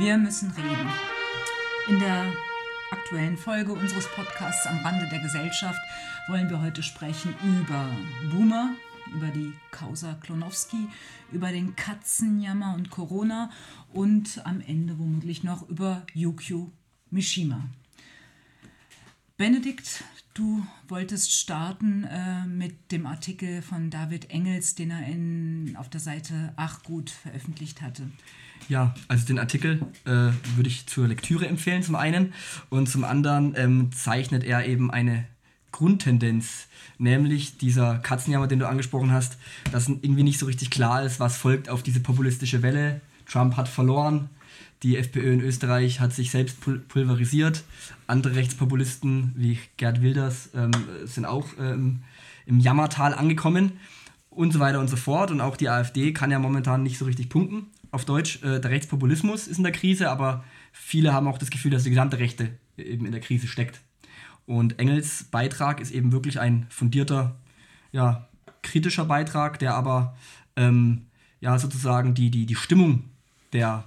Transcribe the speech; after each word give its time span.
Wir 0.00 0.16
müssen 0.16 0.50
reden. 0.52 0.88
In 1.86 2.00
der 2.00 2.32
aktuellen 2.90 3.36
Folge 3.36 3.74
unseres 3.74 4.08
Podcasts 4.08 4.66
am 4.66 4.78
Rande 4.78 5.06
der 5.10 5.18
Gesellschaft 5.18 5.78
wollen 6.28 6.48
wir 6.48 6.62
heute 6.62 6.82
sprechen 6.82 7.34
über 7.42 7.84
Boomer, 8.32 8.70
über 9.14 9.26
die 9.26 9.52
Causa 9.70 10.14
Klonowski, 10.14 10.88
über 11.32 11.52
den 11.52 11.76
Katzenjammer 11.76 12.74
und 12.76 12.88
Corona 12.88 13.50
und 13.92 14.40
am 14.46 14.62
Ende 14.62 14.98
womöglich 14.98 15.44
noch 15.44 15.68
über 15.68 16.06
Yukio 16.14 16.72
Mishima. 17.10 17.60
Benedikt, 19.36 20.02
du 20.40 20.66
wolltest 20.88 21.32
starten 21.32 22.04
äh, 22.04 22.46
mit 22.46 22.92
dem 22.92 23.06
Artikel 23.06 23.60
von 23.62 23.90
David 23.90 24.30
Engels, 24.30 24.74
den 24.74 24.90
er 24.90 25.06
in, 25.06 25.76
auf 25.78 25.90
der 25.90 26.00
Seite 26.00 26.52
Ach 26.56 26.82
gut 26.82 27.10
veröffentlicht 27.10 27.82
hatte. 27.82 28.10
Ja, 28.68 28.94
also 29.08 29.26
den 29.26 29.38
Artikel 29.38 29.82
äh, 30.04 30.32
würde 30.56 30.68
ich 30.68 30.86
zur 30.86 31.08
Lektüre 31.08 31.46
empfehlen, 31.46 31.82
zum 31.82 31.94
einen. 31.94 32.32
Und 32.70 32.88
zum 32.88 33.04
anderen 33.04 33.54
ähm, 33.56 33.92
zeichnet 33.92 34.44
er 34.44 34.66
eben 34.66 34.90
eine 34.90 35.26
Grundtendenz, 35.72 36.68
nämlich 36.98 37.58
dieser 37.58 37.98
Katzenjammer, 37.98 38.48
den 38.48 38.58
du 38.58 38.68
angesprochen 38.68 39.12
hast, 39.12 39.36
dass 39.72 39.88
irgendwie 39.88 40.22
nicht 40.22 40.38
so 40.38 40.46
richtig 40.46 40.70
klar 40.70 41.04
ist, 41.04 41.20
was 41.20 41.36
folgt 41.36 41.68
auf 41.68 41.82
diese 41.82 42.00
populistische 42.00 42.62
Welle. 42.62 43.00
Trump 43.26 43.56
hat 43.56 43.68
verloren, 43.68 44.30
die 44.82 44.96
FPÖ 44.96 45.32
in 45.32 45.40
Österreich 45.40 46.00
hat 46.00 46.12
sich 46.12 46.30
selbst 46.30 46.58
pulverisiert. 46.88 47.64
Andere 48.06 48.36
Rechtspopulisten 48.36 49.32
wie 49.36 49.58
Gerd 49.76 50.00
Wilders 50.00 50.50
ähm, 50.54 50.70
sind 51.04 51.26
auch 51.26 51.48
ähm, 51.58 52.02
im 52.46 52.60
Jammertal 52.60 53.14
angekommen 53.14 53.72
und 54.30 54.52
so 54.52 54.60
weiter 54.60 54.80
und 54.80 54.88
so 54.88 54.96
fort. 54.96 55.30
Und 55.30 55.40
auch 55.40 55.56
die 55.56 55.68
AfD 55.68 56.12
kann 56.12 56.30
ja 56.30 56.38
momentan 56.38 56.82
nicht 56.82 56.98
so 56.98 57.04
richtig 57.04 57.28
punkten. 57.28 57.66
Auf 57.90 58.04
Deutsch, 58.04 58.42
äh, 58.42 58.60
der 58.60 58.70
Rechtspopulismus 58.70 59.48
ist 59.48 59.58
in 59.58 59.64
der 59.64 59.72
Krise, 59.72 60.10
aber 60.10 60.44
viele 60.72 61.12
haben 61.12 61.28
auch 61.28 61.38
das 61.38 61.50
Gefühl, 61.50 61.72
dass 61.72 61.84
die 61.84 61.90
gesamte 61.90 62.18
Rechte 62.18 62.50
eben 62.78 63.04
in 63.04 63.12
der 63.12 63.20
Krise 63.20 63.48
steckt. 63.48 63.80
Und 64.46 64.78
Engels 64.78 65.24
Beitrag 65.24 65.80
ist 65.80 65.90
eben 65.90 66.12
wirklich 66.12 66.40
ein 66.40 66.66
fundierter, 66.70 67.36
ja, 67.92 68.28
kritischer 68.62 69.04
Beitrag, 69.04 69.58
der 69.58 69.74
aber 69.74 70.16
ähm, 70.56 71.06
ja 71.40 71.58
sozusagen 71.58 72.14
die, 72.14 72.30
die, 72.30 72.46
die 72.46 72.54
Stimmung 72.54 73.04
der 73.52 73.84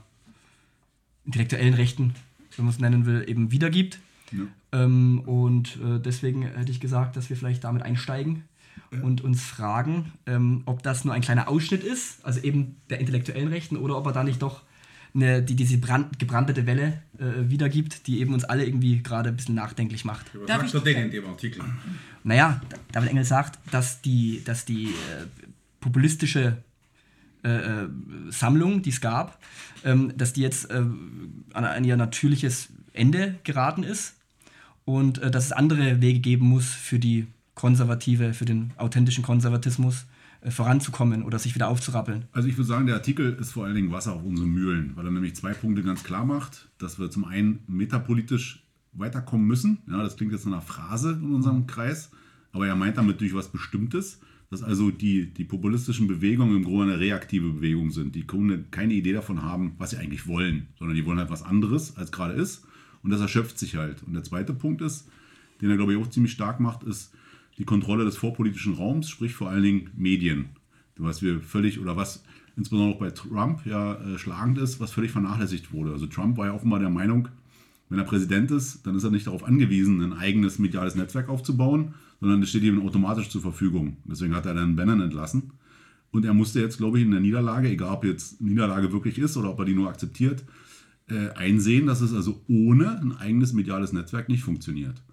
intellektuellen 1.25 1.73
Rechten, 1.73 2.13
wenn 2.55 2.65
man 2.65 2.73
es 2.73 2.79
nennen 2.79 3.05
will, 3.05 3.23
eben 3.27 3.51
wiedergibt. 3.51 3.99
Ja. 4.31 4.83
Ähm, 4.83 5.19
und 5.21 5.77
äh, 5.77 5.99
deswegen 5.99 6.43
hätte 6.43 6.71
ich 6.71 6.79
gesagt, 6.79 7.15
dass 7.15 7.29
wir 7.29 7.37
vielleicht 7.37 7.63
damit 7.63 7.83
einsteigen 7.83 8.43
ja. 8.91 9.01
und 9.01 9.21
uns 9.21 9.43
fragen, 9.43 10.13
ähm, 10.25 10.63
ob 10.65 10.83
das 10.83 11.05
nur 11.05 11.13
ein 11.13 11.21
kleiner 11.21 11.47
Ausschnitt 11.47 11.83
ist, 11.83 12.23
also 12.25 12.39
eben 12.41 12.77
der 12.89 12.99
intellektuellen 12.99 13.47
Rechten, 13.47 13.77
oder 13.77 13.97
ob 13.97 14.05
er 14.07 14.13
da 14.13 14.23
nicht 14.23 14.41
doch 14.41 14.61
eine, 15.15 15.43
die 15.43 15.55
diese 15.55 15.77
brand, 15.77 16.17
gebrandete 16.17 16.65
Welle 16.65 17.01
äh, 17.19 17.49
wiedergibt, 17.49 18.07
die 18.07 18.19
eben 18.19 18.33
uns 18.33 18.43
alle 18.43 18.65
irgendwie 18.65 19.03
gerade 19.03 19.29
ein 19.29 19.35
bisschen 19.35 19.55
nachdenklich 19.55 20.05
macht. 20.05 20.25
Was 20.33 20.47
Darf 20.47 20.67
sagt 20.69 20.87
er 20.87 20.93
denn 20.93 21.03
in 21.05 21.11
dem 21.11 21.25
Artikel? 21.27 21.63
Naja, 22.23 22.61
David 22.91 23.11
Engel 23.11 23.23
sagt, 23.23 23.59
dass 23.71 24.01
die, 24.01 24.43
dass 24.43 24.65
die 24.65 24.85
äh, 24.85 25.27
populistische 25.79 26.57
äh, 27.43 27.49
äh, 27.49 27.89
Sammlung, 28.29 28.81
die 28.81 28.89
es 28.89 29.01
gab, 29.01 29.39
ähm, 29.83 30.13
dass 30.17 30.33
die 30.33 30.41
jetzt 30.41 30.71
äh, 30.71 30.83
an 31.53 31.65
ein 31.65 31.83
ihr 31.83 31.97
natürliches 31.97 32.69
Ende 32.93 33.35
geraten 33.43 33.83
ist 33.83 34.15
und 34.85 35.17
äh, 35.19 35.29
dass 35.29 35.45
es 35.45 35.51
andere 35.51 36.01
Wege 36.01 36.19
geben 36.19 36.47
muss 36.47 36.69
für 36.69 36.99
die 36.99 37.27
konservative, 37.55 38.33
für 38.33 38.45
den 38.45 38.71
authentischen 38.77 39.23
Konservatismus 39.23 40.05
äh, 40.41 40.51
voranzukommen 40.51 41.23
oder 41.23 41.39
sich 41.39 41.55
wieder 41.55 41.67
aufzurappeln. 41.67 42.25
Also 42.31 42.47
ich 42.47 42.57
würde 42.57 42.67
sagen, 42.67 42.85
der 42.85 42.95
Artikel 42.95 43.33
ist 43.33 43.51
vor 43.51 43.65
allen 43.65 43.75
Dingen 43.75 43.91
Wasser 43.91 44.13
auf 44.13 44.23
unsere 44.23 44.47
Mühlen, 44.47 44.91
weil 44.95 45.05
er 45.05 45.11
nämlich 45.11 45.35
zwei 45.35 45.53
Punkte 45.53 45.83
ganz 45.83 46.03
klar 46.03 46.25
macht, 46.25 46.69
dass 46.77 46.99
wir 46.99 47.09
zum 47.11 47.25
einen 47.25 47.59
metapolitisch 47.67 48.63
weiterkommen 48.93 49.45
müssen. 49.45 49.79
Ja, 49.89 50.03
das 50.03 50.15
klingt 50.15 50.31
jetzt 50.31 50.45
nach 50.45 50.53
einer 50.53 50.61
Phrase 50.61 51.19
in 51.21 51.33
unserem 51.33 51.67
Kreis, 51.67 52.11
aber 52.51 52.67
er 52.67 52.75
meint 52.75 52.97
damit 52.97 53.21
durch 53.21 53.33
was 53.33 53.49
Bestimmtes 53.49 54.19
dass 54.53 54.61
also 54.61 54.91
die, 54.91 55.33
die 55.33 55.45
populistischen 55.45 56.07
Bewegungen 56.07 56.57
im 56.57 56.63
Grunde 56.63 56.93
eine 56.93 56.99
reaktive 56.99 57.49
Bewegung 57.49 57.89
sind, 57.89 58.13
die 58.13 58.23
keine 58.69 58.93
Idee 58.93 59.13
davon 59.13 59.41
haben, 59.41 59.73
was 59.79 59.89
sie 59.89 59.97
eigentlich 59.97 60.27
wollen, 60.27 60.67
sondern 60.77 60.95
die 60.95 61.05
wollen 61.07 61.17
halt 61.17 61.31
was 61.31 61.41
anderes, 61.41 61.97
als 61.97 62.11
gerade 62.11 62.35
ist. 62.35 62.63
Und 63.01 63.09
das 63.09 63.19
erschöpft 63.19 63.57
sich 63.57 63.77
halt. 63.77 64.03
Und 64.03 64.13
der 64.13 64.23
zweite 64.23 64.53
Punkt 64.53 64.83
ist, 64.83 65.09
den 65.59 65.71
er, 65.71 65.75
glaube 65.75 65.93
ich, 65.93 65.99
auch 65.99 66.07
ziemlich 66.07 66.33
stark 66.33 66.59
macht, 66.59 66.83
ist 66.83 67.15
die 67.57 67.65
Kontrolle 67.65 68.05
des 68.05 68.15
vorpolitischen 68.15 68.75
Raums, 68.75 69.09
sprich 69.09 69.33
vor 69.33 69.49
allen 69.49 69.63
Dingen 69.63 69.89
Medien. 69.97 70.49
Was 70.97 71.23
wir 71.23 71.41
völlig, 71.41 71.79
oder 71.79 71.97
was 71.97 72.23
insbesondere 72.55 72.95
auch 72.95 72.99
bei 72.99 73.09
Trump 73.09 73.65
ja 73.65 73.95
äh, 73.95 74.19
schlagend 74.19 74.59
ist, 74.59 74.79
was 74.79 74.91
völlig 74.91 75.09
vernachlässigt 75.09 75.73
wurde. 75.73 75.93
Also 75.93 76.05
Trump 76.05 76.37
war 76.37 76.45
ja 76.45 76.53
offenbar 76.53 76.79
der 76.79 76.91
Meinung, 76.91 77.27
wenn 77.89 77.97
er 77.97 78.05
Präsident 78.05 78.51
ist, 78.51 78.85
dann 78.85 78.95
ist 78.95 79.03
er 79.03 79.11
nicht 79.11 79.25
darauf 79.25 79.43
angewiesen, 79.43 80.01
ein 80.01 80.13
eigenes 80.13 80.59
mediales 80.59 80.93
Netzwerk 80.93 81.29
aufzubauen, 81.29 81.95
sondern 82.23 82.41
es 82.41 82.49
steht 82.51 82.63
ihm 82.63 82.81
automatisch 82.81 83.27
zur 83.27 83.41
Verfügung. 83.41 83.97
Deswegen 84.05 84.33
hat 84.33 84.45
er 84.45 84.53
dann 84.53 84.77
Bannon 84.77 85.01
entlassen. 85.01 85.51
Und 86.09 86.23
er 86.23 86.33
musste 86.33 86.61
jetzt, 86.61 86.77
glaube 86.77 86.97
ich, 86.97 87.03
in 87.03 87.11
der 87.11 87.19
Niederlage, 87.19 87.67
egal 87.67 87.95
ob 87.95 88.05
jetzt 88.05 88.39
Niederlage 88.39 88.93
wirklich 88.93 89.19
ist 89.19 89.35
oder 89.35 89.49
ob 89.49 89.59
er 89.59 89.65
die 89.65 89.75
nur 89.75 89.89
akzeptiert, 89.89 90.45
äh, 91.09 91.31
einsehen, 91.31 91.85
dass 91.85 91.99
es 91.99 92.13
also 92.13 92.41
ohne 92.47 92.97
ein 92.97 93.11
eigenes 93.11 93.51
mediales 93.51 93.91
Netzwerk 93.91 94.29
nicht 94.29 94.41
funktioniert. 94.41 95.03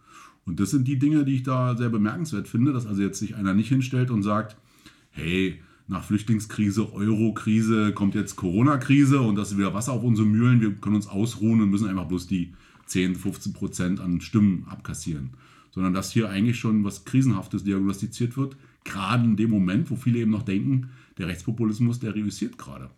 Und 0.47 0.61
das 0.61 0.71
sind 0.71 0.87
die 0.87 1.01
Dinge, 1.01 1.25
die 1.25 1.35
ich 1.35 1.43
da 1.43 1.77
sehr 1.77 1.89
bemerkenswert 1.89 2.47
finde, 2.47 2.73
dass 2.73 2.87
also 2.87 3.03
jetzt 3.03 3.19
sich 3.19 3.35
einer 3.35 3.55
nicht 3.55 3.71
hinstellt 3.71 4.13
und 4.13 4.23
sagt, 4.23 4.57
hey, 5.11 5.61
nach 5.89 6.05
Flüchtlingskrise, 6.05 6.93
Euro-Krise 6.93 7.91
kommt 7.93 8.15
jetzt 8.15 8.37
Corona-Krise 8.37 9.21
und 9.21 9.35
das 9.35 9.51
ist 9.51 9.59
wieder 9.59 9.75
Wasser 9.75 9.95
auf 9.95 10.05
unsere 10.05 10.29
Mühlen, 10.29 10.61
wir 10.61 10.75
können 10.75 10.95
uns 10.95 11.09
ausruhen 11.09 11.61
und 11.61 11.71
müssen 11.71 11.89
einfach 11.89 12.07
bloß 12.07 12.29
die 12.29 12.53
10, 12.87 13.17
15 13.17 13.53
Prozent 13.53 13.99
an 13.99 14.21
Stimmen 14.21 14.65
abkassieren. 14.71 15.31
Sondern 15.71 15.95
dass 15.95 16.13
hier 16.13 16.29
eigentlich 16.29 16.59
schon 16.59 16.85
was 16.85 17.05
Krisenhaftes 17.05 17.65
diagnostiziert 17.65 18.37
wird, 18.37 18.57
gerade 18.85 19.25
in 19.25 19.37
dem 19.37 19.51
Moment, 19.51 19.91
wo 19.91 19.97
viele 19.97 20.19
eben 20.19 20.31
noch 20.31 20.43
denken, 20.43 20.91
der 21.19 21.29
Rechtspopulismus, 21.29 22.01
der 22.01 22.15
reüssiert 22.15 22.59
gerade. 22.59 22.91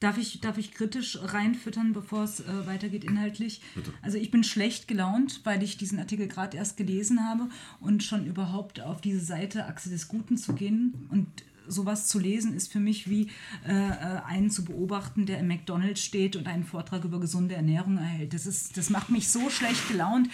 Darf 0.00 0.16
ich, 0.16 0.40
darf 0.40 0.56
ich 0.56 0.72
kritisch 0.72 1.18
reinfüttern, 1.22 1.92
bevor 1.92 2.24
es 2.24 2.40
äh, 2.40 2.66
weitergeht 2.66 3.04
inhaltlich? 3.04 3.60
Bitte. 3.74 3.92
Also 4.00 4.16
ich 4.16 4.30
bin 4.30 4.42
schlecht 4.44 4.88
gelaunt, 4.88 5.42
weil 5.44 5.62
ich 5.62 5.76
diesen 5.76 5.98
Artikel 5.98 6.26
gerade 6.26 6.56
erst 6.56 6.78
gelesen 6.78 7.22
habe 7.28 7.50
und 7.80 8.02
schon 8.02 8.24
überhaupt 8.24 8.80
auf 8.80 9.02
diese 9.02 9.20
Seite 9.20 9.66
Achse 9.66 9.90
des 9.90 10.08
Guten 10.08 10.38
zu 10.38 10.54
gehen 10.54 11.06
und 11.10 11.26
sowas 11.68 12.06
zu 12.06 12.18
lesen 12.18 12.54
ist 12.54 12.72
für 12.72 12.80
mich 12.80 13.08
wie 13.08 13.28
äh, 13.66 13.72
äh, 13.72 14.22
einen 14.26 14.50
zu 14.50 14.64
beobachten, 14.64 15.26
der 15.26 15.38
im 15.38 15.48
McDonald's 15.48 16.02
steht 16.02 16.36
und 16.36 16.46
einen 16.46 16.64
Vortrag 16.64 17.04
über 17.04 17.20
gesunde 17.20 17.54
Ernährung 17.54 17.98
erhält. 17.98 18.34
Das, 18.34 18.46
ist, 18.46 18.76
das 18.76 18.90
macht 18.90 19.10
mich 19.10 19.28
so 19.28 19.50
schlecht 19.50 19.88
gelaunt. 19.88 20.28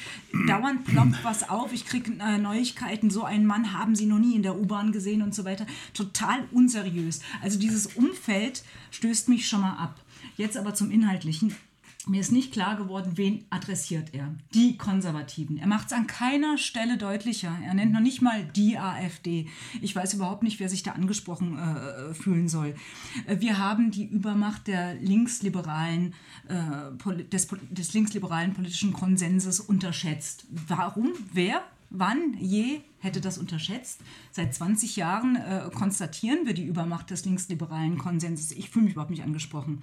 Dauernd 0.47 0.85
ploppt 0.85 1.23
was 1.23 1.49
auf, 1.49 1.73
ich 1.73 1.87
kriege 1.87 2.13
äh, 2.21 2.39
Neuigkeiten, 2.39 3.11
so 3.11 3.25
einen 3.25 3.47
Mann 3.47 3.73
haben 3.73 3.97
sie 3.97 4.07
noch 4.07 4.19
nie 4.19 4.35
in 4.35 4.43
der 4.43 4.59
U-Bahn 4.59 4.93
gesehen 4.93 5.23
und 5.23 5.35
so 5.35 5.45
weiter. 5.45 5.67
Total 5.95 6.45
unseriös. 6.53 7.21
Also 7.43 7.59
dieses 7.59 7.87
Umfeld 7.87 8.65
stößt 8.91 9.29
mich 9.29 9.49
schon 9.49 9.61
mal 9.61 9.77
ab. 9.77 10.01
Jetzt 10.37 10.57
aber 10.57 10.75
zum 10.75 10.91
Inhaltlichen. 10.91 11.55
Mir 12.09 12.21
ist 12.21 12.31
nicht 12.31 12.53
klar 12.53 12.77
geworden, 12.77 13.13
wen 13.17 13.45
adressiert 13.51 14.15
er. 14.15 14.33
Die 14.55 14.79
Konservativen. 14.79 15.59
Er 15.59 15.67
macht 15.67 15.89
es 15.89 15.93
an 15.93 16.07
keiner 16.07 16.57
Stelle 16.57 16.99
deutlicher. 16.99 17.59
Er 17.65 17.75
nennt 17.75 17.93
noch 17.93 18.01
nicht 18.01 18.23
mal 18.23 18.45
die 18.45 18.79
AfD. 18.79 19.49
Ich 19.83 19.97
weiß 19.97 20.15
überhaupt 20.15 20.45
nicht, 20.45 20.61
wer 20.61 20.69
sich 20.69 20.85
da 20.85 20.93
angesprochen 20.93 21.59
äh, 21.59 22.15
fühlen 22.15 22.49
soll. 22.49 22.77
Äh, 23.27 23.41
wir 23.41 23.59
haben 23.59 23.91
die 23.91 24.05
Übermacht 24.05 24.69
der 24.69 24.95
linksliberalen, 24.95 26.15
äh, 26.49 27.25
des, 27.25 27.49
des 27.71 27.93
linksliberalen 27.93 28.55
politischen 28.55 28.93
Konsenses 28.93 29.59
unterschätzt. 29.59 30.47
Warum? 30.69 31.13
Wer? 31.33 31.65
Wann 31.99 32.37
je 32.39 32.83
hätte 32.99 33.23
das 33.23 33.39
unterschätzt? 33.39 34.01
Seit 34.31 34.55
20 34.55 34.97
Jahren 34.97 35.37
äh, 35.37 35.71
konstatieren 35.75 36.45
wir 36.45 36.53
die 36.53 36.67
Übermacht 36.67 37.11
des 37.11 37.25
linksliberalen 37.25 37.97
Konsenses. 37.97 38.53
Ich 38.53 38.69
fühle 38.69 38.85
mich 38.85 38.93
überhaupt 38.93 39.11
nicht 39.11 39.23
angesprochen. 39.23 39.83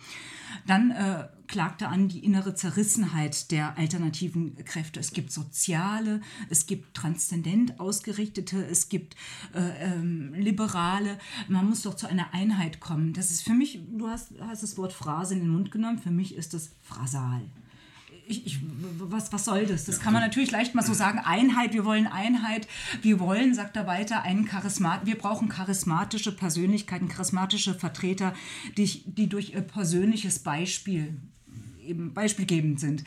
Dann 0.68 0.92
äh, 0.92 1.28
klagte 1.48 1.88
an 1.88 2.10
die 2.10 2.24
innere 2.24 2.54
Zerrissenheit 2.54 3.50
der 3.50 3.80
alternativen 3.80 4.56
Kräfte. 4.64 5.00
Es 5.00 5.14
gibt 5.14 5.32
soziale, 5.32 6.22
es 6.50 6.68
gibt 6.68 6.94
transzendent 6.94 7.80
ausgerichtete, 7.80 8.64
es 8.64 8.90
gibt 8.90 9.16
äh, 9.56 9.94
ähm, 9.94 10.36
liberale. 10.36 11.18
Man 11.48 11.68
muss 11.68 11.82
doch 11.82 11.96
zu 11.96 12.08
einer 12.08 12.32
Einheit 12.34 12.80
kommen. 12.80 13.14
Das 13.14 13.32
ist 13.32 13.42
für 13.42 13.54
mich, 13.54 13.80
du 13.92 14.08
hast, 14.08 14.34
hast 14.40 14.62
das 14.62 14.78
Wort 14.78 14.94
Phrase 14.94 15.34
in 15.34 15.40
den 15.40 15.50
Mund 15.50 15.72
genommen, 15.72 15.98
für 15.98 16.12
mich 16.12 16.36
ist 16.36 16.54
das 16.54 16.70
phrasal 16.84 17.42
ich, 18.28 18.46
ich, 18.46 18.60
was, 19.00 19.34
was 19.34 19.46
soll 19.46 19.66
das? 19.66 19.86
Das 19.86 20.00
kann 20.00 20.14
man 20.14 20.22
natürlich 20.22 20.52
leicht 20.52 20.76
mal 20.76 20.84
so 20.84 20.94
sagen. 20.94 21.20
Einheit, 21.20 21.74
wir 21.74 21.86
wollen 21.86 22.08
Einheit. 22.08 22.68
Wir 23.02 23.20
wollen, 23.20 23.54
sagt 23.54 23.76
er 23.76 23.88
weiter, 23.88 24.24
einen 24.24 24.46
Charismat 24.46 25.06
wir 25.06 25.16
brauchen 25.16 25.50
charismatische 25.50 26.32
Persönlichkeiten, 26.32 27.08
charismatische 27.08 27.74
Vertreter, 27.74 28.34
die, 28.78 29.04
die 29.06 29.28
durch 29.28 29.54
ihr 29.54 29.62
persönliches 29.62 30.40
Beispiel 30.40 31.16
eben 31.86 32.14
beispielgebend 32.14 32.80
sind. 32.80 33.04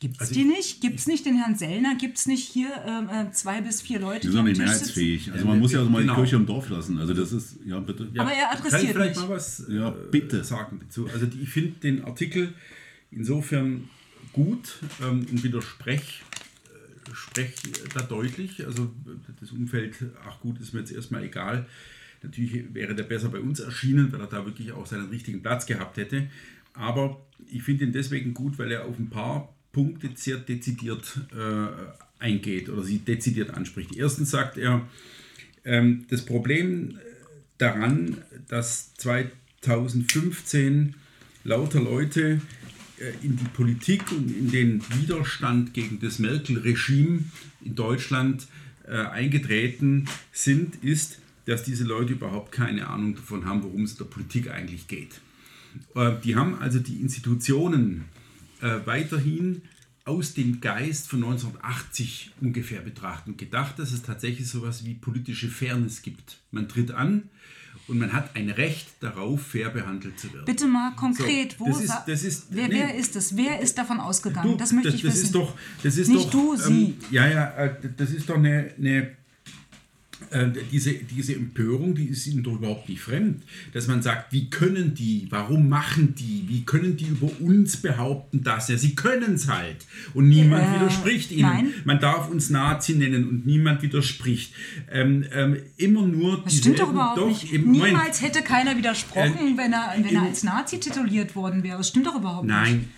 Gibt 0.00 0.14
es 0.14 0.20
also 0.20 0.34
die 0.34 0.44
nicht? 0.44 0.80
Gibt 0.80 1.00
es 1.00 1.08
nicht 1.08 1.26
den 1.26 1.36
Herrn 1.36 1.56
Sellner? 1.56 1.96
Gibt 1.96 2.18
es 2.18 2.26
nicht 2.26 2.48
hier 2.48 2.70
ähm, 2.86 3.08
äh, 3.08 3.32
zwei 3.32 3.60
bis 3.60 3.82
vier 3.82 3.98
Leute? 3.98 4.28
Die 4.28 4.32
sind 4.32 4.44
nicht 4.44 4.58
mehrheitsfähig. 4.58 5.32
Also 5.32 5.44
man 5.44 5.58
muss 5.58 5.72
ja 5.72 5.82
auch 5.82 5.88
mal 5.88 6.02
genau. 6.02 6.14
die 6.14 6.20
Kirche 6.20 6.36
im 6.36 6.46
Dorf 6.46 6.68
lassen. 6.68 6.98
Also 6.98 7.14
das 7.14 7.32
ist, 7.32 7.58
ja 7.66 7.80
bitte. 7.80 8.08
Ja. 8.14 8.22
Aber 8.22 8.32
er 8.32 8.52
adressiert 8.52 8.70
Kann 8.70 8.82
ich 8.82 8.90
vielleicht 8.92 9.16
nicht. 9.16 9.28
mal 9.28 9.34
was 9.34 9.64
ja, 9.68 9.90
bitte. 9.90 10.44
sagen 10.44 10.80
dazu? 10.84 11.08
Also 11.12 11.26
ich 11.26 11.48
finde 11.48 11.80
den 11.80 12.04
Artikel 12.04 12.54
insofern 13.10 13.90
gut 14.38 14.78
ähm, 15.02 15.26
und 15.30 15.42
widerspreche 15.42 16.22
äh, 16.66 17.12
sprech 17.12 17.54
da 17.92 18.02
deutlich. 18.02 18.64
Also 18.64 18.94
das 19.40 19.50
Umfeld, 19.50 19.96
ach 20.24 20.38
gut, 20.40 20.60
ist 20.60 20.74
mir 20.74 20.80
jetzt 20.80 20.92
erstmal 20.92 21.24
egal. 21.24 21.66
Natürlich 22.22 22.72
wäre 22.72 22.94
der 22.94 23.02
besser 23.02 23.30
bei 23.30 23.40
uns 23.40 23.58
erschienen, 23.58 24.12
weil 24.12 24.20
er 24.20 24.28
da 24.28 24.46
wirklich 24.46 24.70
auch 24.72 24.86
seinen 24.86 25.08
richtigen 25.08 25.42
Platz 25.42 25.66
gehabt 25.66 25.96
hätte. 25.96 26.28
Aber 26.72 27.20
ich 27.50 27.64
finde 27.64 27.84
ihn 27.84 27.92
deswegen 27.92 28.32
gut, 28.32 28.60
weil 28.60 28.70
er 28.70 28.84
auf 28.84 28.96
ein 28.98 29.10
paar 29.10 29.52
Punkte 29.72 30.10
sehr 30.14 30.36
dezidiert 30.36 31.18
äh, 31.36 31.66
eingeht 32.20 32.68
oder 32.68 32.84
sie 32.84 32.98
dezidiert 32.98 33.50
anspricht. 33.50 33.96
Erstens 33.96 34.30
sagt 34.30 34.56
er, 34.56 34.86
ähm, 35.64 36.04
das 36.10 36.24
Problem 36.24 36.96
daran, 37.58 38.18
dass 38.46 38.94
2015 38.94 40.94
lauter 41.42 41.80
Leute 41.80 42.22
äh, 42.22 42.38
in 43.22 43.36
die 43.36 43.44
Politik 43.44 44.10
und 44.12 44.30
in 44.30 44.50
den 44.50 44.82
Widerstand 45.00 45.74
gegen 45.74 46.00
das 46.00 46.18
Merkel-Regime 46.18 47.24
in 47.64 47.74
Deutschland 47.74 48.46
äh, 48.86 48.96
eingetreten 48.96 50.06
sind, 50.32 50.76
ist, 50.82 51.18
dass 51.44 51.62
diese 51.62 51.84
Leute 51.84 52.12
überhaupt 52.12 52.52
keine 52.52 52.88
Ahnung 52.88 53.14
davon 53.14 53.44
haben, 53.44 53.62
worum 53.62 53.84
es 53.84 53.92
in 53.92 53.98
der 53.98 54.04
Politik 54.06 54.50
eigentlich 54.50 54.86
geht. 54.88 55.20
Äh, 55.94 56.12
die 56.24 56.36
haben 56.36 56.58
also 56.58 56.78
die 56.78 57.00
Institutionen 57.00 58.04
äh, 58.60 58.80
weiterhin 58.84 59.62
aus 60.04 60.32
dem 60.32 60.60
Geist 60.60 61.08
von 61.08 61.22
1980 61.22 62.32
ungefähr 62.40 62.80
betrachten 62.80 63.32
und 63.32 63.38
gedacht, 63.38 63.78
dass 63.78 63.92
es 63.92 64.02
tatsächlich 64.02 64.48
so 64.48 64.60
etwas 64.60 64.84
wie 64.84 64.94
politische 64.94 65.48
Fairness 65.48 66.02
gibt. 66.02 66.38
Man 66.50 66.68
tritt 66.68 66.92
an 66.92 67.24
und 67.88 67.98
man 67.98 68.12
hat 68.12 68.36
ein 68.36 68.50
Recht 68.50 68.86
darauf, 69.00 69.42
fair 69.42 69.70
behandelt 69.70 70.20
zu 70.20 70.32
werden. 70.32 70.44
Bitte 70.44 70.66
mal 70.66 70.92
konkret, 70.94 71.56
so, 71.58 71.60
wo 71.60 71.68
das 71.70 71.80
ist, 71.80 71.94
das 72.06 72.22
ist, 72.22 72.46
wer, 72.50 72.68
nee, 72.68 72.74
wer 72.74 72.94
ist 72.94 73.16
es? 73.16 73.36
Wer 73.36 73.60
ist 73.60 73.76
davon 73.78 73.98
ausgegangen? 73.98 74.52
Du, 74.52 74.56
das 74.56 74.72
möchte 74.72 74.90
das, 74.90 74.96
ich 74.96 75.02
das 75.02 75.14
wissen. 75.14 75.24
Ist 75.24 75.34
doch, 75.34 75.54
das 75.82 75.96
ist 75.96 76.08
Nicht 76.08 76.26
doch, 76.26 76.30
du, 76.30 76.54
ähm, 76.54 76.60
sie. 76.60 76.98
Ja, 77.10 77.26
ja, 77.26 77.48
äh, 77.56 77.74
das 77.96 78.10
ist 78.10 78.28
doch 78.28 78.36
eine, 78.36 78.72
eine 78.78 79.16
diese, 80.72 80.92
diese 80.94 81.34
Empörung, 81.34 81.94
die 81.94 82.06
ist 82.06 82.26
ihnen 82.26 82.42
doch 82.42 82.54
überhaupt 82.54 82.88
nicht 82.88 83.00
fremd. 83.00 83.42
Dass 83.72 83.86
man 83.86 84.02
sagt, 84.02 84.32
wie 84.32 84.50
können 84.50 84.94
die, 84.94 85.26
warum 85.30 85.68
machen 85.68 86.14
die, 86.16 86.44
wie 86.48 86.64
können 86.64 86.96
die 86.96 87.06
über 87.06 87.28
uns 87.40 87.76
behaupten, 87.76 88.42
dass 88.42 88.68
er, 88.68 88.78
sie 88.78 88.94
können 88.94 89.34
es 89.34 89.48
halt. 89.48 89.86
Und 90.14 90.28
niemand 90.28 90.64
Äh, 90.68 90.74
widerspricht 90.80 91.30
ihnen. 91.30 91.42
nein. 91.42 91.74
Man 91.84 92.00
darf 92.00 92.28
uns 92.30 92.50
Nazi 92.50 92.94
nennen 92.94 93.28
und 93.28 93.46
niemand 93.46 93.82
widerspricht. 93.82 94.52
Ähm, 94.90 95.24
ähm, 95.32 95.56
immer 95.76 96.06
nur 96.06 96.42
Das 96.44 96.56
stimmt 96.56 96.80
doch 96.80 96.90
überhaupt 96.90 97.18
doch, 97.18 97.28
nicht. 97.28 97.52
im 97.52 97.66
Moment. 97.66 97.84
Niemals 97.84 98.20
hätte 98.22 98.42
keiner 98.42 98.76
widersprochen, 98.76 99.56
wenn, 99.56 99.72
er, 99.72 99.94
wenn 100.02 100.14
er 100.16 100.22
als 100.22 100.42
Nazi 100.42 100.78
tituliert 100.80 101.36
worden 101.36 101.62
wäre. 101.62 101.78
Das 101.78 101.88
stimmt 101.88 102.06
doch 102.06 102.16
überhaupt 102.16 102.46
nicht. 102.46 102.54
Nein, 102.56 102.88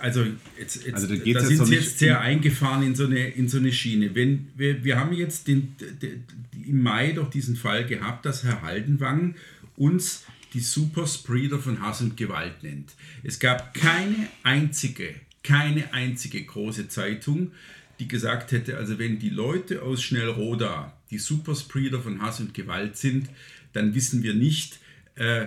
also 0.00 0.24
jetzt, 0.58 0.84
jetzt 0.84 0.94
Also 0.94 1.06
da 1.06 1.14
da, 1.14 1.40
sind 1.44 1.66
Sie 1.66 1.74
jetzt 1.74 1.98
sehr 1.98 2.20
eingefahren 2.20 2.82
in 2.82 2.94
so 2.94 3.04
eine, 3.04 3.28
in 3.28 3.48
so 3.48 3.58
eine 3.58 3.72
Schiene. 3.72 4.14
Wenn, 4.14 4.48
wir, 4.56 4.82
wir 4.84 4.98
haben 4.98 5.12
jetzt 5.12 5.46
den, 5.48 5.74
d- 5.78 6.18
im 6.66 6.82
Mai 6.82 7.12
doch 7.12 7.30
diesen 7.30 7.56
Fall 7.56 7.86
gehabt, 7.86 8.24
dass 8.26 8.44
Herr 8.44 8.62
Haldenwang 8.62 9.34
uns 9.76 10.24
die 10.52 10.60
Superspreader 10.60 11.58
von 11.58 11.80
Hass 11.80 12.00
und 12.00 12.16
Gewalt 12.16 12.62
nennt. 12.62 12.92
Es 13.22 13.38
gab 13.38 13.72
keine 13.74 14.28
einzige, 14.42 15.14
keine 15.44 15.92
einzige 15.94 16.42
große 16.42 16.88
Zeitung, 16.88 17.52
die 18.00 18.08
gesagt 18.08 18.52
hätte, 18.52 18.76
also 18.76 18.98
wenn 18.98 19.18
die 19.18 19.30
Leute 19.30 19.82
aus 19.82 20.02
Schnellroda 20.02 20.92
die 21.10 21.18
Superspreader 21.18 22.00
von 22.00 22.20
Hass 22.20 22.40
und 22.40 22.54
Gewalt 22.54 22.96
sind, 22.96 23.28
dann 23.72 23.94
wissen 23.94 24.22
wir 24.22 24.34
nicht, 24.34 24.80
äh, 25.16 25.46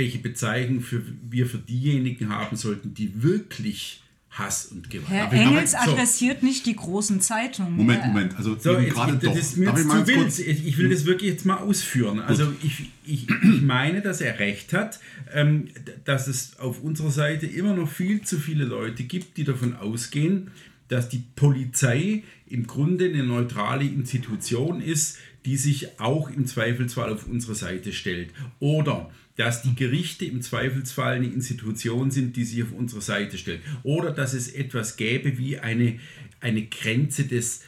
welche 0.00 0.18
Bezeichnung 0.18 0.80
für, 0.80 1.02
wir 1.30 1.46
für 1.46 1.58
diejenigen 1.58 2.30
haben 2.30 2.56
sollten, 2.56 2.94
die 2.94 3.22
wirklich 3.22 4.02
Hass 4.30 4.66
und 4.66 4.88
Gewalt 4.90 5.08
Herr 5.10 5.24
Darf 5.24 5.32
Engels 5.34 5.72
ich- 5.74 5.78
so. 5.84 5.90
adressiert 5.90 6.42
nicht 6.44 6.64
die 6.64 6.76
großen 6.76 7.20
Zeitungen. 7.20 7.72
Moment, 7.76 8.00
Er- 8.02 8.06
Moment. 8.08 8.36
Also 8.36 8.56
So, 8.58 8.78
jetzt, 8.78 8.94
gerade 8.94 9.14
das 9.14 9.22
doch. 9.24 9.36
ist 9.36 9.56
mir 9.56 9.66
Darf 9.66 9.74
jetzt 9.76 9.86
ich 9.86 9.92
mal 9.92 10.06
zu 10.06 10.46
wild. 10.46 10.58
Ich, 10.68 10.78
will 10.78 10.88
das 10.88 11.04
wirklich 11.04 11.30
jetzt 11.32 11.44
mal 11.46 11.56
ausführen. 11.56 12.20
Also 12.20 12.52
ich, 12.62 12.90
ich, 13.04 13.26
ich 13.28 13.62
meine, 13.62 14.00
dass 14.02 14.20
er 14.20 14.38
recht 14.38 14.72
hat, 14.72 15.00
ähm, 15.34 15.68
dass 16.04 16.28
es 16.28 16.58
auf 16.60 16.80
unserer 16.80 17.10
Seite 17.10 17.46
immer 17.46 17.74
noch 17.74 17.90
viel 17.90 18.22
zu 18.22 18.38
viele 18.38 18.64
Leute 18.64 19.02
gibt, 19.02 19.36
die 19.36 19.42
davon 19.44 19.74
ausgehen, 19.74 20.52
dass 20.88 21.08
die 21.08 21.22
Polizei 21.34 22.22
im 22.48 22.66
Grunde 22.68 23.06
eine 23.06 23.24
neutrale 23.24 23.84
Institution 23.84 24.80
ist, 24.80 25.18
die 25.44 25.56
sich 25.56 25.98
auch 26.00 26.30
im 26.30 26.46
Zweifelsfall 26.46 27.12
auf 27.12 27.26
unsere 27.26 27.54
Seite 27.56 27.92
stellt. 27.92 28.30
Oder 28.60 29.10
dass 29.40 29.62
die 29.62 29.74
Gerichte 29.74 30.26
im 30.26 30.42
Zweifelsfall 30.42 31.14
eine 31.14 31.26
Institution 31.26 32.10
sind, 32.10 32.36
die 32.36 32.44
sich 32.44 32.62
auf 32.62 32.72
unsere 32.72 33.00
Seite 33.00 33.38
stellt. 33.38 33.62
Oder 33.84 34.10
dass 34.10 34.34
es 34.34 34.48
etwas 34.48 34.96
gäbe 34.96 35.38
wie 35.38 35.58
eine, 35.58 35.98
eine 36.40 36.66
Grenze 36.66 37.24
des, 37.24 37.62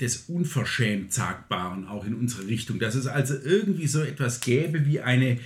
des 0.00 0.24
unverschämt 0.26 1.12
Sagbaren 1.12 1.86
auch 1.86 2.04
in 2.04 2.14
unsere 2.16 2.48
Richtung. 2.48 2.80
Dass 2.80 2.96
es 2.96 3.06
also 3.06 3.34
irgendwie 3.40 3.86
so 3.86 4.02
etwas 4.02 4.40
gäbe 4.40 4.84
wie 4.84 4.98
eine, 4.98 5.38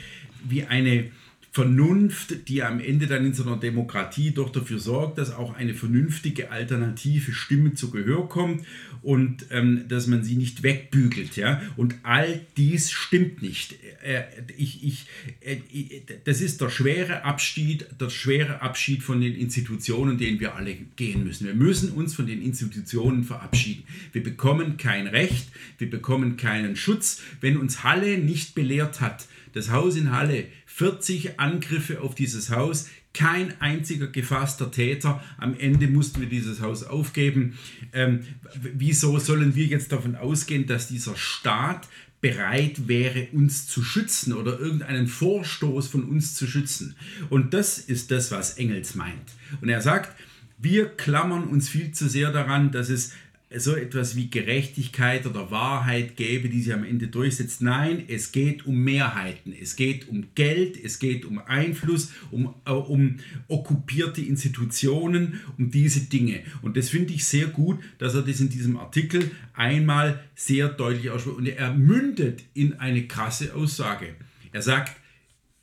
wie 0.48 0.64
eine 0.64 1.10
Vernunft, 1.56 2.48
die 2.48 2.62
am 2.62 2.80
Ende 2.80 3.06
dann 3.06 3.24
in 3.24 3.32
so 3.32 3.42
einer 3.42 3.56
Demokratie 3.56 4.32
doch 4.32 4.50
dafür 4.50 4.78
sorgt, 4.78 5.16
dass 5.16 5.32
auch 5.32 5.54
eine 5.54 5.72
vernünftige 5.72 6.50
alternative 6.50 7.32
Stimme 7.32 7.72
zu 7.72 7.90
Gehör 7.90 8.28
kommt 8.28 8.66
und 9.00 9.46
ähm, 9.50 9.88
dass 9.88 10.06
man 10.06 10.22
sie 10.22 10.36
nicht 10.36 10.62
wegbügelt. 10.62 11.34
Ja? 11.36 11.62
Und 11.78 11.94
all 12.02 12.42
dies 12.58 12.92
stimmt 12.92 13.40
nicht. 13.40 13.76
Äh, 14.04 14.24
ich, 14.58 14.84
ich, 14.84 15.06
äh, 15.40 15.56
ich, 15.72 16.02
das 16.24 16.42
ist 16.42 16.60
der 16.60 16.68
schwere 16.68 17.24
Abschied, 17.24 17.86
der 17.98 18.10
schwere 18.10 18.60
Abschied 18.60 19.02
von 19.02 19.22
den 19.22 19.34
Institutionen, 19.34 20.18
den 20.18 20.40
wir 20.40 20.56
alle 20.56 20.76
gehen 20.96 21.24
müssen. 21.24 21.46
Wir 21.46 21.54
müssen 21.54 21.90
uns 21.92 22.14
von 22.14 22.26
den 22.26 22.42
Institutionen 22.42 23.24
verabschieden. 23.24 23.84
Wir 24.12 24.22
bekommen 24.22 24.76
kein 24.76 25.06
Recht, 25.06 25.48
wir 25.78 25.88
bekommen 25.88 26.36
keinen 26.36 26.76
Schutz, 26.76 27.22
wenn 27.40 27.56
uns 27.56 27.82
Halle 27.82 28.18
nicht 28.18 28.54
belehrt 28.54 29.00
hat. 29.00 29.26
Das 29.54 29.70
Haus 29.70 29.96
in 29.96 30.12
Halle 30.12 30.44
40 30.76 31.40
Angriffe 31.40 32.02
auf 32.02 32.14
dieses 32.14 32.50
Haus, 32.50 32.90
kein 33.14 33.58
einziger 33.62 34.08
gefasster 34.08 34.70
Täter. 34.70 35.24
Am 35.38 35.58
Ende 35.58 35.88
mussten 35.88 36.20
wir 36.20 36.28
dieses 36.28 36.60
Haus 36.60 36.84
aufgeben. 36.84 37.56
Ähm, 37.94 38.26
wieso 38.74 39.18
sollen 39.18 39.54
wir 39.54 39.64
jetzt 39.64 39.90
davon 39.90 40.16
ausgehen, 40.16 40.66
dass 40.66 40.88
dieser 40.88 41.16
Staat 41.16 41.88
bereit 42.20 42.88
wäre, 42.88 43.28
uns 43.32 43.66
zu 43.66 43.82
schützen 43.82 44.34
oder 44.34 44.60
irgendeinen 44.60 45.06
Vorstoß 45.06 45.88
von 45.88 46.04
uns 46.04 46.34
zu 46.34 46.46
schützen? 46.46 46.94
Und 47.30 47.54
das 47.54 47.78
ist 47.78 48.10
das, 48.10 48.30
was 48.30 48.58
Engels 48.58 48.94
meint. 48.94 49.32
Und 49.62 49.70
er 49.70 49.80
sagt, 49.80 50.14
wir 50.58 50.88
klammern 50.88 51.44
uns 51.44 51.70
viel 51.70 51.92
zu 51.92 52.06
sehr 52.06 52.32
daran, 52.32 52.70
dass 52.70 52.90
es 52.90 53.12
so 53.54 53.76
etwas 53.76 54.16
wie 54.16 54.28
Gerechtigkeit 54.28 55.24
oder 55.24 55.52
Wahrheit 55.52 56.16
gäbe, 56.16 56.48
die 56.48 56.60
sich 56.60 56.74
am 56.74 56.82
Ende 56.82 57.06
durchsetzt. 57.06 57.62
Nein, 57.62 58.04
es 58.08 58.32
geht 58.32 58.66
um 58.66 58.82
Mehrheiten, 58.82 59.54
es 59.58 59.76
geht 59.76 60.08
um 60.08 60.26
Geld, 60.34 60.76
es 60.82 60.98
geht 60.98 61.24
um 61.24 61.38
Einfluss, 61.38 62.12
um, 62.32 62.54
äh, 62.64 62.72
um 62.72 63.16
okkupierte 63.46 64.20
Institutionen, 64.20 65.40
um 65.58 65.70
diese 65.70 66.00
Dinge. 66.00 66.40
Und 66.62 66.76
das 66.76 66.88
finde 66.88 67.14
ich 67.14 67.24
sehr 67.24 67.46
gut, 67.46 67.78
dass 67.98 68.14
er 68.14 68.22
das 68.22 68.40
in 68.40 68.48
diesem 68.48 68.76
Artikel 68.78 69.30
einmal 69.54 70.24
sehr 70.34 70.68
deutlich 70.68 71.10
ausspricht. 71.10 71.38
Und 71.38 71.46
er 71.46 71.72
mündet 71.72 72.42
in 72.52 72.74
eine 72.74 73.06
krasse 73.06 73.54
Aussage. 73.54 74.16
Er 74.50 74.62
sagt, 74.62 74.96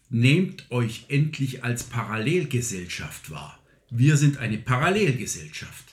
nehmt 0.09 0.71
euch 0.71 1.05
endlich 1.09 1.65
als 1.65 1.83
Parallelgesellschaft 1.83 3.29
wahr. 3.29 3.59
Wir 3.89 4.15
sind 4.15 4.37
eine 4.37 4.57
Parallelgesellschaft. 4.57 5.92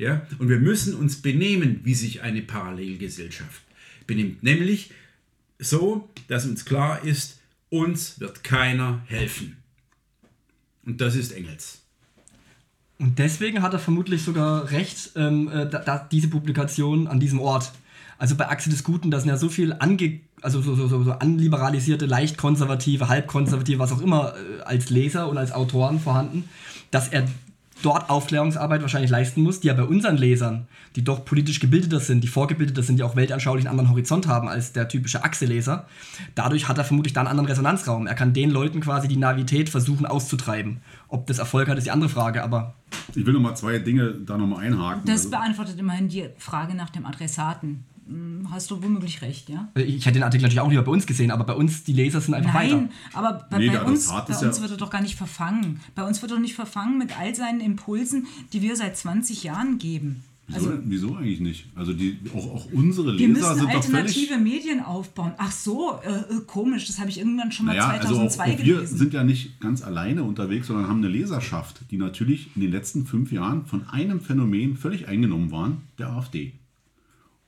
Ja? 0.00 0.26
Und 0.38 0.48
wir 0.48 0.58
müssen 0.58 0.94
uns 0.94 1.20
benehmen, 1.20 1.80
wie 1.84 1.94
sich 1.94 2.22
eine 2.22 2.40
Parallelgesellschaft 2.40 3.60
benimmt. 4.06 4.42
Nämlich 4.42 4.90
so, 5.58 6.08
dass 6.26 6.46
uns 6.46 6.64
klar 6.64 7.04
ist, 7.04 7.38
uns 7.68 8.18
wird 8.18 8.42
keiner 8.42 9.02
helfen. 9.06 9.58
Und 10.86 11.00
das 11.02 11.14
ist 11.14 11.32
Engels. 11.32 11.82
Und 12.98 13.18
deswegen 13.18 13.62
hat 13.62 13.74
er 13.74 13.78
vermutlich 13.78 14.22
sogar 14.22 14.70
recht, 14.70 15.12
ähm, 15.16 15.48
äh, 15.48 15.68
da, 15.68 15.80
da 15.80 16.08
diese 16.10 16.28
Publikation 16.28 17.06
an 17.06 17.20
diesem 17.20 17.38
Ort. 17.38 17.72
Also 18.18 18.36
bei 18.36 18.48
Achse 18.48 18.70
des 18.70 18.84
Guten, 18.84 19.10
da 19.10 19.20
sind 19.20 19.28
ja 19.28 19.36
so 19.36 19.48
viel 19.50 19.74
ange, 19.74 20.20
also 20.40 20.62
so, 20.62 20.74
so, 20.74 20.88
so, 20.88 21.02
so 21.04 21.12
anliberalisierte, 21.12 22.06
leicht 22.06 22.38
konservative, 22.38 23.08
halbkonservative, 23.08 23.78
was 23.78 23.92
auch 23.92 24.00
immer, 24.00 24.34
äh, 24.34 24.62
als 24.62 24.88
Leser 24.88 25.28
und 25.28 25.36
als 25.36 25.52
Autoren 25.52 26.00
vorhanden, 26.00 26.48
dass 26.90 27.08
er 27.08 27.26
dort 27.82 28.10
Aufklärungsarbeit 28.10 28.82
wahrscheinlich 28.82 29.10
leisten 29.10 29.42
muss, 29.42 29.60
die 29.60 29.68
ja 29.68 29.74
bei 29.74 29.84
unseren 29.84 30.16
Lesern, 30.16 30.66
die 30.96 31.04
doch 31.04 31.24
politisch 31.24 31.60
gebildeter 31.60 32.00
sind, 32.00 32.22
die 32.22 32.28
vorgebildeter 32.28 32.82
sind, 32.82 32.96
die 32.98 33.02
auch 33.02 33.16
weltanschaulich 33.16 33.64
einen 33.66 33.72
anderen 33.72 33.90
Horizont 33.90 34.26
haben 34.26 34.48
als 34.48 34.72
der 34.72 34.88
typische 34.88 35.24
Achse-Leser, 35.24 35.86
dadurch 36.34 36.68
hat 36.68 36.78
er 36.78 36.84
vermutlich 36.84 37.12
da 37.12 37.20
einen 37.20 37.28
anderen 37.28 37.48
Resonanzraum. 37.48 38.06
Er 38.06 38.14
kann 38.14 38.32
den 38.32 38.50
Leuten 38.50 38.80
quasi 38.80 39.08
die 39.08 39.16
Navität 39.16 39.68
versuchen 39.68 40.06
auszutreiben. 40.06 40.80
Ob 41.08 41.26
das 41.26 41.38
Erfolg 41.38 41.68
hat, 41.68 41.78
ist 41.78 41.84
die 41.86 41.90
andere 41.90 42.10
Frage, 42.10 42.42
aber 42.42 42.74
Ich 43.14 43.24
will 43.24 43.32
noch 43.34 43.40
mal 43.40 43.54
zwei 43.54 43.78
Dinge 43.78 44.12
da 44.26 44.36
noch 44.36 44.46
mal 44.46 44.58
einhaken. 44.58 45.02
Das 45.04 45.18
Also- 45.20 45.30
beantwortet 45.30 45.78
immerhin 45.78 46.08
die 46.08 46.28
Frage 46.38 46.74
nach 46.74 46.90
dem 46.90 47.06
Adressaten. 47.06 47.84
Hm, 48.10 48.48
hast 48.50 48.70
du 48.70 48.82
womöglich 48.82 49.22
recht, 49.22 49.48
ja. 49.48 49.68
Ich 49.76 50.04
hätte 50.04 50.14
den 50.18 50.24
Artikel 50.24 50.42
natürlich 50.42 50.60
auch 50.60 50.68
lieber 50.70 50.82
bei 50.82 50.90
uns 50.92 51.06
gesehen, 51.06 51.30
aber 51.30 51.44
bei 51.44 51.54
uns, 51.54 51.84
die 51.84 51.92
Leser 51.92 52.20
sind 52.20 52.34
einfach 52.34 52.52
Nein, 52.54 52.70
weiter. 52.72 52.88
aber 53.12 53.46
bei, 53.48 53.58
Nee, 53.58 53.70
bei 53.70 53.82
uns, 53.82 54.08
bei 54.08 54.18
uns 54.26 54.40
ja- 54.40 54.60
wird 54.62 54.70
er 54.72 54.76
doch 54.76 54.90
gar 54.90 55.00
nicht 55.02 55.14
verfangen. 55.14 55.80
Bei 55.94 56.04
uns 56.04 56.20
wird 56.20 56.32
er 56.32 56.34
doch 56.36 56.42
nicht 56.42 56.54
verfangen 56.54 56.98
mit 56.98 57.18
all 57.18 57.34
seinen 57.34 57.60
Impulsen, 57.60 58.26
die 58.52 58.62
wir 58.62 58.74
seit 58.74 58.96
20 58.96 59.44
Jahren 59.44 59.78
geben. 59.78 60.24
Wieso, 60.52 60.72
wieso 60.84 61.14
eigentlich 61.14 61.38
nicht? 61.38 61.66
Also 61.76 61.92
die, 61.92 62.18
auch, 62.34 62.54
auch 62.56 62.66
unsere 62.72 63.16
Wir 63.16 63.28
Leser 63.28 63.50
müssen 63.54 63.54
sind 63.60 63.72
doch 63.74 63.84
völlig... 63.84 64.16
alternative 64.16 64.38
Medien 64.38 64.80
aufbauen. 64.80 65.32
Ach 65.38 65.52
so, 65.52 66.00
äh, 66.04 66.08
äh, 66.10 66.40
komisch, 66.44 66.88
das 66.88 66.98
habe 66.98 67.08
ich 67.08 67.18
irgendwann 67.20 67.52
schon 67.52 67.66
mal 67.66 67.76
Naja, 67.76 67.90
also 67.90 68.14
auch, 68.20 68.28
2002 68.28 68.42
auch 68.42 68.58
wir 68.58 68.74
gelesen. 68.74 68.98
sind 68.98 69.14
ja 69.14 69.22
nicht 69.22 69.60
ganz 69.60 69.82
alleine 69.82 70.24
unterwegs, 70.24 70.66
sondern 70.66 70.88
haben 70.88 70.98
eine 70.98 71.08
Leserschaft, 71.08 71.82
die 71.92 71.98
natürlich 71.98 72.50
in 72.56 72.62
den 72.62 72.72
letzten 72.72 73.06
fünf 73.06 73.30
Jahren 73.30 73.64
von 73.66 73.88
einem 73.90 74.20
Phänomen 74.20 74.76
völlig 74.76 75.06
eingenommen 75.06 75.52
waren, 75.52 75.82
der 76.00 76.08
AfD. 76.08 76.52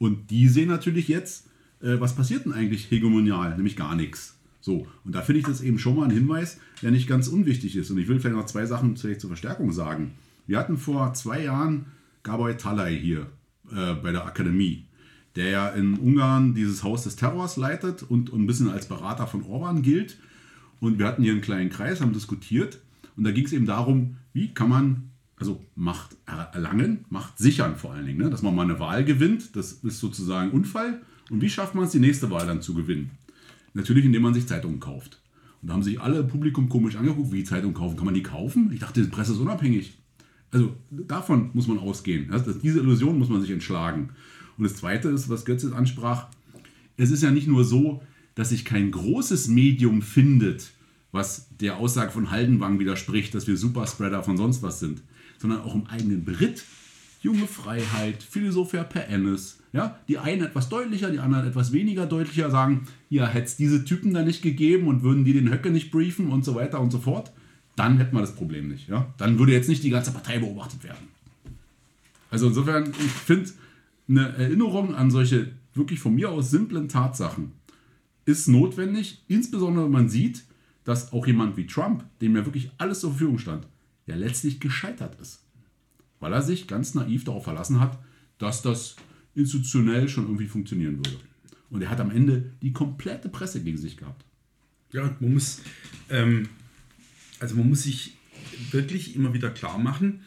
Und 0.03 0.33
die 0.33 0.49
sehen 0.49 0.67
natürlich 0.67 1.07
jetzt, 1.07 1.47
äh, 1.81 2.01
was 2.01 2.17
passiert 2.17 2.45
denn 2.45 2.53
eigentlich 2.53 2.91
hegemonial, 2.91 3.55
nämlich 3.55 3.77
gar 3.77 3.95
nichts. 3.95 4.37
So, 4.61 4.89
und 5.05 5.15
da 5.15 5.23
finde 5.23 5.39
ich 5.39 5.47
das 5.47 5.61
eben 5.61 5.79
schon 5.79 5.95
mal 5.95 6.07
ein 6.07 6.11
Hinweis, 6.11 6.59
der 6.83 6.91
nicht 6.91 7.07
ganz 7.07 7.29
unwichtig 7.29 7.77
ist. 7.77 7.89
Und 7.89 7.99
ich 7.99 8.09
will 8.09 8.19
vielleicht 8.19 8.35
noch 8.35 8.47
zwei 8.47 8.67
Sachen 8.67 8.97
vielleicht 8.97 9.21
zur 9.21 9.31
Verstärkung 9.31 9.71
sagen. 9.71 10.15
Wir 10.49 10.59
hatten 10.59 10.77
vor 10.77 11.15
zwei 11.15 11.45
Jahren 11.45 11.87
Gabor 12.25 12.57
Talay 12.57 12.99
hier 12.99 13.29
äh, 13.71 13.95
bei 13.95 14.11
der 14.11 14.27
Akademie, 14.27 14.87
der 15.37 15.51
ja 15.51 15.69
in 15.69 15.95
Ungarn 15.95 16.57
dieses 16.57 16.83
Haus 16.83 17.05
des 17.05 17.15
Terrors 17.15 17.57
leitet 17.57 18.03
und, 18.03 18.29
und 18.31 18.43
ein 18.43 18.47
bisschen 18.49 18.71
als 18.71 18.89
Berater 18.89 19.29
von 19.29 19.45
Orban 19.45 19.83
gilt. 19.83 20.19
Und 20.81 20.99
wir 20.99 21.07
hatten 21.07 21.23
hier 21.23 21.31
einen 21.31 21.43
kleinen 21.43 21.71
Kreis, 21.71 22.01
haben 22.01 22.13
diskutiert. 22.13 22.81
Und 23.17 23.23
da 23.23 23.31
ging 23.31 23.45
es 23.45 23.53
eben 23.53 23.67
darum, 23.67 24.17
wie 24.33 24.53
kann 24.53 24.69
man 24.69 25.12
also 25.43 25.61
Macht 25.75 26.17
erlangen, 26.25 27.05
Macht 27.11 27.37
sichern 27.37 27.75
vor 27.75 27.93
allen 27.93 28.07
Dingen. 28.07 28.19
Ne? 28.19 28.31
Dass 28.31 28.43
man 28.43 28.55
mal 28.55 28.63
eine 28.63 28.79
Wahl 28.79 29.05
gewinnt, 29.05 29.57
das 29.57 29.73
ist 29.73 29.99
sozusagen 29.99 30.53
Unfall. 30.53 31.03
Und 31.31 31.41
wie 31.41 31.51
schafft 31.51 31.75
man 31.75 31.85
es, 31.85 31.91
die 31.91 31.99
nächste 31.99 32.31
Wahl 32.31 32.47
dann 32.47 32.63
zu 32.63 32.75
gewinnen? 32.75 33.11
Natürlich, 33.75 34.05
indem 34.05 34.23
man 34.23 34.35
sich 34.35 34.47
Zeitungen 34.47 34.79
kauft. 34.79 35.21
Und 35.61 35.69
da 35.69 35.75
haben 35.75 35.83
sich 35.83 36.01
alle 36.01 36.21
im 36.21 36.29
Publikum 36.29 36.69
komisch 36.69 36.95
angeguckt, 36.95 37.33
wie 37.33 37.43
Zeitungen 37.43 37.75
kaufen. 37.75 37.97
Kann 37.97 38.05
man 38.05 38.15
die 38.15 38.23
kaufen? 38.23 38.71
Ich 38.73 38.79
dachte, 38.79 39.03
die 39.03 39.09
Presse 39.09 39.33
ist 39.33 39.39
unabhängig. 39.39 39.99
Also 40.53 40.77
davon 40.91 41.51
muss 41.55 41.67
man 41.67 41.79
ausgehen. 41.79 42.31
Also, 42.31 42.53
diese 42.53 42.79
Illusion 42.79 43.19
muss 43.19 43.29
man 43.29 43.41
sich 43.41 43.51
entschlagen. 43.51 44.11
Und 44.57 44.65
das 44.65 44.77
Zweite 44.77 45.09
ist, 45.09 45.29
was 45.29 45.45
Götz 45.45 45.65
jetzt 45.65 45.73
ansprach, 45.73 46.29
es 46.97 47.11
ist 47.11 47.23
ja 47.25 47.33
nicht 47.33 47.49
nur 47.49 47.65
so, 47.65 48.03
dass 48.37 48.51
sich 48.51 48.65
kein 48.65 48.93
großes 48.93 49.49
Medium 49.49 50.03
findet, 50.03 50.71
was 51.11 51.49
der 51.59 51.79
Aussage 51.79 52.13
von 52.13 52.31
Haldenwang 52.31 52.79
widerspricht, 52.79 53.35
dass 53.35 53.49
wir 53.49 53.57
Superspreader 53.57 54.23
von 54.23 54.37
sonst 54.37 54.63
was 54.63 54.79
sind, 54.79 55.03
sondern 55.43 55.61
auch 55.61 55.75
im 55.75 55.87
eigenen 55.89 56.25
Beritt. 56.25 56.65
Junge 57.21 57.47
Freiheit, 57.47 58.23
Philosophia 58.23 58.83
per 58.83 59.09
Ennis. 59.09 59.59
Ja, 59.73 59.99
die 60.09 60.19
einen 60.19 60.43
etwas 60.43 60.69
deutlicher, 60.69 61.11
die 61.11 61.19
anderen 61.19 61.47
etwas 61.47 61.73
weniger 61.73 62.07
deutlicher 62.07 62.51
sagen, 62.51 62.87
ja, 63.09 63.27
hätte 63.27 63.47
es 63.47 63.57
diese 63.57 63.85
Typen 63.85 64.13
da 64.13 64.23
nicht 64.23 64.43
gegeben 64.43 64.87
und 64.87 65.03
würden 65.03 65.25
die 65.25 65.33
den 65.33 65.51
Höcke 65.51 65.71
nicht 65.71 65.91
briefen 65.91 66.29
und 66.31 66.45
so 66.45 66.55
weiter 66.55 66.81
und 66.81 66.91
so 66.91 66.99
fort, 66.99 67.33
dann 67.77 67.97
hätten 67.99 68.15
wir 68.15 68.21
das 68.21 68.35
Problem 68.35 68.69
nicht. 68.69 68.89
Ja? 68.89 69.13
Dann 69.17 69.39
würde 69.39 69.53
jetzt 69.53 69.69
nicht 69.69 69.83
die 69.83 69.91
ganze 69.91 70.13
Partei 70.13 70.39
beobachtet 70.39 70.85
werden. 70.85 71.09
Also 72.31 72.49
insofern, 72.49 72.91
ich 72.91 73.11
finde, 73.11 73.51
eine 74.09 74.29
Erinnerung 74.37 74.95
an 74.95 75.11
solche 75.11 75.53
wirklich 75.75 76.01
von 76.01 76.15
mir 76.15 76.31
aus 76.31 76.51
simplen 76.51 76.89
Tatsachen 76.89 77.53
ist 78.25 78.49
notwendig, 78.49 79.23
insbesondere 79.29 79.87
wenn 79.87 79.93
man 79.93 80.09
sieht, 80.09 80.45
dass 80.85 81.13
auch 81.13 81.27
jemand 81.27 81.57
wie 81.57 81.67
Trump, 81.67 82.05
dem 82.21 82.37
ja 82.37 82.45
wirklich 82.45 82.71
alles 82.79 83.01
zur 83.01 83.11
Verfügung 83.11 83.39
stand, 83.39 83.67
ja 84.13 84.19
letztlich 84.19 84.61
gescheitert 84.61 85.21
ist. 85.21 85.41
Weil 86.21 86.33
er 86.33 86.43
sich 86.43 86.69
ganz 86.69 86.95
naiv 86.95 87.25
darauf 87.25 87.45
verlassen 87.45 87.81
hat, 87.81 87.99
dass 88.39 88.63
das 88.63 88.97
institutionell 89.35 90.09
schon 90.09 90.25
irgendwie 90.25 90.47
funktionieren 90.47 90.97
würde. 90.97 91.19
Und 91.71 91.83
er 91.83 91.91
hat 91.91 92.01
am 92.01 92.11
Ende 92.11 92.53
die 92.61 92.73
komplette 92.73 93.29
Presse 93.29 93.63
gegen 93.63 93.79
sich 93.79 93.97
gehabt. 93.97 94.25
Ja, 94.93 95.17
man 95.21 95.33
muss, 95.33 95.63
ähm, 96.11 96.49
also 97.41 97.57
man 97.57 97.69
muss 97.69 97.85
sich 97.85 98.17
wirklich 98.71 99.17
immer 99.17 99.33
wieder 99.33 99.51
klar 99.51 99.79
machen, 99.79 100.23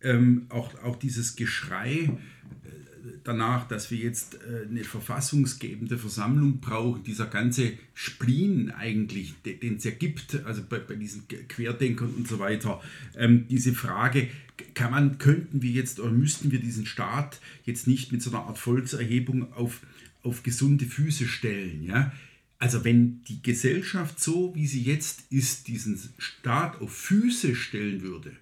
ähm, 0.00 0.46
auch, 0.48 0.74
auch 0.82 0.96
dieses 0.96 1.36
Geschrei 1.36 1.90
äh, 1.90 2.83
danach, 3.24 3.68
dass 3.68 3.90
wir 3.90 3.98
jetzt 3.98 4.34
äh, 4.34 4.66
eine 4.68 4.84
verfassungsgebende 4.84 5.98
Versammlung 5.98 6.60
brauchen, 6.60 7.02
dieser 7.02 7.26
ganze 7.26 7.72
Spleen 7.94 8.70
eigentlich, 8.70 9.34
de- 9.44 9.58
den 9.58 9.76
es 9.76 9.84
ja 9.84 9.90
gibt, 9.90 10.44
also 10.44 10.62
bei, 10.68 10.78
bei 10.78 10.94
diesen 10.94 11.26
Querdenkern 11.28 12.10
und 12.14 12.28
so 12.28 12.38
weiter, 12.38 12.80
ähm, 13.16 13.46
diese 13.48 13.74
Frage, 13.74 14.28
kann 14.74 14.90
man, 14.90 15.18
könnten 15.18 15.62
wir 15.62 15.70
jetzt 15.70 16.00
oder 16.00 16.12
müssten 16.12 16.50
wir 16.50 16.60
diesen 16.60 16.86
Staat 16.86 17.40
jetzt 17.64 17.86
nicht 17.86 18.12
mit 18.12 18.22
so 18.22 18.30
einer 18.30 18.46
Art 18.46 18.58
Volkserhebung 18.58 19.52
auf, 19.52 19.80
auf 20.22 20.42
gesunde 20.42 20.86
Füße 20.86 21.26
stellen, 21.26 21.82
ja? 21.82 22.12
Also 22.58 22.84
wenn 22.84 23.22
die 23.24 23.42
Gesellschaft 23.42 24.20
so, 24.20 24.54
wie 24.54 24.66
sie 24.66 24.82
jetzt 24.82 25.24
ist, 25.30 25.66
diesen 25.68 26.00
Staat 26.18 26.80
auf 26.80 26.94
Füße 26.94 27.54
stellen 27.56 28.00
würde, 28.00 28.32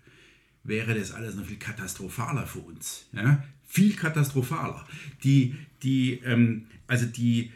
wäre 0.65 0.95
das 0.95 1.11
alles 1.11 1.35
noch 1.35 1.47
viel 1.47 1.57
katastrophaler 1.57 2.47
für 2.47 2.61
uns. 2.61 3.07
Ja? 3.13 3.43
Viel 3.73 3.95
katastrophaler. 3.95 4.87
Die, 5.25 5.55
die, 5.83 6.21
ähm, 6.27 6.67
also 6.87 7.07
die, 7.07 7.51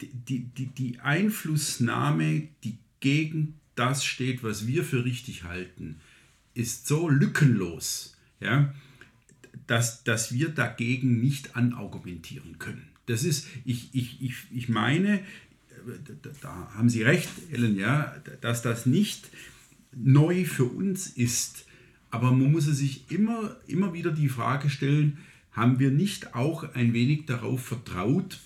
die, 0.00 0.40
die, 0.40 0.66
die 0.66 0.98
Einflussnahme, 0.98 2.48
die 2.64 2.76
gegen 2.98 3.54
das 3.76 4.04
steht, 4.04 4.42
was 4.42 4.66
wir 4.66 4.82
für 4.82 5.04
richtig 5.04 5.44
halten, 5.44 6.00
ist 6.54 6.88
so 6.88 7.08
lückenlos, 7.08 8.16
ja, 8.40 8.74
dass, 9.68 10.02
dass 10.02 10.34
wir 10.34 10.48
dagegen 10.48 11.20
nicht 11.20 11.54
anargumentieren 11.54 12.58
können. 12.58 12.88
Das 13.06 13.22
ist, 13.22 13.46
ich, 13.64 13.90
ich, 13.92 14.20
ich, 14.20 14.34
ich 14.50 14.68
meine, 14.68 15.20
da, 16.42 16.72
haben 16.74 16.90
Sie 16.90 17.04
recht, 17.04 17.30
Ellen, 17.52 17.76
ja, 17.76 18.16
dass 18.40 18.62
das 18.62 18.86
nicht 18.86 19.30
neu 19.92 20.44
für 20.44 20.64
uns 20.64 21.06
ist. 21.06 21.64
Aber 22.10 22.32
man 22.32 22.50
muss 22.50 22.64
sich 22.64 23.08
immer, 23.08 23.56
immer 23.68 23.92
wieder 23.92 24.10
die 24.10 24.28
Frage 24.28 24.68
stellen, 24.68 25.18
haben 25.52 25.78
wir 25.78 25.90
nicht 25.90 26.34
auch 26.34 26.74
ein 26.74 26.92
wenig 26.92 27.26
darauf 27.26 27.62
vertraut, 27.64 28.38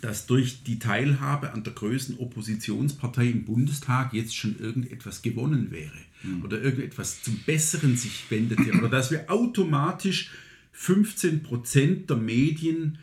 dass 0.00 0.26
durch 0.26 0.62
die 0.64 0.78
Teilhabe 0.78 1.52
an 1.52 1.64
der 1.64 1.72
größten 1.72 2.18
Oppositionspartei 2.18 3.26
im 3.26 3.44
Bundestag 3.44 4.12
jetzt 4.12 4.36
schon 4.36 4.58
irgendetwas 4.58 5.22
gewonnen 5.22 5.70
wäre 5.70 5.96
oder 6.44 6.60
irgendetwas 6.60 7.22
zum 7.22 7.38
Besseren 7.46 7.96
sich 7.96 8.24
wendete 8.30 8.72
oder 8.72 8.88
dass 8.88 9.10
wir 9.10 9.30
automatisch 9.30 10.30
15 10.72 11.42
Prozent 11.42 12.10
der 12.10 12.16
Medien 12.16 12.98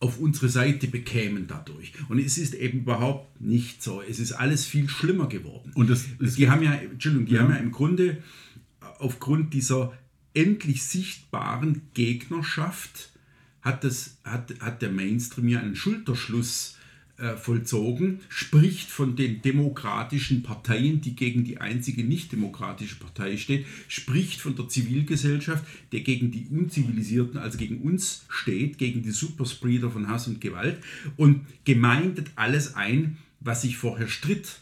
auf 0.00 0.18
unsere 0.18 0.48
Seite 0.48 0.86
bekämen 0.88 1.46
dadurch. 1.46 1.92
Und 2.08 2.18
es 2.18 2.36
ist 2.36 2.54
eben 2.54 2.80
überhaupt 2.80 3.40
nicht 3.40 3.82
so. 3.82 4.02
Es 4.02 4.18
ist 4.18 4.32
alles 4.32 4.66
viel 4.66 4.88
schlimmer 4.88 5.28
geworden. 5.28 5.72
Und 5.74 5.88
das 5.88 6.04
ist- 6.18 6.36
die 6.38 6.50
haben 6.50 6.62
ja, 6.62 6.74
Entschuldigung, 6.74 7.26
die 7.26 7.34
Ja. 7.34 7.42
haben 7.42 7.50
ja 7.50 7.56
im 7.56 7.70
Grunde 7.72 8.22
aufgrund 8.98 9.54
dieser 9.54 9.96
endlich 10.34 10.84
sichtbaren 10.84 11.82
Gegnerschaft 11.94 13.10
hat, 13.62 13.82
das, 13.84 14.18
hat, 14.24 14.54
hat 14.60 14.82
der 14.82 14.90
Mainstream 14.90 15.48
ja 15.48 15.60
einen 15.60 15.76
Schulterschluss 15.76 16.76
äh, 17.16 17.36
vollzogen, 17.36 18.20
spricht 18.28 18.90
von 18.90 19.14
den 19.14 19.40
demokratischen 19.40 20.42
Parteien, 20.42 21.00
die 21.00 21.14
gegen 21.14 21.44
die 21.44 21.58
einzige 21.58 22.02
nicht-demokratische 22.02 22.96
Partei 22.96 23.36
steht, 23.36 23.66
spricht 23.88 24.40
von 24.40 24.56
der 24.56 24.68
Zivilgesellschaft, 24.68 25.64
der 25.92 26.00
gegen 26.00 26.32
die 26.32 26.46
Unzivilisierten, 26.50 27.38
also 27.38 27.56
gegen 27.56 27.78
uns 27.82 28.24
steht, 28.28 28.78
gegen 28.78 29.02
die 29.02 29.12
Superspreader 29.12 29.90
von 29.90 30.08
Hass 30.08 30.26
und 30.26 30.40
Gewalt 30.40 30.82
und 31.16 31.46
gemeindet 31.64 32.32
alles 32.34 32.74
ein, 32.74 33.16
was 33.38 33.62
sich 33.62 33.76
vorher 33.76 34.08
stritt. 34.08 34.58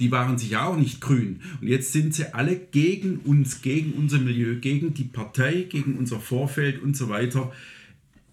Die 0.00 0.10
waren 0.10 0.38
sich 0.38 0.50
ja 0.50 0.64
auch 0.64 0.76
nicht 0.76 1.00
grün. 1.00 1.40
Und 1.60 1.68
jetzt 1.68 1.92
sind 1.92 2.14
sie 2.14 2.32
alle 2.34 2.56
gegen 2.56 3.18
uns, 3.18 3.62
gegen 3.62 3.92
unser 3.92 4.18
Milieu, 4.18 4.56
gegen 4.58 4.94
die 4.94 5.04
Partei, 5.04 5.66
gegen 5.68 5.96
unser 5.98 6.18
Vorfeld 6.20 6.82
und 6.82 6.96
so 6.96 7.08
weiter 7.08 7.52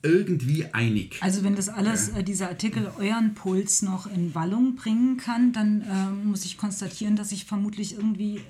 irgendwie 0.04 0.66
einig. 0.74 1.18
Also 1.22 1.44
wenn 1.44 1.56
das 1.56 1.70
alles, 1.70 2.10
äh, 2.10 2.24
dieser 2.24 2.50
Artikel 2.50 2.90
euren 3.00 3.34
Puls 3.34 3.82
noch 3.82 4.06
in 4.14 4.34
Wallung 4.36 4.76
bringen 4.76 5.18
kann, 5.18 5.52
dann 5.54 5.82
äh, 5.82 6.26
muss 6.28 6.46
ich 6.46 6.58
konstatieren, 6.58 7.16
dass 7.16 7.32
ich 7.32 7.46
vermutlich 7.46 7.96
irgendwie 7.96 8.36
äh, 8.38 8.42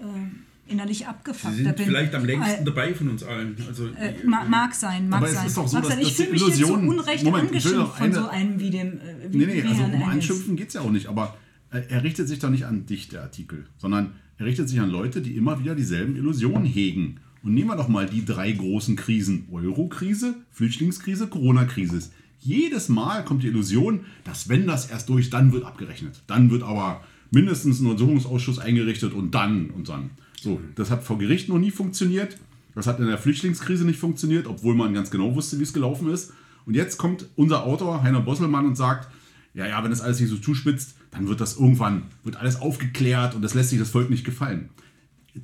innerlich 0.72 1.00
Sie 1.00 1.06
abgefuckter 1.06 1.56
sind 1.56 1.76
bin. 1.78 1.86
vielleicht 1.86 2.14
am 2.14 2.26
längsten 2.26 2.62
Äh, 2.62 2.66
dabei 2.66 2.94
von 2.94 3.08
uns 3.10 3.24
allen. 3.24 3.56
Also, 3.68 3.88
äh, 3.88 4.14
ma 4.26 4.44
mag 4.44 4.76
sein, 4.76 5.08
mag 5.08 5.20
Aber 5.20 5.28
es 5.30 5.36
sein. 5.36 5.48
ist 5.48 5.58
doch 5.58 5.68
so, 5.68 5.80
dass- 5.80 5.88
sein. 5.88 6.00
Ich 6.02 6.14
fühle 6.14 6.32
mich 6.32 6.42
jetzt 6.46 6.58
zu 6.58 6.64
Illusion- 6.66 6.90
Unrecht 6.90 7.24
Moment, 7.24 7.48
angeschimpft 7.48 7.94
von 7.96 8.06
eine- 8.06 8.14
so 8.16 8.28
einem 8.28 8.60
wie 8.60 8.70
dem 8.70 8.88
äh, 8.88 9.00
wie, 9.32 9.38
Nee, 9.38 9.46
nee, 9.46 9.64
wie 9.64 9.68
also 9.70 9.84
um 9.84 9.94
Engels. 9.94 10.10
Anschimpfen 10.12 10.56
geht 10.58 10.68
es 10.68 10.74
ja 10.74 10.82
auch 10.82 10.92
nicht, 10.92 11.08
aber 11.08 11.38
er 11.70 12.04
richtet 12.04 12.28
sich 12.28 12.40
doch 12.40 12.50
nicht 12.50 12.66
an 12.66 12.86
dich, 12.86 13.10
der 13.10 13.24
Artikel, 13.24 13.66
sondern 13.78 14.14
er 14.38 14.46
richtet 14.46 14.70
sich 14.70 14.80
an 14.80 14.90
Leute, 14.90 15.22
die 15.22 15.36
immer 15.36 15.60
wieder 15.60 15.76
dieselben 15.76 16.16
Illusionen 16.16 16.66
hegen. 16.66 17.20
Und 17.44 17.54
nehmen 17.54 17.70
wir 17.70 17.76
doch 17.76 17.88
mal 17.88 18.08
die 18.08 18.26
drei 18.26 18.52
großen 18.52 18.96
Krisen. 18.96 19.48
Euro-Krise, 19.52 20.36
Flüchtlingskrise, 20.52 21.28
Corona-Krise. 21.28 22.10
Jedes 22.40 22.90
Mal 22.90 23.26
kommt 23.26 23.44
die 23.44 23.48
Illusion, 23.48 24.02
dass 24.24 24.50
wenn 24.50 24.68
das 24.68 24.90
erst 24.90 25.10
durch, 25.10 25.30
dann 25.30 25.52
wird 25.52 25.66
abgerechnet. 25.66 26.22
Dann 26.28 26.52
wird 26.52 26.64
aber 26.64 27.04
mindestens 27.32 27.80
ein 27.80 27.88
Untersuchungsausschuss 27.88 28.60
eingerichtet 28.60 29.14
und 29.14 29.32
dann 29.32 29.70
und 29.72 29.90
dann. 29.90 30.12
So, 30.42 30.60
das 30.76 30.92
hat 30.92 31.04
vor 31.04 31.18
Gericht 31.18 31.50
noch 31.50 31.58
nie 31.58 31.72
funktioniert. 31.72 32.38
Das 32.76 32.86
hat 32.86 33.00
in 33.00 33.08
der 33.08 33.18
Flüchtlingskrise 33.18 33.86
nicht 33.86 34.00
funktioniert, 34.00 34.46
obwohl 34.46 34.76
man 34.76 34.94
ganz 34.94 35.10
genau 35.10 35.34
wusste, 35.36 35.58
wie 35.58 35.64
es 35.64 35.74
gelaufen 35.74 36.10
ist. 36.10 36.34
Und 36.66 36.76
jetzt 36.76 36.98
kommt 36.98 37.26
unser 37.36 37.64
Autor, 37.64 38.04
Heiner 38.04 38.22
Bosselmann, 38.22 38.68
und 38.68 38.76
sagt, 38.76 39.10
ja, 39.54 39.66
ja, 39.66 39.84
wenn 39.84 39.90
das 39.90 40.02
alles 40.02 40.20
nicht 40.20 40.30
so 40.30 40.38
zuspitzt, 40.38 40.96
dann 41.18 41.28
wird 41.28 41.42
das 41.42 41.58
irgendwann, 41.58 42.04
wird 42.24 42.36
alles 42.38 42.62
aufgeklärt 42.62 43.36
und 43.36 43.42
das 43.42 43.54
lässt 43.54 43.70
sich 43.72 43.80
das 43.80 43.90
Volk 43.90 44.10
nicht 44.10 44.24
gefallen. 44.26 44.70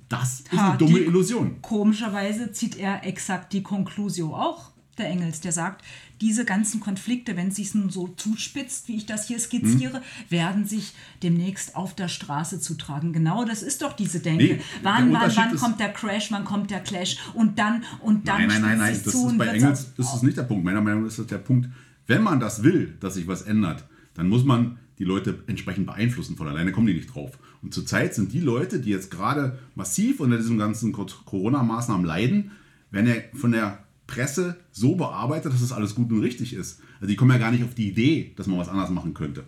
Das 0.10 0.40
ist 0.42 0.52
Ha, 0.54 0.70
eine 0.70 0.78
dumme 0.78 1.00
die- 1.00 1.06
Illusion. 1.06 1.62
Komischerweise 1.62 2.52
zieht 2.52 2.78
er 2.78 3.06
exakt 3.06 3.54
die 3.54 3.62
Conclusio 3.62 4.34
auch, 4.36 4.72
der 4.98 5.08
Engels, 5.10 5.40
der 5.42 5.52
sagt, 5.52 5.84
diese 6.22 6.46
ganzen 6.46 6.80
Konflikte, 6.80 7.36
wenn 7.36 7.50
es 7.50 7.56
sich 7.58 7.74
nun 7.76 7.90
so 7.90 8.08
zuspitzt, 8.08 8.88
wie 8.88 8.96
ich 8.96 9.06
das 9.06 9.28
hier 9.28 9.40
skizziere, 9.40 9.98
Hm. 9.98 10.02
werden 10.30 10.66
sich 10.66 10.94
demnächst 11.22 11.76
auf 11.76 11.96
der 11.96 12.08
Straße 12.08 12.60
zutragen. 12.60 13.12
Genau, 13.14 13.44
das 13.44 13.62
ist 13.64 13.82
doch 13.82 13.94
diese 13.94 14.20
Denke. 14.20 14.44
Nee, 14.46 14.60
wann 14.84 15.12
wann, 15.12 15.36
wann 15.36 15.56
kommt 15.58 15.80
der 15.80 15.92
Crash, 15.92 16.32
wann 16.32 16.46
kommt 16.46 16.72
der 16.72 16.80
Clash 16.82 17.18
und 17.34 17.60
dann 17.60 17.84
und 18.02 18.28
dann 18.28 18.38
Nein, 18.48 18.48
nein, 18.48 18.62
nein, 18.62 18.78
nein. 18.78 19.02
Das 19.04 19.14
ist 19.14 19.38
bei 19.38 19.48
Engels, 19.48 19.88
das 19.98 20.16
ist 20.16 20.24
nicht 20.24 20.38
der 20.38 20.44
Punkt. 20.44 20.64
Meiner 20.64 20.82
Meinung 20.82 21.02
nach 21.02 21.08
ist 21.10 21.20
das 21.20 21.28
der 21.28 21.40
Punkt, 21.40 21.70
wenn 22.08 22.22
man 22.24 22.40
das 22.40 22.64
will, 22.64 22.96
dass 23.00 23.16
sich 23.16 23.28
was 23.28 23.42
ändert, 23.44 23.84
dann 24.14 24.30
muss 24.30 24.44
man 24.44 24.78
die 25.00 25.04
Leute 25.04 25.44
entsprechend 25.48 25.86
beeinflussen. 25.88 26.36
Von 26.36 26.48
alleine 26.48 26.72
kommen 26.72 26.88
die 26.88 26.94
nicht 26.94 27.14
drauf. 27.14 27.38
Und 27.62 27.74
zurzeit 27.74 28.14
sind 28.14 28.34
die 28.34 28.40
Leute, 28.40 28.80
die 28.80 28.90
jetzt 28.90 29.10
gerade 29.12 29.58
massiv 29.76 30.20
unter 30.20 30.38
diesen 30.38 30.58
ganzen 30.58 30.92
Corona-Maßnahmen 30.94 32.06
leiden, 32.06 32.52
werden 32.92 33.08
ja 33.08 33.16
von 33.34 33.52
der 33.52 33.80
Presse 34.08 34.58
so 34.72 34.96
bearbeitet, 34.96 35.54
dass 35.54 35.62
das 35.62 35.72
alles 35.72 35.96
gut 35.96 36.12
und 36.12 36.20
richtig 36.22 36.54
ist. 36.54 36.82
Also 36.96 37.08
die 37.08 37.16
kommen 37.16 37.32
ja 37.32 37.38
gar 37.38 37.52
nicht 37.52 37.64
auf 37.64 37.74
die 37.74 37.88
Idee, 37.90 38.34
dass 38.36 38.48
man 38.48 38.58
was 38.60 38.68
anders 38.70 38.90
machen 38.90 39.14
könnte. 39.14 39.44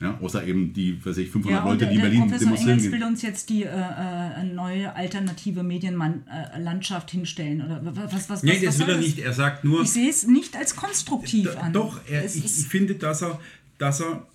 Ja, 0.00 0.18
außer 0.20 0.44
eben 0.44 0.72
die, 0.72 1.02
weiß 1.06 1.16
ich, 1.18 1.30
500 1.30 1.60
Ja, 1.64 1.70
Leute, 1.70 1.86
die 1.86 1.94
in 1.94 2.00
Berlin 2.00 2.20
Professor 2.22 2.40
demonstrieren 2.46 2.78
Engels 2.80 2.92
will 2.92 3.04
uns 3.04 3.22
jetzt 3.22 3.48
die 3.48 3.62
äh, 3.62 3.68
äh, 3.68 4.42
neue 4.44 4.94
alternative 4.94 5.62
Medienlandschaft 5.62 7.10
hinstellen. 7.12 7.62
Oder 7.62 7.84
wa- 7.84 8.08
was, 8.10 8.28
was, 8.28 8.42
Nee, 8.42 8.54
was, 8.56 8.60
das 8.62 8.80
was 8.80 8.86
will 8.86 8.94
er 8.94 9.00
nicht. 9.00 9.18
Er 9.20 9.32
sagt 9.32 9.64
nur, 9.64 9.82
Ich 9.82 9.90
sehe 9.90 10.10
es 10.10 10.26
nicht 10.26 10.56
als 10.56 10.76
konstruktiv 10.76 11.50
Da- 11.54 11.60
an. 11.60 11.72
Doch, 11.72 12.00
er, 12.08 12.24
ich, 12.24 12.44
ist- 12.44 12.58
ich 12.60 12.66
finde, 12.66 12.96
dass 12.96 13.22
er, 13.22 13.38
dass, 13.78 14.00
er, 14.00 14.26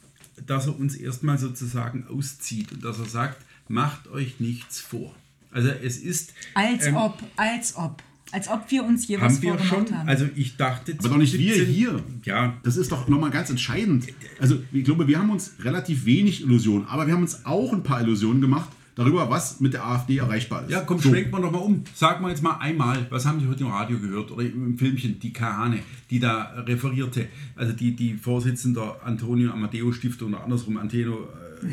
dass 0.46 0.68
er 0.68 0.80
uns 0.80 0.96
erstmal 0.96 1.38
sozusagen 1.38 2.06
auszieht 2.08 2.72
und 2.72 2.84
dass 2.84 3.00
er 3.00 3.06
sagt, 3.06 3.46
macht 3.68 4.08
euch 4.08 4.40
nichts 4.40 4.80
vor. 4.80 5.16
Also 5.52 5.70
es 5.70 5.98
ist... 5.98 6.34
Als 6.54 6.88
ähm, 6.88 6.96
ob, 6.96 7.22
als 7.36 7.76
ob. 7.76 8.02
Als 8.32 8.48
ob 8.48 8.70
wir 8.70 8.84
uns 8.84 9.08
je 9.08 9.20
was 9.20 9.38
Haben 9.38 9.42
wir 9.42 9.60
schon, 9.60 9.92
haben. 9.92 10.08
also 10.08 10.28
ich 10.36 10.56
dachte... 10.56 10.96
Aber 11.00 11.10
doch 11.10 11.18
nicht 11.18 11.34
wir 11.38 11.56
17 11.56 11.74
hier. 11.74 12.04
Ja, 12.26 12.58
Das 12.62 12.78
ist 12.78 12.92
doch 12.92 13.08
nochmal 13.08 13.32
ganz 13.32 13.50
entscheidend. 13.50 14.06
Also 14.40 14.62
ich 14.72 14.84
glaube, 14.84 15.08
wir 15.08 15.18
haben 15.18 15.32
uns 15.32 15.54
relativ 15.60 16.06
wenig 16.06 16.42
Illusionen, 16.42 16.86
aber 16.86 17.08
wir 17.08 17.16
haben 17.16 17.24
uns 17.24 17.46
auch 17.46 17.74
ein 17.74 17.82
paar 17.82 18.02
Illusionen 18.02 18.40
gemacht 18.40 18.70
darüber, 19.00 19.30
was 19.30 19.60
mit 19.60 19.74
der 19.74 19.86
AfD 19.86 20.18
erreichbar 20.18 20.64
ist. 20.64 20.72
ja 20.72 20.82
komm, 20.82 21.00
So. 21.00 21.10
schwenken 21.10 21.32
wir 21.32 21.40
doch 21.42 21.52
mal 21.52 21.60
um. 21.60 21.84
Sag 21.96 22.22
mal 22.22 22.30
jetzt 22.30 22.44
mal 22.44 22.58
einmal, 22.58 23.08
was 23.10 23.26
haben 23.26 23.40
Sie 23.40 23.48
heute 23.48 23.64
im 23.64 23.70
Radio 23.72 23.98
gehört 23.98 24.30
oder 24.32 24.44
im 24.44 24.78
Filmchen, 24.78 25.20
die 25.20 25.32
Kahane, 25.34 25.80
die 26.10 26.20
da 26.20 26.54
referierte, 26.68 27.28
also 27.56 27.74
die, 27.74 27.96
die 27.96 28.16
Vorsitzende 28.16 28.82
Antonio 29.04 29.52
Amadeo 29.52 29.92
Stiftung 29.92 30.34
oder 30.34 30.44
andersrum, 30.44 30.78
Anteno... 30.78 31.28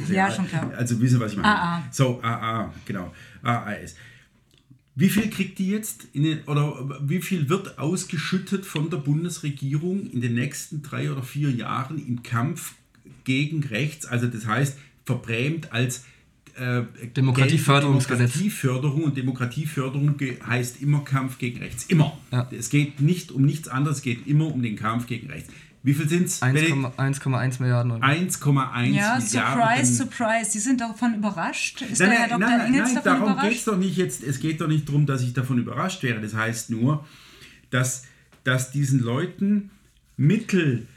äh, 0.08 0.14
Ja, 0.14 0.30
schon 0.30 0.46
klar. 0.46 0.70
Also 0.76 1.00
wissen, 1.00 1.18
was 1.20 1.32
ich 1.32 1.38
meine. 1.38 1.48
AA. 1.48 1.82
So, 1.90 2.20
AA, 2.22 2.72
genau. 2.84 3.12
AAS. 3.42 3.96
Wie 4.94 5.10
viel 5.10 5.28
kriegt 5.28 5.58
die 5.58 5.68
jetzt 5.68 6.06
in 6.14 6.22
den, 6.22 6.38
oder 6.44 6.88
wie 7.02 7.20
viel 7.20 7.48
wird 7.50 7.78
ausgeschüttet 7.78 8.64
von 8.64 8.88
der 8.88 8.96
Bundesregierung 8.96 10.06
in 10.10 10.20
den 10.22 10.34
nächsten 10.34 10.82
drei 10.82 11.10
oder 11.12 11.22
vier 11.22 11.50
Jahren 11.50 11.98
im 11.98 12.22
Kampf 12.22 12.74
gegen 13.24 13.62
rechts? 13.64 14.06
Also 14.06 14.26
das 14.26 14.46
heißt, 14.46 14.78
verbrämt 15.04 15.72
als 15.72 16.04
äh, 16.56 16.82
Demokratieförderungsgesetz. 17.16 18.32
Demokratieförderung 18.32 19.04
und 19.04 19.16
Demokratieförderung 19.16 20.14
heißt 20.46 20.82
immer 20.82 21.04
Kampf 21.04 21.38
gegen 21.38 21.58
rechts. 21.58 21.84
Immer. 21.84 22.16
Ja. 22.32 22.48
Es 22.50 22.70
geht 22.70 23.00
nicht 23.00 23.30
um 23.32 23.42
nichts 23.42 23.68
anderes, 23.68 23.98
es 23.98 24.02
geht 24.02 24.26
immer 24.26 24.46
um 24.46 24.62
den 24.62 24.76
Kampf 24.76 25.06
gegen 25.06 25.30
rechts. 25.30 25.52
Wie 25.82 25.94
viel 25.94 26.08
sind 26.08 26.26
es? 26.26 26.42
1,1 26.42 27.62
Milliarden 27.62 27.92
Euro. 27.92 28.02
1,1 28.02 28.86
ja, 28.92 29.18
Milliarden. 29.18 29.24
surprise, 29.24 29.94
surprise. 29.94 30.50
Sie 30.50 30.58
sind 30.58 30.80
davon 30.80 31.14
überrascht. 31.14 31.82
Ist 31.82 32.00
Nein, 32.00 32.10
der 32.10 32.18
Herr 32.18 32.28
nein, 32.28 32.40
Dr. 32.40 32.40
nein, 32.40 32.58
nein, 32.58 32.74
Engels 32.74 32.94
nein 32.94 33.04
davon 33.04 33.20
darum 33.20 33.34
geht 33.34 33.36
es 33.36 33.62
überrascht? 33.62 33.68
doch 33.68 33.76
nicht 33.76 33.96
jetzt. 33.96 34.24
Es 34.24 34.40
geht 34.40 34.60
doch 34.60 34.66
nicht 34.66 34.88
darum, 34.88 35.06
dass 35.06 35.22
ich 35.22 35.32
davon 35.32 35.58
überrascht 35.58 36.02
wäre. 36.02 36.20
Das 36.20 36.34
heißt 36.34 36.70
nur, 36.70 37.06
dass, 37.70 38.04
dass 38.42 38.72
diesen 38.72 38.98
Leuten 38.98 39.70
Mittel 40.16 40.88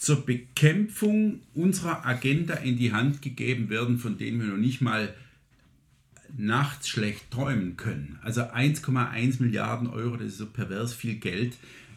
zur 0.00 0.24
Bekämpfung 0.24 1.40
unserer 1.54 2.06
Agenda 2.06 2.54
in 2.54 2.78
die 2.78 2.94
Hand 2.94 3.20
gegeben 3.20 3.68
werden, 3.68 3.98
von 3.98 4.16
denen 4.16 4.40
wir 4.40 4.48
noch 4.48 4.56
nicht 4.56 4.80
mal 4.80 5.14
nachts 6.38 6.88
schlecht 6.88 7.30
träumen 7.30 7.76
können. 7.76 8.18
Also 8.22 8.40
1,1 8.40 9.42
Milliarden 9.42 9.88
Euro, 9.88 10.16
das 10.16 10.28
ist 10.28 10.38
so 10.38 10.46
pervers 10.46 10.94
viel 10.94 11.16
Geld, 11.16 11.52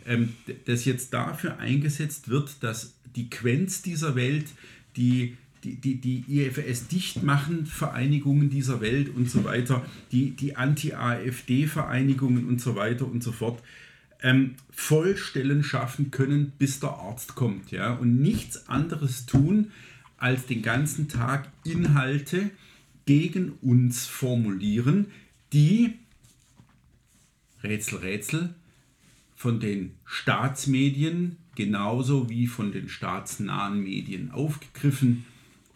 ähm, 0.05 0.33
das 0.65 0.83
jetzt 0.83 1.13
dafür 1.13 1.59
eingesetzt 1.59 2.27
wird, 2.27 2.61
dass 2.61 2.93
die 3.15 3.29
Quenz 3.29 3.83
dieser 3.83 4.15
Welt, 4.15 4.47
die, 4.97 5.37
die, 5.63 5.75
die, 5.75 5.95
die 5.95 6.41
IFS 6.41 6.87
dichtmachen 6.89 7.65
Vereinigungen 7.65 8.49
dieser 8.49 8.81
Welt 8.81 9.15
und 9.15 9.29
so 9.29 9.45
weiter, 9.45 9.85
die, 10.11 10.31
die 10.31 10.57
Anti-AfD-Vereinigungen 10.57 12.49
und 12.49 12.59
so 12.59 12.75
weiter 12.75 13.07
und 13.07 13.23
so 13.23 13.31
fort, 13.31 13.63
ähm, 14.23 14.55
Vollstellen 14.71 15.63
schaffen 15.63 16.09
können, 16.09 16.53
bis 16.57 16.79
der 16.79 16.91
Arzt 16.91 17.35
kommt. 17.35 17.71
Ja? 17.71 17.93
Und 17.93 18.21
nichts 18.21 18.67
anderes 18.67 19.25
tun, 19.25 19.71
als 20.17 20.45
den 20.47 20.61
ganzen 20.61 21.09
Tag 21.09 21.51
Inhalte 21.63 22.49
gegen 23.05 23.51
uns 23.61 24.07
formulieren, 24.07 25.07
die, 25.51 25.93
Rätsel, 27.61 27.99
Rätsel, 27.99 28.55
von 29.35 29.59
den 29.59 29.91
Staatsmedien 30.05 31.35
genauso 31.55 32.29
wie 32.29 32.47
von 32.47 32.71
den 32.71 32.87
staatsnahen 32.87 33.83
Medien 33.83 34.31
aufgegriffen 34.31 35.25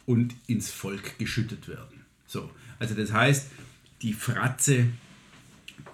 und 0.06 0.36
ins 0.48 0.72
Volk 0.72 1.20
geschüttet 1.20 1.68
werden. 1.68 2.06
So, 2.26 2.50
also 2.80 2.96
das 2.96 3.12
heißt, 3.12 3.52
die 4.02 4.14
Fratze 4.14 4.88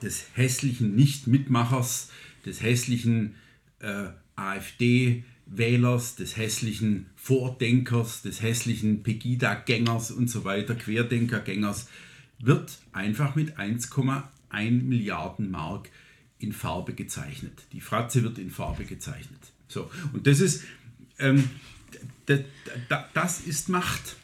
des 0.01 0.27
hässlichen 0.33 0.95
Nichtmitmachers, 0.95 2.11
des 2.45 2.61
hässlichen 2.61 3.35
äh, 3.79 4.07
AfD-Wählers, 4.35 6.15
des 6.15 6.37
hässlichen 6.37 7.07
Vordenkers, 7.15 8.21
des 8.21 8.41
hässlichen 8.41 9.03
Pegida-Gängers 9.03 10.11
und 10.11 10.29
so 10.29 10.43
weiter, 10.43 10.75
Querdenker-Gängers, 10.75 11.87
wird 12.39 12.77
einfach 12.91 13.35
mit 13.35 13.57
1,1 13.57 14.83
Milliarden 14.83 15.51
Mark 15.51 15.89
in 16.39 16.51
Farbe 16.51 16.93
gezeichnet. 16.93 17.63
Die 17.71 17.81
Fratze 17.81 18.23
wird 18.23 18.37
in 18.37 18.51
Farbe 18.51 18.83
gezeichnet. 18.83 19.39
So, 19.67 19.89
und 20.11 20.27
das 20.27 20.39
ist, 20.39 20.63
ähm, 21.19 21.49
das 22.25 23.39
ist 23.41 23.69
Macht. 23.69 24.17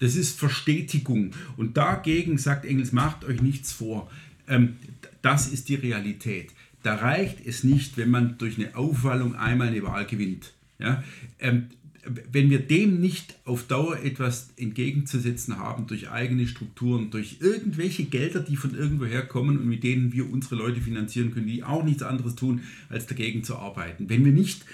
Das 0.00 0.14
ist 0.14 0.38
Verstetigung. 0.38 1.32
Und 1.56 1.76
dagegen 1.76 2.38
sagt 2.38 2.64
Engels, 2.64 2.92
macht 2.92 3.24
euch 3.24 3.42
nichts 3.42 3.72
vor. 3.72 4.08
Ähm, 4.46 4.76
das 5.22 5.48
ist 5.48 5.68
die 5.68 5.74
Realität. 5.74 6.52
Da 6.82 6.94
reicht 6.94 7.44
es 7.44 7.64
nicht, 7.64 7.96
wenn 7.96 8.10
man 8.10 8.38
durch 8.38 8.58
eine 8.58 8.76
Aufwallung 8.76 9.34
einmal 9.34 9.68
eine 9.68 9.82
Wahl 9.82 10.06
gewinnt. 10.06 10.52
Ja? 10.78 11.02
Ähm, 11.38 11.68
wenn 12.04 12.50
wir 12.50 12.60
dem 12.60 13.00
nicht 13.00 13.36
auf 13.44 13.66
Dauer 13.66 13.98
etwas 13.98 14.50
entgegenzusetzen 14.56 15.58
haben, 15.58 15.86
durch 15.86 16.10
eigene 16.10 16.46
Strukturen, 16.46 17.10
durch 17.10 17.38
irgendwelche 17.40 18.04
Gelder, 18.04 18.40
die 18.40 18.56
von 18.56 18.74
irgendwoher 18.74 19.22
kommen 19.22 19.58
und 19.58 19.66
mit 19.66 19.82
denen 19.82 20.12
wir 20.12 20.30
unsere 20.30 20.56
Leute 20.56 20.80
finanzieren 20.80 21.32
können, 21.32 21.46
die 21.46 21.64
auch 21.64 21.84
nichts 21.84 22.02
anderes 22.02 22.34
tun, 22.34 22.62
als 22.88 23.06
dagegen 23.06 23.44
zu 23.44 23.56
arbeiten. 23.56 24.08
Wenn 24.08 24.24
wir 24.24 24.32
nicht 24.32 24.64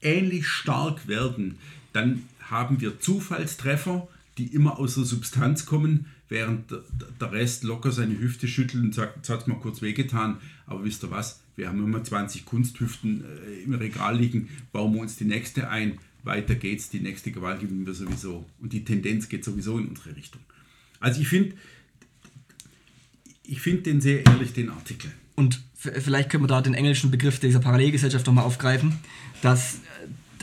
ähnlich 0.00 0.46
stark 0.46 1.08
werden, 1.08 1.56
dann 1.92 2.22
haben 2.40 2.80
wir 2.80 3.00
Zufallstreffer, 3.00 4.08
die 4.38 4.46
immer 4.46 4.78
aus 4.78 4.94
der 4.94 5.04
Substanz 5.04 5.66
kommen, 5.66 6.06
während 6.30 6.70
der- 6.70 7.32
Rest 7.32 7.62
locker 7.64 7.92
seine 7.92 8.18
Hüfte 8.18 8.48
schüttelt 8.48 8.82
und 8.82 8.94
sagt, 8.94 9.16
jetzt 9.18 9.28
hat 9.28 9.42
es 9.42 9.46
mal 9.46 9.56
kurz 9.60 9.82
wehgetan, 9.82 10.38
aber 10.66 10.82
wisst 10.84 11.04
ihr 11.04 11.10
was, 11.10 11.40
wir 11.56 11.68
haben 11.68 11.84
immer 11.84 12.02
20 12.02 12.44
Kunsthüften 12.46 13.22
äh, 13.24 13.62
im 13.64 13.74
Regal 13.74 14.16
liegen, 14.18 14.48
bauen 14.72 14.94
wir 14.94 15.02
uns 15.02 15.16
die 15.16 15.24
nächste 15.26 15.68
ein, 15.68 15.98
weiter 16.24 16.54
geht's, 16.54 16.88
die 16.90 17.00
nächste 17.00 17.30
Gewalt 17.30 17.60
gewinnen 17.60 17.86
wir 17.86 17.94
sowieso 17.94 18.46
und 18.60 18.72
die 18.72 18.84
Tendenz 18.84 19.28
geht 19.28 19.44
sowieso 19.44 19.78
in 19.78 19.88
unsere 19.88 20.16
Richtung. 20.16 20.40
Also 20.98 21.20
ich 21.20 21.28
finde, 21.28 21.54
ich 23.44 23.60
finde 23.60 23.82
den 23.82 24.00
sehr 24.00 24.24
ehrlich, 24.26 24.52
den 24.52 24.70
Artikel. 24.70 25.10
Und 25.36 25.60
vielleicht 25.74 26.30
können 26.30 26.44
wir 26.44 26.48
da 26.48 26.60
den 26.60 26.74
englischen 26.74 27.10
Begriff 27.10 27.38
dieser 27.40 27.60
Parallelgesellschaft 27.60 28.26
nochmal 28.26 28.44
aufgreifen, 28.44 28.98
dass, 29.42 29.78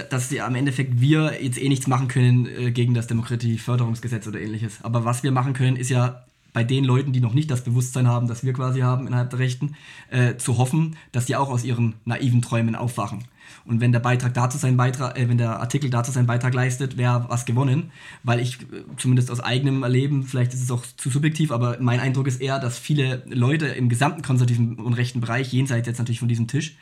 dass 0.09 0.29
die 0.29 0.41
am 0.41 0.55
Endeffekt 0.55 0.99
wir 0.99 1.41
jetzt 1.41 1.61
eh 1.61 1.69
nichts 1.69 1.87
machen 1.87 2.07
können 2.07 2.45
äh, 2.45 2.71
gegen 2.71 2.93
das 2.93 3.07
Demokratieförderungsgesetz 3.07 4.27
oder 4.27 4.39
ähnliches. 4.39 4.79
Aber 4.83 5.05
was 5.05 5.23
wir 5.23 5.31
machen 5.31 5.53
können, 5.53 5.77
ist 5.77 5.89
ja 5.89 6.23
bei 6.53 6.63
den 6.63 6.85
Leuten, 6.85 7.13
die 7.13 7.19
noch 7.19 7.33
nicht 7.33 7.51
das 7.51 7.63
Bewusstsein 7.63 8.07
haben, 8.07 8.27
das 8.27 8.43
wir 8.43 8.53
quasi 8.53 8.79
haben 8.79 9.05
innerhalb 9.05 9.29
der 9.29 9.39
Rechten, 9.39 9.75
äh, 10.09 10.37
zu 10.37 10.57
hoffen, 10.57 10.95
dass 11.11 11.25
die 11.25 11.35
auch 11.35 11.49
aus 11.49 11.63
ihren 11.63 11.95
naiven 12.05 12.41
Träumen 12.41 12.75
aufwachen. 12.75 13.25
Und 13.65 13.81
wenn 13.81 13.91
der 13.91 13.99
Beitrag 13.99 14.33
dazu 14.33 14.57
seinen 14.57 14.77
Beitrag, 14.77 15.19
äh, 15.19 15.29
wenn 15.29 15.37
der 15.37 15.59
Artikel 15.59 15.89
dazu 15.89 16.11
seinen 16.11 16.25
Beitrag 16.25 16.53
leistet, 16.53 16.97
wäre 16.97 17.25
was 17.27 17.45
gewonnen. 17.45 17.91
Weil 18.23 18.39
ich, 18.39 18.61
äh, 18.61 18.65
zumindest 18.97 19.29
aus 19.29 19.39
eigenem 19.39 19.83
Erleben, 19.83 20.23
vielleicht 20.23 20.53
ist 20.53 20.63
es 20.63 20.71
auch 20.71 20.83
zu 20.97 21.09
subjektiv, 21.09 21.51
aber 21.51 21.77
mein 21.79 21.99
Eindruck 21.99 22.27
ist 22.27 22.41
eher, 22.41 22.59
dass 22.59 22.79
viele 22.79 23.23
Leute 23.27 23.67
im 23.67 23.89
gesamten 23.89 24.21
konservativen 24.21 24.75
und 24.75 24.93
rechten 24.93 25.21
Bereich, 25.21 25.51
jenseits 25.53 25.87
jetzt 25.87 25.99
natürlich 25.99 26.19
von 26.19 26.29
diesem 26.29 26.47
Tisch, 26.47 26.77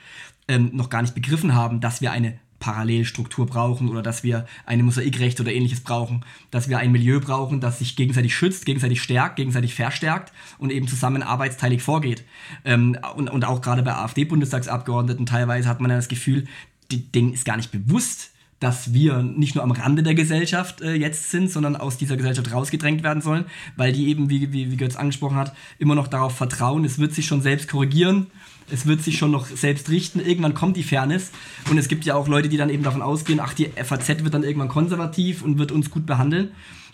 ähm, 0.47 0.69
noch 0.73 0.89
gar 0.89 1.01
nicht 1.01 1.15
begriffen 1.15 1.55
haben, 1.55 1.81
dass 1.81 2.01
wir 2.01 2.11
eine 2.11 2.39
Parallelstruktur 2.65 3.45
brauchen 3.45 3.89
oder 3.89 4.01
dass 4.01 4.23
wir 4.23 4.47
eine 4.65 4.81
Mosaikrecht 4.81 5.39
oder 5.39 5.53
ähnliches 5.53 5.81
brauchen, 5.81 6.25
dass 6.49 6.67
wir 6.67 6.79
ein 6.79 6.91
Milieu 6.91 7.19
brauchen, 7.19 7.61
das 7.61 7.77
sich 7.77 7.95
gegenseitig 7.95 8.33
schützt, 8.33 8.65
gegenseitig 8.65 9.03
stärkt, 9.03 9.35
gegenseitig 9.35 9.75
verstärkt 9.75 10.33
und 10.57 10.71
eben 10.71 10.87
zusammen 10.87 11.21
arbeitsteilig 11.21 11.83
vorgeht. 11.83 12.23
Ähm, 12.63 12.97
und, 13.15 13.29
und 13.29 13.45
auch 13.45 13.61
gerade 13.61 13.83
bei 13.83 13.93
AfD-Bundestagsabgeordneten 13.93 15.27
teilweise 15.27 15.69
hat 15.69 15.79
man 15.79 15.91
ja 15.91 15.97
das 15.97 16.07
Gefühl, 16.07 16.45
denen 16.91 17.33
ist 17.33 17.45
gar 17.45 17.57
nicht 17.57 17.71
bewusst, 17.71 18.31
dass 18.59 18.93
wir 18.93 19.21
nicht 19.21 19.53
nur 19.53 19.63
am 19.63 19.71
Rande 19.71 20.01
der 20.01 20.15
Gesellschaft 20.15 20.81
äh, 20.81 20.93
jetzt 20.93 21.29
sind, 21.29 21.51
sondern 21.51 21.75
aus 21.75 21.97
dieser 21.97 22.17
Gesellschaft 22.17 22.51
rausgedrängt 22.51 23.03
werden 23.03 23.21
sollen, 23.21 23.45
weil 23.75 23.93
die 23.93 24.07
eben, 24.07 24.31
wie, 24.31 24.51
wie, 24.51 24.71
wie 24.71 24.77
Götz 24.77 24.95
angesprochen 24.95 25.37
hat, 25.37 25.55
immer 25.77 25.93
noch 25.93 26.07
darauf 26.07 26.35
vertrauen, 26.35 26.83
es 26.83 26.97
wird 26.97 27.13
sich 27.13 27.27
schon 27.27 27.43
selbst 27.43 27.67
korrigieren 27.67 28.25
es 28.71 28.85
wird 28.85 29.01
sich 29.01 29.17
schon 29.17 29.31
noch 29.31 29.47
selbst 29.47 29.89
richten. 29.89 30.19
Irgendwann 30.19 30.53
kommt 30.53 30.77
die 30.77 30.83
Fairness. 30.83 31.31
Und 31.69 31.77
es 31.77 31.87
gibt 31.87 32.05
ja 32.05 32.15
auch 32.15 32.27
Leute, 32.27 32.49
die 32.49 32.57
dann 32.57 32.69
eben 32.69 32.83
davon 32.83 33.01
ausgehen, 33.01 33.39
ach, 33.39 33.53
die 33.53 33.67
FAZ 33.67 34.23
wird 34.23 34.33
dann 34.33 34.43
irgendwann 34.43 34.69
konservativ 34.69 35.41
und 35.43 35.57
wird 35.57 35.71
uns 35.71 35.91
gut 35.91 36.05
behandeln. 36.05 36.51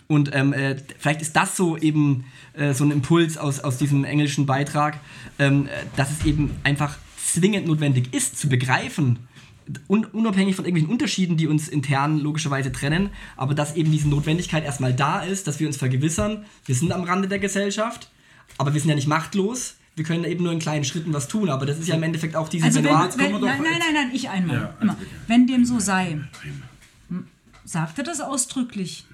Und 0.08 0.34
ähm, 0.34 0.52
äh, 0.52 0.76
vielleicht 0.98 1.22
ist 1.22 1.36
das 1.36 1.56
so 1.56 1.78
eben 1.78 2.24
äh, 2.52 2.74
so 2.74 2.84
ein 2.84 2.90
Impuls 2.90 3.38
aus, 3.38 3.60
aus 3.60 3.78
diesem 3.78 4.04
englischen 4.04 4.46
Beitrag, 4.46 5.00
ähm, 5.38 5.68
dass 5.96 6.10
es 6.10 6.26
eben 6.26 6.50
einfach 6.64 6.98
zwingend 7.16 7.66
notwendig 7.66 8.12
ist, 8.12 8.38
zu 8.38 8.48
begreifen, 8.48 9.20
un 9.88 10.04
unabhängig 10.04 10.56
von 10.56 10.64
irgendwelchen 10.64 10.92
Unterschieden, 10.92 11.36
die 11.36 11.46
uns 11.46 11.68
intern 11.68 12.18
logischerweise 12.18 12.72
trennen, 12.72 13.10
aber 13.36 13.54
dass 13.54 13.76
eben 13.76 13.90
diese 13.90 14.08
Notwendigkeit 14.08 14.64
erstmal 14.64 14.92
da 14.92 15.20
ist, 15.20 15.46
dass 15.46 15.60
wir 15.60 15.66
uns 15.66 15.76
vergewissern, 15.76 16.44
wir 16.66 16.74
sind 16.74 16.92
am 16.92 17.04
Rande 17.04 17.28
der 17.28 17.38
Gesellschaft, 17.38 18.10
aber 18.58 18.74
wir 18.74 18.80
sind 18.80 18.90
ja 18.90 18.96
nicht 18.96 19.08
machtlos, 19.08 19.76
wir 19.94 20.04
können 20.04 20.24
eben 20.24 20.44
nur 20.44 20.52
in 20.52 20.58
kleinen 20.58 20.84
Schritten 20.84 21.12
was 21.12 21.28
tun, 21.28 21.50
aber 21.50 21.66
das 21.66 21.78
ist 21.78 21.88
ja 21.88 21.96
im 21.96 22.02
Endeffekt 22.02 22.34
auch 22.34 22.48
diese 22.48 22.64
also 22.64 22.82
wenn, 22.82 22.92
wenn, 22.92 23.40
nein, 23.40 23.40
nein, 23.40 23.62
nein, 23.62 23.94
nein, 23.94 24.10
ich 24.12 24.30
einmal. 24.30 24.56
Ja, 24.56 24.74
also 24.80 24.94
wenn 25.26 25.46
dem 25.46 25.64
so 25.64 25.78
sei, 25.80 26.18
sagt 27.64 27.98
er 27.98 28.04
das 28.04 28.20
ausdrücklich. 28.20 29.06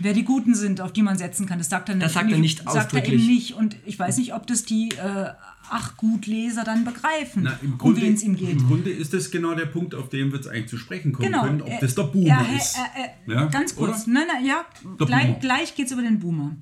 Wer 0.00 0.12
die 0.12 0.24
Guten 0.24 0.54
sind, 0.54 0.80
auf 0.80 0.92
die 0.92 1.02
man 1.02 1.18
setzen 1.18 1.46
kann, 1.46 1.58
das 1.58 1.70
sagt 1.70 1.88
er 1.88 1.96
nicht. 1.96 2.04
Das 2.04 2.12
sagt 2.12 2.30
er 2.30 2.38
nicht 2.38 2.58
sagt 2.58 2.68
ausdrücklich. 2.68 3.14
er 3.14 3.18
eben 3.18 3.26
nicht. 3.26 3.54
Und 3.54 3.76
ich 3.84 3.98
weiß 3.98 4.18
nicht, 4.18 4.32
ob 4.32 4.46
das 4.46 4.64
die 4.64 4.90
äh, 4.90 5.30
ach 5.70 5.96
gut 5.96 6.26
Leser 6.26 6.64
dann 6.64 6.84
begreifen, 6.84 7.42
Na, 7.44 7.58
im 7.62 7.78
Grunde, 7.78 8.00
um 8.00 8.06
wen 8.06 8.14
es 8.14 8.22
ihm 8.22 8.36
geht. 8.36 8.60
Im 8.60 8.66
Grunde 8.66 8.90
ist 8.90 9.12
das 9.12 9.30
genau 9.30 9.54
der 9.54 9.66
Punkt, 9.66 9.94
auf 9.94 10.08
den 10.08 10.30
wir 10.30 10.36
jetzt 10.36 10.48
eigentlich 10.48 10.68
zu 10.68 10.78
sprechen 10.78 11.12
kommen 11.12 11.30
genau. 11.30 11.42
können, 11.44 11.62
ob 11.62 11.68
äh, 11.68 11.78
das 11.80 11.94
der 11.94 12.04
Boomer 12.04 12.26
ja, 12.26 12.46
ist. 12.56 12.76
Äh, 12.76 13.32
ja? 13.32 13.46
Ganz 13.46 13.74
kurz, 13.74 14.06
nein, 14.06 14.26
nein, 14.32 14.44
ja, 14.44 14.64
gleich, 14.98 15.40
gleich 15.40 15.74
geht 15.74 15.86
es 15.86 15.92
über 15.92 16.02
den 16.02 16.20
Boomer. 16.20 16.56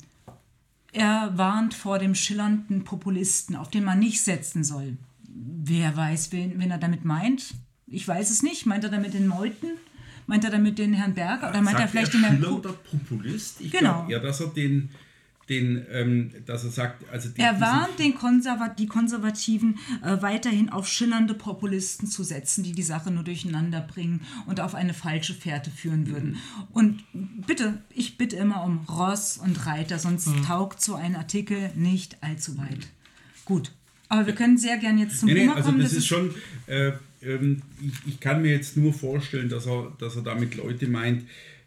Er 0.96 1.36
warnt 1.36 1.74
vor 1.74 1.98
dem 1.98 2.14
schillernden 2.14 2.84
Populisten, 2.84 3.54
auf 3.54 3.68
den 3.68 3.84
man 3.84 3.98
nicht 3.98 4.22
setzen 4.22 4.64
soll. 4.64 4.96
Wer 5.28 5.94
weiß, 5.94 6.32
wen, 6.32 6.58
wen 6.58 6.70
er 6.70 6.78
damit 6.78 7.04
meint? 7.04 7.52
Ich 7.86 8.08
weiß 8.08 8.30
es 8.30 8.42
nicht. 8.42 8.64
Meint 8.64 8.82
er 8.82 8.88
damit 8.88 9.12
den 9.12 9.26
Meuthen? 9.26 9.72
Meint 10.26 10.44
er 10.44 10.50
damit 10.50 10.78
den 10.78 10.94
Herrn 10.94 11.12
Berger? 11.12 11.50
Oder 11.50 11.60
meint 11.60 11.76
Sagt 11.76 11.80
er 11.80 11.88
vielleicht 11.88 12.14
er 12.14 12.20
den 12.20 12.40
Herrn 12.40 12.62
Populist? 12.90 13.60
Ich 13.60 13.72
genau. 13.72 14.06
ja, 14.08 14.20
dass 14.20 14.40
er 14.40 14.46
den 14.46 14.88
den, 15.48 15.86
ähm, 15.92 16.32
dass 16.44 16.64
er 16.64 16.70
sagt, 16.70 17.08
also 17.10 17.28
die, 17.28 17.40
er 17.40 17.60
warnt 17.60 17.98
den 17.98 18.14
Konservat 18.14 18.78
die 18.78 18.86
Konservativen 18.86 19.78
äh, 20.02 20.20
weiterhin 20.20 20.70
auf 20.70 20.88
schillernde 20.88 21.34
Populisten 21.34 22.08
zu 22.08 22.24
setzen, 22.24 22.64
die 22.64 22.72
die 22.72 22.82
Sache 22.82 23.12
nur 23.12 23.22
durcheinander 23.22 23.80
bringen 23.80 24.22
und 24.46 24.60
auf 24.60 24.74
eine 24.74 24.92
falsche 24.92 25.34
Fährte 25.34 25.70
führen 25.70 26.08
würden. 26.08 26.30
Mhm. 26.30 26.38
Und 26.72 27.04
bitte, 27.46 27.78
ich 27.90 28.18
bitte 28.18 28.36
immer 28.36 28.64
um 28.64 28.78
Ross 28.88 29.38
und 29.38 29.66
Reiter, 29.66 29.98
sonst 29.98 30.26
mhm. 30.26 30.44
taugt 30.44 30.82
so 30.82 30.96
ein 30.96 31.14
Artikel 31.14 31.70
nicht 31.76 32.22
allzu 32.22 32.58
weit. 32.58 32.88
Gut, 33.44 33.70
aber 34.08 34.26
wir 34.26 34.34
können 34.34 34.58
sehr 34.58 34.78
gern 34.78 34.98
jetzt 34.98 35.20
zum 35.20 35.28
nee, 35.28 35.34
nee, 35.34 35.48
also 35.48 35.68
kommen. 35.68 35.80
Das, 35.80 35.90
das 35.90 35.98
ist 35.98 36.06
schon, 36.06 36.34
äh, 36.66 36.92
ähm, 37.22 37.62
ich, 37.80 38.14
ich, 38.14 38.20
kann 38.20 38.42
mir 38.42 38.52
jetzt 38.52 38.76
nur 38.76 38.92
vorstellen, 38.92 39.48
dass 39.48 39.66
er, 39.66 39.92
dass 39.98 40.16
er 40.16 40.22
damit 40.22 40.56
Leute 40.56 40.88
meint, 40.88 41.24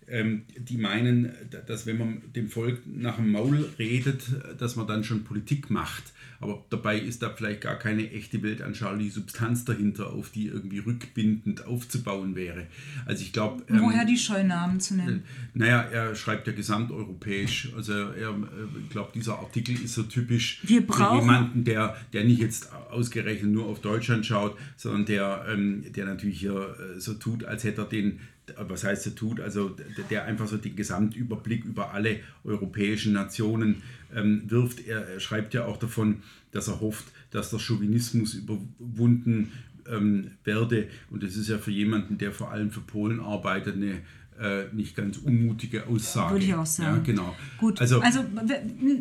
ähm, 0.10 0.44
die 0.58 0.78
meinen, 0.78 1.32
dass 1.68 1.86
wenn 1.86 1.98
man 1.98 2.22
dem 2.36 2.50
Volk 2.50 2.82
nach 2.86 3.18
dem 3.18 3.32
Maul 3.32 3.70
redet, 3.78 4.24
dass 4.58 4.76
man 4.76 4.88
dann 4.88 5.04
schon 5.04 5.24
Politik 5.24 5.70
macht. 5.70 6.04
Aber 6.42 6.64
dabei 6.70 6.98
ist 6.98 7.22
da 7.22 7.30
vielleicht 7.32 7.62
gar 7.62 7.78
keine 7.78 8.12
echte 8.12 8.42
weltanschauliche 8.42 9.12
Substanz 9.12 9.66
dahinter, 9.66 10.14
auf 10.14 10.30
die 10.30 10.48
irgendwie 10.48 10.80
rückbindend 10.80 11.66
aufzubauen 11.66 12.36
wäre. 12.36 12.68
Also 13.06 13.24
ich 13.24 13.34
glaube... 13.34 13.64
Ähm, 13.68 13.82
Woher 13.82 14.06
die 14.06 14.18
Scheunamen 14.18 14.80
zu 14.80 14.96
nennen? 14.96 15.24
Äh, 15.54 15.58
naja, 15.58 15.82
er 15.82 16.16
schreibt 16.16 16.48
ja 16.48 16.54
gesamteuropäisch. 16.54 17.74
Also 17.76 17.92
er, 17.92 18.30
äh, 18.30 18.84
ich 18.84 18.90
glaube, 18.90 19.12
dieser 19.14 19.40
Artikel 19.40 19.76
ist 19.76 19.96
so 19.96 20.04
typisch 20.04 20.62
Wir 20.64 20.84
für 20.84 21.16
jemanden, 21.16 21.66
der, 21.66 21.98
der 22.14 22.24
nicht 22.24 22.40
jetzt 22.40 22.72
ausgerechnet 22.90 23.52
nur 23.52 23.66
auf 23.66 23.82
Deutschland 23.82 24.26
schaut, 24.26 24.58
sondern 24.78 25.06
der, 25.06 25.46
ähm, 25.50 25.92
der 25.92 26.06
natürlich 26.06 26.40
hier 26.40 26.78
äh, 26.96 27.00
so 27.00 27.16
tut, 27.16 27.44
als 27.44 27.66
hätte 27.66 27.82
er 27.82 27.90
den 27.90 28.22
was 28.58 28.84
heißt 28.84 29.06
er 29.08 29.16
tut, 29.16 29.40
also 29.40 29.76
der 30.10 30.26
einfach 30.26 30.48
so 30.48 30.58
den 30.58 30.76
Gesamtüberblick 30.76 31.66
über 31.66 31.94
alle 31.94 32.20
europäischen 32.44 33.14
Nationen 33.14 33.82
ähm, 34.16 34.44
wirft. 34.48 34.86
Er, 34.88 35.20
schreibt 35.20 35.54
ja 35.54 35.66
auch 35.66 35.78
davon, 35.78 36.24
dass 36.52 36.68
er 36.68 36.80
hofft, 36.80 37.06
dass 37.32 37.50
der 37.50 37.60
Chauvinismus 37.60 38.34
überwunden 38.34 39.52
ähm, 39.88 40.32
werde. 40.44 40.88
Und 41.10 41.24
das 41.24 41.36
ist 41.36 41.50
ja 41.50 41.58
für 41.58 41.72
jemanden, 41.72 42.18
der 42.18 42.32
vor 42.32 42.52
allem 42.52 42.72
für 42.72 42.82
Polen 42.82 43.20
arbeitet, 43.20 43.76
eine 43.76 44.02
äh, 44.40 44.74
nicht 44.74 44.96
ganz 44.96 45.18
unmutige 45.18 45.88
Aussage. 45.88 46.36
Würde 46.36 46.46
ich 46.46 46.54
auch 46.54 46.66
sagen. 46.66 46.98
Ja, 46.98 47.04
genau. 47.04 47.36
Gut, 47.58 47.82
also, 47.82 48.00
also 48.00 48.24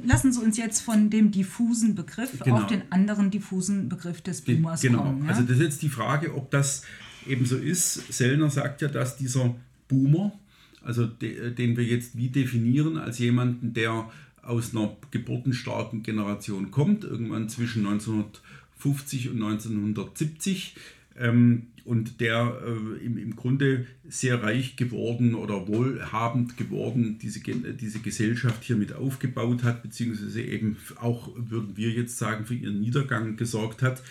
lassen 0.05 0.33
Sie 0.33 0.41
uns 0.41 0.57
jetzt 0.57 0.81
von 0.81 1.11
dem 1.11 1.31
diffusen 1.31 1.95
Begriff 1.95 2.41
genau. 2.43 2.57
auf 2.57 2.67
den 2.67 2.83
anderen 2.91 3.31
diffusen 3.31 3.89
Begriff 3.89 4.21
des 4.21 4.43
Boomers 4.43 4.81
genau. 4.81 5.05
kommen. 5.05 5.25
Ja? 5.25 5.31
Also 5.31 5.43
das 5.43 5.53
ist 5.53 5.63
jetzt 5.63 5.83
die 5.83 5.89
Frage, 5.89 6.35
ob 6.35 6.51
das 6.51 6.83
ebenso 7.29 7.57
ist. 7.57 8.13
Sellner 8.13 8.51
sagt 8.51 8.83
ja, 8.83 8.89
dass 8.89 9.17
dieser 9.17 9.55
Boomer, 9.89 10.33
also 10.83 11.07
de, 11.07 11.53
den 11.53 11.77
wir 11.77 11.85
jetzt 11.85 12.17
wie 12.17 12.29
definieren 12.29 12.97
als 12.97 13.19
jemanden, 13.19 13.75
der 13.75 14.11
aus 14.43 14.75
einer 14.75 14.97
geburtenstarken 15.11 16.03
Generation 16.03 16.71
kommt, 16.71 17.05
irgendwann 17.05 17.49
zwischen 17.49 17.87
1950 17.87 19.31
und 19.31 19.43
1970, 19.43 20.75
ähm, 21.19 21.67
und 21.89 22.21
der 22.21 22.61
äh, 22.67 23.05
im, 23.05 23.17
im 23.17 23.35
Grunde 23.35 23.87
sehr 24.07 24.43
reich 24.43 24.77
geworden 24.77 25.35
oder 25.35 25.67
wohlhabend 25.69 26.59
geworden 26.59 27.19
diese, 27.19 27.41
diese 27.41 28.01
Gesellschaft 28.01 28.63
hier 28.63 28.77
mit 28.77 28.93
aufgebaut 28.93 29.63
hat, 29.63 29.83
beziehungsweise 29.83 30.43
eben 30.43 30.77
auch, 31.01 31.31
würden 31.35 31.79
wir 31.79 31.89
jetzt 31.91 32.19
sagen, 32.19 32.45
für 32.45 32.55
ihren 32.55 32.81
Niedergang 32.81 33.37
gesorgt 33.37 33.81
hat. 33.81 34.03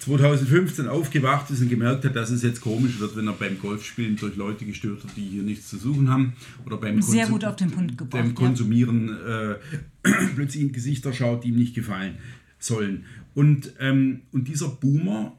2015 0.00 0.88
aufgewacht 0.88 1.50
ist 1.50 1.60
und 1.62 1.68
gemerkt 1.68 2.04
hat, 2.04 2.14
dass 2.14 2.30
es 2.30 2.42
jetzt 2.42 2.60
komisch 2.60 3.00
wird, 3.00 3.16
wenn 3.16 3.26
er 3.26 3.32
beim 3.32 3.58
Golfspielen 3.58 4.16
durch 4.16 4.36
Leute 4.36 4.64
gestört 4.64 5.02
wird, 5.02 5.16
die 5.16 5.24
hier 5.24 5.42
nichts 5.42 5.68
zu 5.68 5.78
suchen 5.78 6.10
haben. 6.10 6.34
Oder 6.64 6.76
beim, 6.76 7.02
Sehr 7.02 7.22
Konsum 7.22 7.32
gut 7.32 7.44
auf 7.44 7.56
den 7.56 7.70
Punkt 7.70 7.98
gebracht, 7.98 8.22
beim 8.22 8.34
Konsumieren 8.34 9.08
äh, 9.08 9.56
plötzlich 10.34 10.62
in 10.62 10.72
Gesichter 10.72 11.12
schaut, 11.12 11.44
die 11.44 11.48
ihm 11.48 11.56
nicht 11.56 11.74
gefallen 11.74 12.18
sollen. 12.58 13.04
Und, 13.34 13.72
ähm, 13.80 14.22
und 14.32 14.48
dieser 14.48 14.68
Boomer 14.68 15.36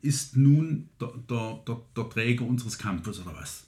ist 0.00 0.36
nun 0.36 0.88
der, 1.00 1.12
der, 1.28 1.60
der, 1.66 1.80
der 1.96 2.08
Träger 2.10 2.46
unseres 2.46 2.78
Kampfes 2.78 3.20
oder 3.20 3.34
was? 3.34 3.66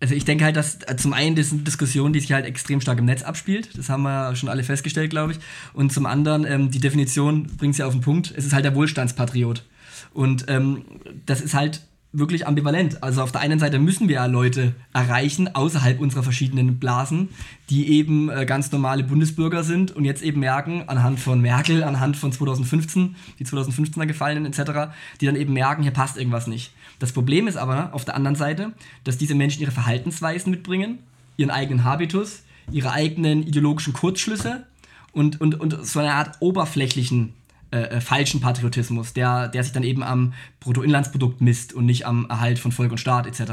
Also 0.00 0.14
ich 0.14 0.24
denke 0.24 0.44
halt, 0.44 0.56
dass 0.56 0.78
äh, 0.82 0.96
zum 0.96 1.12
einen 1.12 1.36
das 1.36 1.46
ist 1.46 1.52
eine 1.52 1.62
Diskussion, 1.62 2.12
die 2.12 2.20
sich 2.20 2.32
halt 2.32 2.46
extrem 2.46 2.80
stark 2.80 2.98
im 2.98 3.04
Netz 3.04 3.22
abspielt. 3.22 3.76
Das 3.78 3.88
haben 3.88 4.02
wir 4.02 4.36
schon 4.36 4.48
alle 4.48 4.62
festgestellt, 4.62 5.10
glaube 5.10 5.32
ich. 5.32 5.38
Und 5.72 5.92
zum 5.92 6.06
anderen, 6.06 6.44
ähm, 6.44 6.70
die 6.70 6.80
Definition 6.80 7.44
bringt 7.56 7.72
es 7.72 7.78
ja 7.78 7.86
auf 7.86 7.94
den 7.94 8.02
Punkt, 8.02 8.32
es 8.36 8.44
ist 8.44 8.52
halt 8.52 8.64
der 8.64 8.74
Wohlstandspatriot. 8.74 9.64
Und 10.12 10.46
ähm, 10.48 10.84
das 11.26 11.40
ist 11.40 11.54
halt 11.54 11.80
wirklich 12.14 12.46
ambivalent. 12.46 13.02
Also 13.02 13.22
auf 13.22 13.32
der 13.32 13.40
einen 13.40 13.58
Seite 13.58 13.78
müssen 13.78 14.08
wir 14.08 14.16
ja 14.16 14.26
Leute 14.26 14.74
erreichen, 14.92 15.54
außerhalb 15.54 16.00
unserer 16.00 16.22
verschiedenen 16.22 16.78
Blasen, 16.78 17.28
die 17.70 17.90
eben 17.90 18.30
äh, 18.30 18.46
ganz 18.46 18.70
normale 18.70 19.02
Bundesbürger 19.02 19.64
sind 19.64 19.90
und 19.90 20.04
jetzt 20.04 20.22
eben 20.22 20.40
merken, 20.40 20.84
anhand 20.86 21.18
von 21.18 21.40
Merkel, 21.40 21.82
anhand 21.82 22.16
von 22.16 22.30
2015, 22.30 23.16
die 23.38 23.44
2015er 23.44 24.06
Gefallenen 24.06 24.46
etc., 24.46 24.94
die 25.20 25.26
dann 25.26 25.36
eben 25.36 25.52
merken, 25.52 25.82
hier 25.82 25.92
passt 25.92 26.16
irgendwas 26.16 26.46
nicht. 26.46 26.72
Das 27.04 27.12
Problem 27.12 27.48
ist 27.48 27.58
aber 27.58 27.92
auf 27.92 28.06
der 28.06 28.16
anderen 28.16 28.34
Seite, 28.34 28.72
dass 29.04 29.18
diese 29.18 29.34
Menschen 29.34 29.60
ihre 29.60 29.72
Verhaltensweisen 29.72 30.50
mitbringen, 30.50 31.00
ihren 31.36 31.50
eigenen 31.50 31.84
Habitus, 31.84 32.44
ihre 32.72 32.92
eigenen 32.92 33.46
ideologischen 33.46 33.92
Kurzschlüsse 33.92 34.66
und, 35.12 35.38
und, 35.38 35.60
und 35.60 35.84
so 35.84 36.00
eine 36.00 36.14
Art 36.14 36.38
oberflächlichen 36.40 37.34
äh, 37.72 37.76
äh, 37.76 38.00
falschen 38.00 38.40
Patriotismus, 38.40 39.12
der, 39.12 39.48
der 39.48 39.62
sich 39.64 39.74
dann 39.74 39.82
eben 39.82 40.02
am 40.02 40.32
Bruttoinlandsprodukt 40.60 41.42
misst 41.42 41.74
und 41.74 41.84
nicht 41.84 42.06
am 42.06 42.24
Erhalt 42.30 42.58
von 42.58 42.72
Volk 42.72 42.90
und 42.90 42.96
Staat 42.96 43.26
etc. 43.26 43.52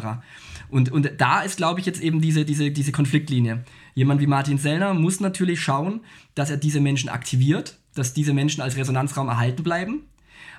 Und, 0.69 0.89
und 0.89 1.11
da 1.17 1.41
ist, 1.41 1.57
glaube 1.57 1.81
ich, 1.81 1.85
jetzt 1.85 2.01
eben 2.01 2.21
diese, 2.21 2.45
diese, 2.45 2.71
diese 2.71 2.93
Konfliktlinie. 2.93 3.65
Jemand 3.95 4.21
wie 4.21 4.27
Martin 4.27 4.59
Sellner 4.59 4.93
muss 4.93 5.19
natürlich 5.19 5.59
schauen, 5.59 5.99
dass 6.35 6.49
er 6.49 6.55
diese 6.55 6.79
Menschen 6.79 7.09
aktiviert, 7.09 7.79
dass 7.95 8.13
diese 8.13 8.31
Menschen 8.31 8.61
als 8.61 8.77
Resonanzraum 8.77 9.27
erhalten 9.27 9.63
bleiben. 9.63 10.03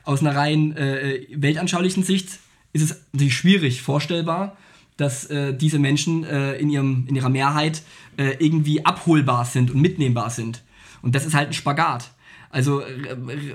Aus 0.04 0.20
einer 0.20 0.36
rein 0.36 0.76
äh, 0.76 1.26
weltanschaulichen 1.34 2.02
Sicht 2.02 2.38
ist 2.72 2.82
es 2.82 3.00
natürlich 3.12 3.36
schwierig 3.36 3.82
vorstellbar, 3.82 4.56
dass 4.96 5.26
äh, 5.26 5.54
diese 5.54 5.78
Menschen 5.78 6.24
äh, 6.24 6.54
in, 6.54 6.70
ihrem, 6.70 7.06
in 7.08 7.16
ihrer 7.16 7.28
Mehrheit 7.28 7.82
äh, 8.16 8.36
irgendwie 8.38 8.84
abholbar 8.84 9.44
sind 9.44 9.70
und 9.70 9.80
mitnehmbar 9.80 10.30
sind. 10.30 10.62
Und 11.02 11.14
das 11.14 11.26
ist 11.26 11.34
halt 11.34 11.48
ein 11.48 11.54
Spagat. 11.54 12.10
Also 12.50 12.82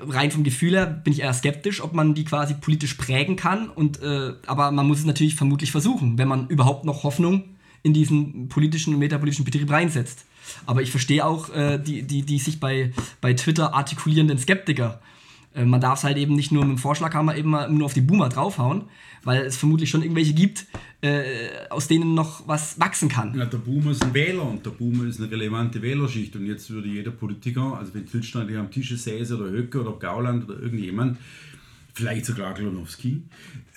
rein 0.08 0.32
vom 0.32 0.43
Gefühl 0.43 0.73
her 0.73 0.88
bin 0.88 1.13
ich 1.13 1.19
eher 1.19 1.34
skeptisch, 1.34 1.84
ob 1.84 1.93
man 1.93 2.15
die 2.15 2.25
quasi 2.25 2.56
politisch 2.56 2.95
prägen 2.95 3.36
kann. 3.36 3.69
Und, 3.69 4.01
äh, 4.01 4.34
aber 4.47 4.71
man 4.71 4.88
muss 4.88 4.99
es 4.99 5.06
natürlich 5.06 5.36
vermutlich 5.36 5.71
versuchen, 5.71 6.17
wenn 6.17 6.27
man 6.27 6.47
überhaupt 6.47 6.84
noch 6.84 7.03
Hoffnung 7.03 7.43
in 7.84 7.93
diesen 7.93 8.49
politischen 8.49 8.93
und 8.93 8.99
metapolitischen 8.99 9.45
Betrieb 9.45 9.69
reinsetzt. 9.69 10.25
Aber 10.65 10.82
ich 10.82 10.89
verstehe 10.89 11.23
auch 11.23 11.53
äh, 11.53 11.77
die, 11.77 12.01
die, 12.03 12.23
die 12.23 12.39
sich 12.39 12.60
bei, 12.60 12.91
bei 13.21 13.34
Twitter 13.34 13.75
artikulierenden 13.75 14.39
Skeptiker. 14.39 14.99
Äh, 15.53 15.65
man 15.65 15.81
darf 15.81 15.99
es 15.99 16.03
halt 16.03 16.17
eben 16.17 16.36
nicht 16.36 16.51
nur 16.51 16.65
mit 16.65 16.77
dem 16.77 16.79
Vorschlaghammer 16.79 17.36
eben 17.36 17.49
mal 17.49 17.69
nur 17.71 17.86
auf 17.86 17.93
die 17.93 18.01
Boomer 18.01 18.29
draufhauen, 18.29 18.83
weil 19.23 19.41
es 19.41 19.57
vermutlich 19.57 19.89
schon 19.89 20.01
irgendwelche 20.01 20.33
gibt, 20.33 20.65
äh, 21.01 21.23
aus 21.69 21.88
denen 21.88 22.13
noch 22.13 22.47
was 22.47 22.79
wachsen 22.79 23.10
kann. 23.10 23.38
Ja, 23.38 23.45
der 23.45 23.57
Boomer 23.57 23.91
ist 23.91 24.03
ein 24.03 24.13
Wähler 24.13 24.43
und 24.43 24.65
der 24.65 24.71
Boomer 24.71 25.05
ist 25.05 25.19
eine 25.19 25.29
relevante 25.29 25.81
Wählerschicht. 25.81 26.36
Und 26.36 26.45
jetzt 26.45 26.69
würde 26.69 26.88
jeder 26.88 27.12
Politiker, 27.12 27.77
also 27.77 27.93
wenn 27.93 28.12
Wildstein 28.12 28.55
am 28.55 28.71
Tisch 28.71 28.95
säße 28.95 29.38
oder 29.38 29.51
Höcke 29.51 29.81
oder 29.81 29.93
Gauland 29.99 30.49
oder 30.49 30.60
irgendjemand, 30.60 31.17
vielleicht 31.93 32.25
sogar 32.25 32.53
Klonowski, 32.53 33.23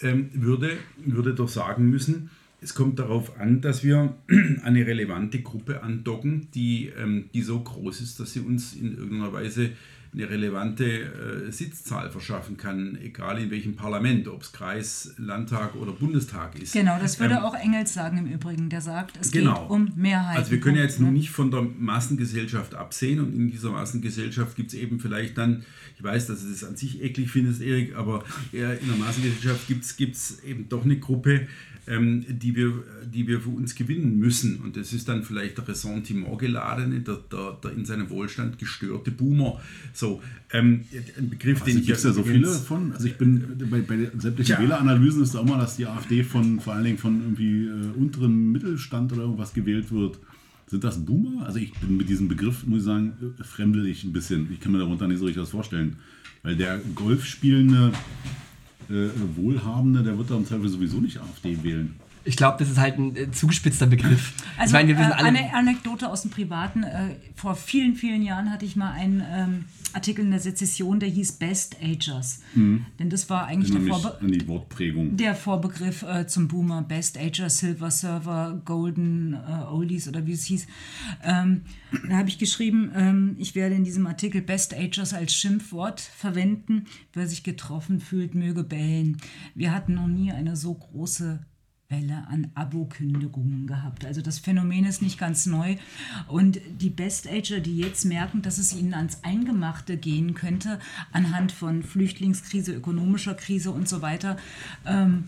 ähm, 0.03 0.31
würde, 0.35 0.77
würde 1.05 1.35
doch 1.35 1.49
sagen 1.49 1.89
müssen, 1.89 2.31
es 2.63 2.75
kommt 2.75 2.99
darauf 2.99 3.39
an, 3.39 3.61
dass 3.63 3.83
wir 3.83 4.15
eine 4.63 4.87
relevante 4.87 5.41
Gruppe 5.41 5.83
andocken, 5.83 6.49
die, 6.55 6.91
ähm, 6.99 7.31
die 7.33 7.43
so 7.43 7.61
groß 7.61 8.01
ist, 8.03 8.21
dass 8.21 8.35
sie 8.35 8.41
uns 8.41 8.75
in 8.75 8.97
irgendeiner 8.97 9.33
Weise 9.33 9.71
eine 10.13 10.29
relevante 10.29 10.85
äh, 10.85 11.53
Sitzzahl 11.53 12.11
verschaffen 12.11 12.57
kann, 12.57 12.99
egal 13.01 13.41
in 13.41 13.51
welchem 13.51 13.77
Parlament, 13.77 14.27
ob 14.27 14.43
es 14.43 14.51
Kreis, 14.51 15.15
Landtag 15.19 15.77
oder 15.77 15.93
Bundestag 15.93 16.61
ist. 16.61 16.73
Genau, 16.73 16.99
das 16.99 17.21
würde 17.21 17.35
ähm, 17.35 17.43
auch 17.43 17.55
Engels 17.55 17.95
sagen 17.95 18.19
im 18.19 18.27
Übrigen, 18.27 18.69
der 18.69 18.81
sagt, 18.81 19.19
es 19.21 19.31
genau. 19.31 19.63
geht 19.63 19.71
um 19.71 19.93
Mehrheit. 19.95 20.39
Also 20.39 20.51
wir 20.51 20.59
können 20.59 20.77
ja 20.77 20.83
jetzt 20.83 20.99
ne? 20.99 21.13
nicht 21.13 21.31
von 21.31 21.53
der 21.53 21.63
Massengesellschaft 21.63 22.75
absehen 22.75 23.21
und 23.21 23.33
in 23.35 23.51
dieser 23.51 23.71
Massengesellschaft 23.71 24.57
gibt 24.57 24.73
es 24.73 24.79
eben 24.79 24.99
vielleicht 24.99 25.39
dann, 25.39 25.65
ich 25.97 26.03
weiß, 26.03 26.27
dass 26.27 26.43
du 26.43 26.51
das 26.51 26.65
an 26.65 26.75
sich 26.75 27.01
eklig 27.01 27.31
findest, 27.31 27.63
Erik, 27.63 27.95
aber 27.95 28.25
in 28.51 28.61
der 28.61 28.97
Massengesellschaft 28.99 29.69
gibt 29.69 29.85
es 29.85 30.43
eben 30.43 30.69
doch 30.69 30.85
eine 30.85 30.99
Gruppe, 30.99 31.47
ähm, 31.91 32.25
die, 32.29 32.55
wir, 32.55 32.73
die 33.13 33.27
wir 33.27 33.41
für 33.41 33.49
uns 33.49 33.75
gewinnen 33.75 34.17
müssen. 34.19 34.61
Und 34.61 34.77
das 34.77 34.93
ist 34.93 35.09
dann 35.09 35.25
vielleicht 35.25 35.59
der 35.59 35.67
Ressentiment 35.67 36.39
geladene, 36.39 37.01
der, 37.01 37.19
der, 37.31 37.59
der 37.63 37.73
in 37.73 37.85
seinem 37.85 38.09
Wohlstand 38.11 38.59
gestörte 38.59 39.11
Boomer. 39.11 39.61
So, 39.93 40.23
ähm, 40.53 40.85
ein 41.19 41.29
Begriff, 41.29 41.61
also, 41.61 41.67
den 41.67 41.81
ich. 41.81 41.87
Gibt 41.87 41.99
es 41.99 42.05
ja 42.05 42.13
so 42.13 42.23
viele 42.23 42.49
von? 42.49 42.93
Also 42.93 43.07
ich 43.09 43.19
bin 43.19 43.45
bei, 43.71 43.81
bei 43.81 44.09
sämtlichen 44.17 44.55
ja. 44.55 44.61
Wähleranalysen 44.61 45.23
ist 45.23 45.35
auch 45.35 45.45
mal, 45.45 45.59
dass 45.59 45.77
die 45.77 45.87
AfD 45.87 46.23
von 46.23 46.61
vor 46.61 46.75
allen 46.75 46.85
Dingen 46.85 46.99
von 46.99 47.21
irgendwie 47.21 47.67
äh, 47.67 47.99
unteren 47.99 48.53
Mittelstand 48.53 49.13
oder 49.13 49.23
irgendwas 49.23 49.53
gewählt 49.53 49.91
wird. 49.91 50.19
Sind 50.69 50.85
das 50.85 51.05
Boomer? 51.05 51.45
Also 51.47 51.59
ich 51.59 51.73
bin 51.73 51.97
mit 51.97 52.09
diesem 52.09 52.29
Begriff, 52.29 52.65
muss 52.65 52.81
ich 52.81 52.85
sagen, 52.85 53.15
äh, 53.21 53.43
fremdel 53.43 53.87
ich 53.87 54.05
ein 54.05 54.13
bisschen. 54.13 54.53
Ich 54.53 54.61
kann 54.61 54.71
mir 54.71 54.79
darunter 54.79 55.09
nicht 55.09 55.19
so 55.19 55.25
richtig 55.25 55.43
was 55.43 55.51
vorstellen. 55.51 55.97
Weil 56.43 56.57
der 56.57 56.81
Golfspielende 56.95 57.93
äh, 58.91 59.11
Wohlhabende, 59.37 60.03
der 60.03 60.19
wird 60.19 60.31
da 60.31 60.37
im 60.37 60.47
Zweifel 60.47 60.69
sowieso 60.69 60.99
nicht 60.99 61.19
AfD 61.21 61.63
wählen. 61.63 61.97
Ich 62.25 62.37
glaube, 62.37 62.59
das 62.59 62.71
ist 62.71 62.79
halt 62.79 62.99
ein 62.99 63.17
äh, 63.17 63.31
zugespitzter 63.31 63.87
Begriff. 63.87 64.35
Also 64.59 64.71
ich 64.71 64.73
meine, 64.73 64.99
wir 64.99 65.09
äh, 65.09 65.13
eine 65.13 65.55
Anekdote 65.55 66.09
aus 66.09 66.23
dem 66.23 66.31
Privaten. 66.31 66.83
Äh, 66.83 67.17
vor 67.35 67.55
vielen, 67.55 67.95
vielen 67.95 68.23
Jahren 68.23 68.51
hatte 68.51 68.65
ich 68.65 68.77
mal 68.77 68.93
einen 68.93 69.23
ähm, 69.31 69.65
Artikel 69.93 70.25
in 70.25 70.31
der 70.31 70.41
Sezession, 70.41 71.01
der 71.01 71.09
hieß 71.09 71.33
Best 71.33 71.77
Agers. 71.83 72.41
Mhm. 72.55 72.87
Denn 72.99 73.11
das 73.11 73.29
war 73.29 73.47
eigentlich 73.47 73.73
der, 73.73 73.83
Vorbe 73.83 74.19
die 74.23 74.47
Wortprägung. 74.47 75.17
der 75.17 75.35
Vorbegriff 75.35 76.03
äh, 76.03 76.27
zum 76.27 76.49
Boomer. 76.49 76.83
Best 76.83 77.19
Agers, 77.19 77.59
Silver 77.59 77.91
Server, 77.91 78.61
Golden 78.65 79.35
äh, 79.35 79.65
Oldies 79.71 80.09
oder 80.09 80.27
wie 80.27 80.33
es 80.33 80.45
hieß. 80.45 80.67
Ähm, 81.25 81.63
da 82.09 82.19
habe 82.19 82.29
ich 82.29 82.39
geschrieben, 82.39 82.91
ähm, 82.95 83.37
ich 83.39 83.55
werde 83.55 83.75
in 83.75 83.85
diesem 83.85 84.07
Artikel 84.07 84.43
Best 84.43 84.75
Agers 84.75 85.13
als 85.13 85.35
Schimpfwort 85.35 86.01
verwenden. 86.01 86.87
Wer 87.13 87.27
sich 87.27 87.43
getroffen 87.43 88.01
fühlt, 88.01 88.35
möge 88.35 88.63
bellen. 88.63 89.19
Wir 89.55 89.73
hatten 89.73 89.95
noch 89.95 90.09
nie 90.09 90.33
eine 90.33 90.57
so 90.57 90.75
große 90.75 91.41
Welle 91.91 92.27
an 92.29 92.51
Abo-Kündigungen 92.55 93.67
gehabt. 93.67 94.05
Also 94.05 94.23
das 94.23 94.39
Phänomen 94.39 94.85
ist 94.85 95.03
nicht 95.03 95.19
ganz 95.19 95.47
neu. 95.47 95.77
Und 96.29 96.61
die 96.81 96.91
Best-Ager, 96.91 97.61
die 97.61 97.79
jetzt 97.79 98.05
merken, 98.05 98.43
dass 98.43 98.59
es 98.59 98.75
ihnen 98.75 98.95
ans 98.95 99.23
Eingemachte 99.23 99.97
gehen 99.97 100.35
könnte, 100.35 100.79
anhand 101.13 101.53
von 101.53 101.83
Flüchtlingskrise, 101.83 102.73
ökonomischer 102.73 103.35
Krise 103.35 103.73
und 103.73 103.89
so 103.89 104.03
weiter, 104.03 104.37
ähm, 104.87 105.25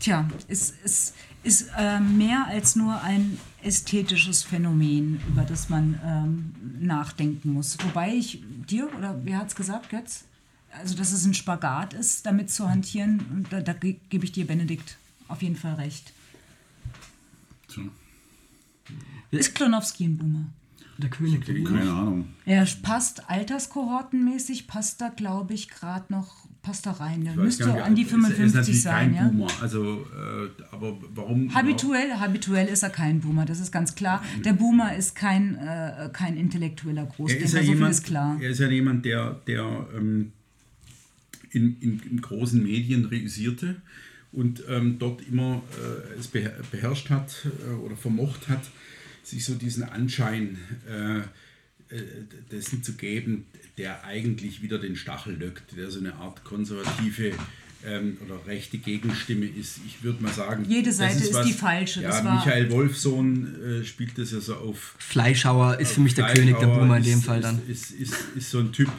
tja, 0.00 0.28
ist, 0.48 0.74
ist, 0.84 1.14
ist 1.42 1.70
äh, 1.78 2.00
mehr 2.00 2.46
als 2.48 2.76
nur 2.76 3.00
ein 3.02 3.38
ästhetisches 3.62 4.42
Phänomen, 4.42 5.20
über 5.28 5.42
das 5.42 5.68
man 5.68 6.00
ähm, 6.04 6.54
nachdenken 6.80 7.52
muss. 7.52 7.78
Wobei 7.84 8.14
ich 8.14 8.42
dir, 8.68 8.88
oder 8.96 9.20
wer 9.24 9.38
hat 9.38 9.48
es 9.48 9.56
gesagt, 9.56 9.90
Götz? 9.90 10.24
Also, 10.78 10.94
dass 10.94 11.12
es 11.12 11.24
ein 11.24 11.32
Spagat 11.32 11.94
ist, 11.94 12.26
damit 12.26 12.50
zu 12.50 12.68
hantieren, 12.68 13.46
da, 13.48 13.60
da 13.60 13.72
gebe 13.72 14.24
ich 14.24 14.32
dir, 14.32 14.46
Benedikt, 14.46 14.98
auf 15.28 15.42
jeden 15.42 15.56
Fall 15.56 15.74
recht. 15.74 16.12
So. 17.68 17.82
Ist 19.30 19.54
Klonowski 19.54 20.04
ein 20.04 20.16
Boomer? 20.16 20.46
Der 20.98 21.10
König. 21.10 21.44
Der 21.44 21.62
Keine 21.62 21.90
Ahnung. 21.90 22.28
Er 22.46 22.66
passt 22.82 23.28
alterskohortenmäßig, 23.28 24.66
passt 24.66 25.00
da, 25.00 25.10
glaube 25.10 25.52
ich, 25.52 25.68
gerade 25.68 26.10
noch 26.10 26.46
passt 26.66 26.86
da 26.86 26.92
rein. 26.92 27.24
Der 27.24 27.34
müsste 27.34 27.68
nicht, 27.68 27.82
an 27.82 27.94
die 27.94 28.04
55 28.04 28.74
ist 28.74 28.82
sein. 28.82 29.14
Kein 29.14 29.14
ja? 29.14 29.28
Boomer. 29.28 29.46
Also, 29.60 30.06
äh, 30.12 30.62
aber 30.72 30.98
warum? 31.14 31.54
Habituell, 31.54 32.12
habituell 32.18 32.66
ist 32.66 32.82
er 32.82 32.90
kein 32.90 33.20
Boomer, 33.20 33.44
das 33.44 33.60
ist 33.60 33.70
ganz 33.70 33.94
klar. 33.94 34.22
Der 34.44 34.52
Boomer 34.52 34.96
ist 34.96 35.14
kein, 35.14 35.56
äh, 35.56 36.10
kein 36.12 36.36
intellektueller 36.36 37.06
Großdenker, 37.06 37.44
ja 37.44 37.62
so 37.62 37.72
viel 37.72 37.86
ist 37.86 38.04
klar. 38.04 38.38
Er 38.40 38.50
ist 38.50 38.58
ja 38.58 38.68
jemand, 38.68 39.04
der, 39.04 39.40
der 39.46 39.86
ähm, 39.96 40.32
in, 41.50 41.76
in, 41.80 42.00
in 42.00 42.20
großen 42.20 42.60
Medien 42.60 43.04
reüssierte 43.04 43.76
und 44.36 44.62
ähm, 44.68 44.98
dort 44.98 45.26
immer 45.26 45.62
äh, 45.82 46.20
es 46.20 46.28
beherrscht 46.28 47.08
hat 47.08 47.46
äh, 47.66 47.72
oder 47.72 47.96
vermocht 47.96 48.48
hat, 48.48 48.62
sich 49.22 49.44
so 49.44 49.54
diesen 49.54 49.82
Anschein 49.82 50.58
äh, 50.88 51.20
äh, 51.20 52.02
dessen 52.52 52.82
zu 52.82 52.92
geben, 52.92 53.46
der 53.78 54.04
eigentlich 54.04 54.60
wieder 54.60 54.78
den 54.78 54.94
Stachel 54.94 55.36
löckt, 55.36 55.76
der 55.76 55.90
so 55.90 56.00
eine 56.00 56.14
Art 56.16 56.44
konservative 56.44 57.32
ähm, 57.86 58.18
oder 58.24 58.46
rechte 58.46 58.76
Gegenstimme 58.76 59.46
ist. 59.46 59.80
Ich 59.86 60.02
würde 60.02 60.22
mal 60.22 60.32
sagen, 60.32 60.66
jede 60.68 60.92
Seite 60.92 61.24
ist, 61.24 61.32
was, 61.32 61.46
die 61.46 61.54
falsche. 61.54 62.02
Ja, 62.02 62.22
Michael 62.22 62.70
Wolfsohn 62.70 63.80
äh, 63.80 63.84
spielt 63.84 64.18
das 64.18 64.32
ja 64.32 64.40
so 64.40 64.56
auf. 64.56 64.96
Fleischhauer 64.98 65.80
ist 65.80 65.92
für 65.92 66.00
mich 66.00 66.14
der 66.14 66.26
König 66.26 66.58
der 66.58 66.66
Boomer 66.66 66.98
in 66.98 67.04
dem 67.04 67.22
Fall 67.22 67.40
dann. 67.40 67.62
Ist, 67.68 67.90
ist, 67.90 68.12
ist, 68.12 68.36
ist 68.36 68.50
so 68.50 68.58
ein 68.58 68.70
Typ. 68.70 68.90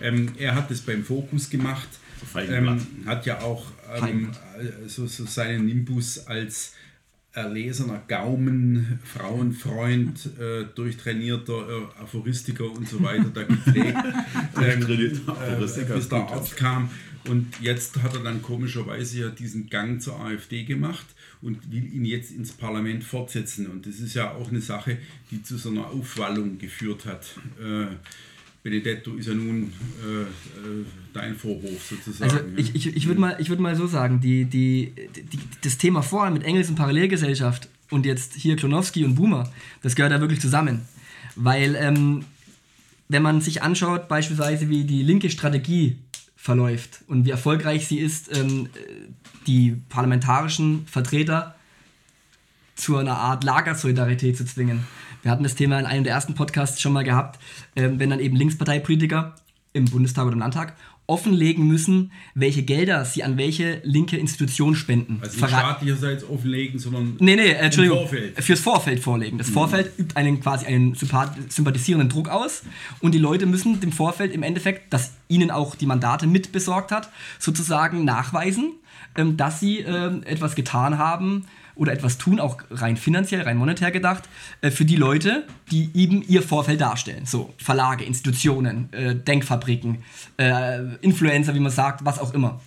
Ähm, 0.00 0.32
er 0.38 0.54
hat 0.54 0.70
das 0.70 0.82
beim 0.82 1.04
Fokus 1.04 1.50
gemacht. 1.50 1.88
Ähm, 2.36 2.80
hat 3.06 3.26
ja 3.26 3.40
auch 3.40 3.66
ähm, 4.02 4.30
so, 4.86 5.06
so 5.06 5.24
seinen 5.24 5.66
Nimbus 5.66 6.26
als 6.26 6.74
erlesener 7.32 8.02
Gaumen, 8.06 9.00
Frauenfreund, 9.04 10.30
äh, 10.38 10.64
durchtrainierter 10.74 11.68
äh, 11.68 12.02
Aphoristiker 12.02 12.70
und 12.70 12.88
so 12.88 13.02
weiter 13.02 13.30
da 13.34 13.42
gepflegt, 13.42 13.96
ähm, 14.62 14.86
äh, 14.88 15.94
bis 15.94 16.08
der 16.08 16.18
Arzt 16.18 16.56
kam. 16.56 16.90
Und 17.28 17.60
jetzt 17.60 18.02
hat 18.02 18.14
er 18.14 18.22
dann 18.22 18.42
komischerweise 18.42 19.20
ja 19.20 19.28
diesen 19.30 19.68
Gang 19.68 20.00
zur 20.00 20.20
AfD 20.20 20.64
gemacht 20.64 21.06
und 21.42 21.72
will 21.72 21.92
ihn 21.92 22.04
jetzt 22.04 22.30
ins 22.30 22.52
Parlament 22.52 23.02
fortsetzen. 23.02 23.66
Und 23.66 23.86
das 23.86 23.96
ist 23.96 24.14
ja 24.14 24.32
auch 24.32 24.50
eine 24.50 24.60
Sache, 24.60 24.98
die 25.30 25.42
zu 25.42 25.56
so 25.56 25.70
einer 25.70 25.86
Aufwallung 25.86 26.58
geführt 26.58 27.06
hat. 27.06 27.26
Äh, 27.60 27.96
Benedetto 28.64 29.12
ist 29.16 29.28
ja 29.28 29.34
nun 29.34 29.74
äh, 30.02 30.22
äh, 30.22 30.26
dein 31.12 31.36
Vorwurf 31.36 31.86
sozusagen. 31.86 32.30
Also 32.30 32.44
ich, 32.56 32.74
ich, 32.74 32.96
ich 32.96 33.06
würde 33.06 33.20
mal, 33.20 33.36
würd 33.38 33.60
mal 33.60 33.76
so 33.76 33.86
sagen, 33.86 34.22
die, 34.22 34.46
die, 34.46 34.94
die, 35.14 35.38
das 35.60 35.76
Thema 35.76 36.00
vorher 36.00 36.32
mit 36.32 36.44
Engels 36.44 36.70
und 36.70 36.76
Parallelgesellschaft 36.76 37.68
und 37.90 38.06
jetzt 38.06 38.32
hier 38.32 38.56
Klonowski 38.56 39.04
und 39.04 39.16
Boomer, 39.16 39.52
das 39.82 39.94
gehört 39.94 40.12
da 40.12 40.20
wirklich 40.20 40.40
zusammen. 40.40 40.80
Weil 41.36 41.76
ähm, 41.78 42.24
wenn 43.10 43.22
man 43.22 43.42
sich 43.42 43.62
anschaut, 43.62 44.08
beispielsweise 44.08 44.70
wie 44.70 44.84
die 44.84 45.02
linke 45.02 45.28
Strategie 45.28 45.98
verläuft 46.34 47.00
und 47.06 47.26
wie 47.26 47.30
erfolgreich 47.30 47.86
sie 47.86 47.98
ist, 47.98 48.34
ähm, 48.34 48.70
die 49.46 49.76
parlamentarischen 49.90 50.86
Vertreter 50.86 51.54
zu 52.74 52.96
einer 52.96 53.16
Art 53.16 53.44
Lagersolidarität 53.44 54.36
zu 54.36 54.44
zwingen 54.44 54.84
wir 55.24 55.30
hatten 55.30 55.42
das 55.42 55.54
Thema 55.54 55.80
in 55.80 55.86
einem 55.86 56.04
der 56.04 56.12
ersten 56.12 56.34
Podcasts 56.34 56.80
schon 56.80 56.92
mal 56.92 57.02
gehabt, 57.02 57.40
äh, 57.74 57.88
wenn 57.94 58.10
dann 58.10 58.20
eben 58.20 58.36
Linksparteipolitiker 58.36 59.34
im 59.72 59.86
Bundestag 59.86 60.26
oder 60.26 60.34
im 60.34 60.40
Landtag 60.40 60.76
offenlegen 61.06 61.66
müssen, 61.66 62.12
welche 62.34 62.62
Gelder 62.62 63.04
sie 63.04 63.24
an 63.24 63.36
welche 63.36 63.80
linke 63.84 64.16
Institution 64.16 64.74
spenden. 64.74 65.18
Also 65.22 65.38
nicht 65.38 65.48
staatlicherseits 65.48 66.24
offenlegen, 66.24 66.78
sondern 66.78 67.16
nee, 67.20 67.36
nee, 67.36 67.52
Entschuldigung, 67.52 68.00
Vorfeld. 68.00 68.42
fürs 68.42 68.60
Vorfeld 68.60 69.00
vorlegen. 69.00 69.38
Das 69.38 69.48
mhm. 69.48 69.52
Vorfeld 69.52 69.98
übt 69.98 70.16
einen 70.16 70.40
quasi 70.40 70.66
einen 70.66 70.94
sympathisierenden 70.94 72.08
Druck 72.08 72.28
aus 72.28 72.62
und 73.00 73.12
die 73.12 73.18
Leute 73.18 73.46
müssen 73.46 73.80
dem 73.80 73.92
Vorfeld 73.92 74.32
im 74.32 74.42
Endeffekt, 74.42 74.92
das 74.92 75.12
ihnen 75.28 75.50
auch 75.50 75.74
die 75.74 75.86
Mandate 75.86 76.26
mit 76.26 76.52
besorgt 76.52 76.90
hat, 76.90 77.10
sozusagen 77.38 78.04
nachweisen, 78.04 78.72
ähm, 79.16 79.36
dass 79.38 79.60
sie 79.60 79.80
ähm, 79.80 80.22
etwas 80.24 80.54
getan 80.54 80.98
haben, 80.98 81.46
oder 81.74 81.92
etwas 81.92 82.18
tun, 82.18 82.40
auch 82.40 82.58
rein 82.70 82.96
finanziell, 82.96 83.42
rein 83.42 83.56
monetär 83.56 83.90
gedacht, 83.90 84.24
äh, 84.60 84.70
für 84.70 84.84
die 84.84 84.96
Leute, 84.96 85.46
die 85.70 85.90
eben 85.94 86.22
ihr 86.22 86.42
Vorfeld 86.42 86.80
darstellen. 86.80 87.26
So 87.26 87.52
Verlage, 87.58 88.04
Institutionen, 88.04 88.92
äh, 88.92 89.14
Denkfabriken, 89.14 90.04
äh, 90.38 90.96
Influencer, 91.00 91.54
wie 91.54 91.60
man 91.60 91.72
sagt, 91.72 92.04
was 92.04 92.18
auch 92.18 92.34
immer. 92.34 92.60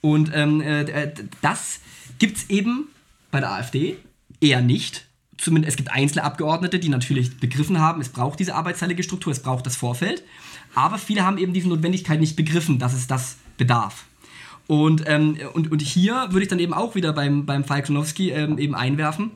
Und 0.00 0.30
ähm, 0.34 0.60
äh, 0.60 0.82
äh, 0.82 1.12
das 1.42 1.80
gibt 2.18 2.38
es 2.38 2.50
eben 2.50 2.88
bei 3.30 3.40
der 3.40 3.52
AfD 3.52 3.96
eher 4.40 4.60
nicht. 4.60 5.06
Zumindest 5.36 5.74
es 5.74 5.76
gibt 5.76 5.90
einzelne 5.90 6.24
Abgeordnete, 6.24 6.78
die 6.78 6.88
natürlich 6.88 7.38
begriffen 7.38 7.78
haben, 7.78 8.00
es 8.00 8.08
braucht 8.08 8.40
diese 8.40 8.54
arbeitsteilige 8.54 9.02
Struktur, 9.02 9.32
es 9.32 9.40
braucht 9.40 9.66
das 9.66 9.76
Vorfeld. 9.76 10.24
Aber 10.74 10.98
viele 10.98 11.24
haben 11.24 11.38
eben 11.38 11.52
diese 11.52 11.68
Notwendigkeit 11.68 12.20
nicht 12.20 12.36
begriffen, 12.36 12.78
dass 12.78 12.92
es 12.92 13.06
das 13.06 13.36
bedarf. 13.56 14.07
Und, 14.68 15.04
ähm, 15.06 15.38
und, 15.54 15.72
und 15.72 15.80
hier 15.80 16.28
würde 16.30 16.42
ich 16.42 16.48
dann 16.48 16.58
eben 16.58 16.74
auch 16.74 16.94
wieder 16.94 17.12
beim, 17.14 17.46
beim 17.46 17.64
Falk 17.64 17.86
Klonowski 17.86 18.30
ähm, 18.30 18.58
eben 18.58 18.74
einwerfen, 18.74 19.30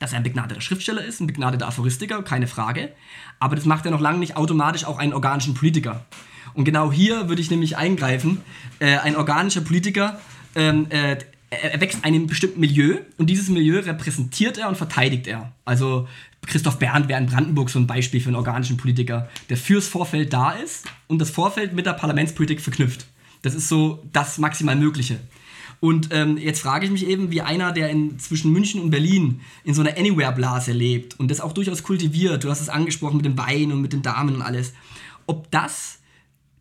dass 0.00 0.12
er 0.12 0.18
ein 0.18 0.24
begnadeter 0.24 0.60
Schriftsteller 0.60 1.02
ist, 1.02 1.20
ein 1.20 1.28
begnadeter 1.28 1.68
Aphoristiker, 1.68 2.22
keine 2.22 2.48
Frage. 2.48 2.90
Aber 3.38 3.54
das 3.54 3.66
macht 3.66 3.84
er 3.86 3.92
noch 3.92 4.00
lange 4.00 4.18
nicht 4.18 4.36
automatisch 4.36 4.84
auch 4.84 4.98
einen 4.98 5.12
organischen 5.12 5.54
Politiker. 5.54 6.04
Und 6.54 6.64
genau 6.64 6.90
hier 6.90 7.28
würde 7.28 7.40
ich 7.40 7.50
nämlich 7.50 7.76
eingreifen. 7.76 8.40
Äh, 8.80 8.98
ein 8.98 9.14
organischer 9.16 9.60
Politiker, 9.60 10.20
ähm, 10.56 10.86
äh, 10.90 11.18
er 11.50 11.80
wächst 11.80 11.98
in 11.98 12.04
einem 12.04 12.26
bestimmten 12.26 12.58
Milieu 12.58 12.96
und 13.16 13.30
dieses 13.30 13.48
Milieu 13.48 13.78
repräsentiert 13.78 14.58
er 14.58 14.68
und 14.68 14.76
verteidigt 14.76 15.28
er. 15.28 15.52
Also 15.64 16.08
Christoph 16.46 16.80
Berndt 16.80 17.08
wäre 17.08 17.20
in 17.20 17.26
Brandenburg 17.26 17.70
so 17.70 17.78
ein 17.78 17.86
Beispiel 17.86 18.20
für 18.20 18.28
einen 18.28 18.36
organischen 18.36 18.76
Politiker, 18.76 19.28
der 19.48 19.56
fürs 19.56 19.86
Vorfeld 19.86 20.32
da 20.32 20.50
ist 20.50 20.86
und 21.06 21.20
das 21.20 21.30
Vorfeld 21.30 21.74
mit 21.74 21.86
der 21.86 21.92
Parlamentspolitik 21.92 22.60
verknüpft. 22.60 23.06
Das 23.44 23.54
ist 23.54 23.68
so 23.68 24.02
das 24.12 24.38
maximal 24.38 24.74
Mögliche. 24.74 25.20
Und 25.80 26.08
ähm, 26.12 26.38
jetzt 26.38 26.62
frage 26.62 26.86
ich 26.86 26.90
mich 26.90 27.06
eben, 27.06 27.30
wie 27.30 27.42
einer, 27.42 27.70
der 27.70 27.90
in, 27.90 28.18
zwischen 28.18 28.50
München 28.52 28.80
und 28.80 28.88
Berlin 28.88 29.42
in 29.64 29.74
so 29.74 29.82
einer 29.82 29.98
Anywhere-Blase 29.98 30.72
lebt 30.72 31.20
und 31.20 31.30
das 31.30 31.42
auch 31.42 31.52
durchaus 31.52 31.82
kultiviert, 31.82 32.42
du 32.42 32.48
hast 32.48 32.62
es 32.62 32.70
angesprochen 32.70 33.16
mit 33.16 33.26
den 33.26 33.36
Beinen 33.36 33.72
und 33.72 33.82
mit 33.82 33.92
den 33.92 34.00
Damen 34.00 34.34
und 34.34 34.40
alles, 34.40 34.72
ob 35.26 35.50
das 35.50 35.98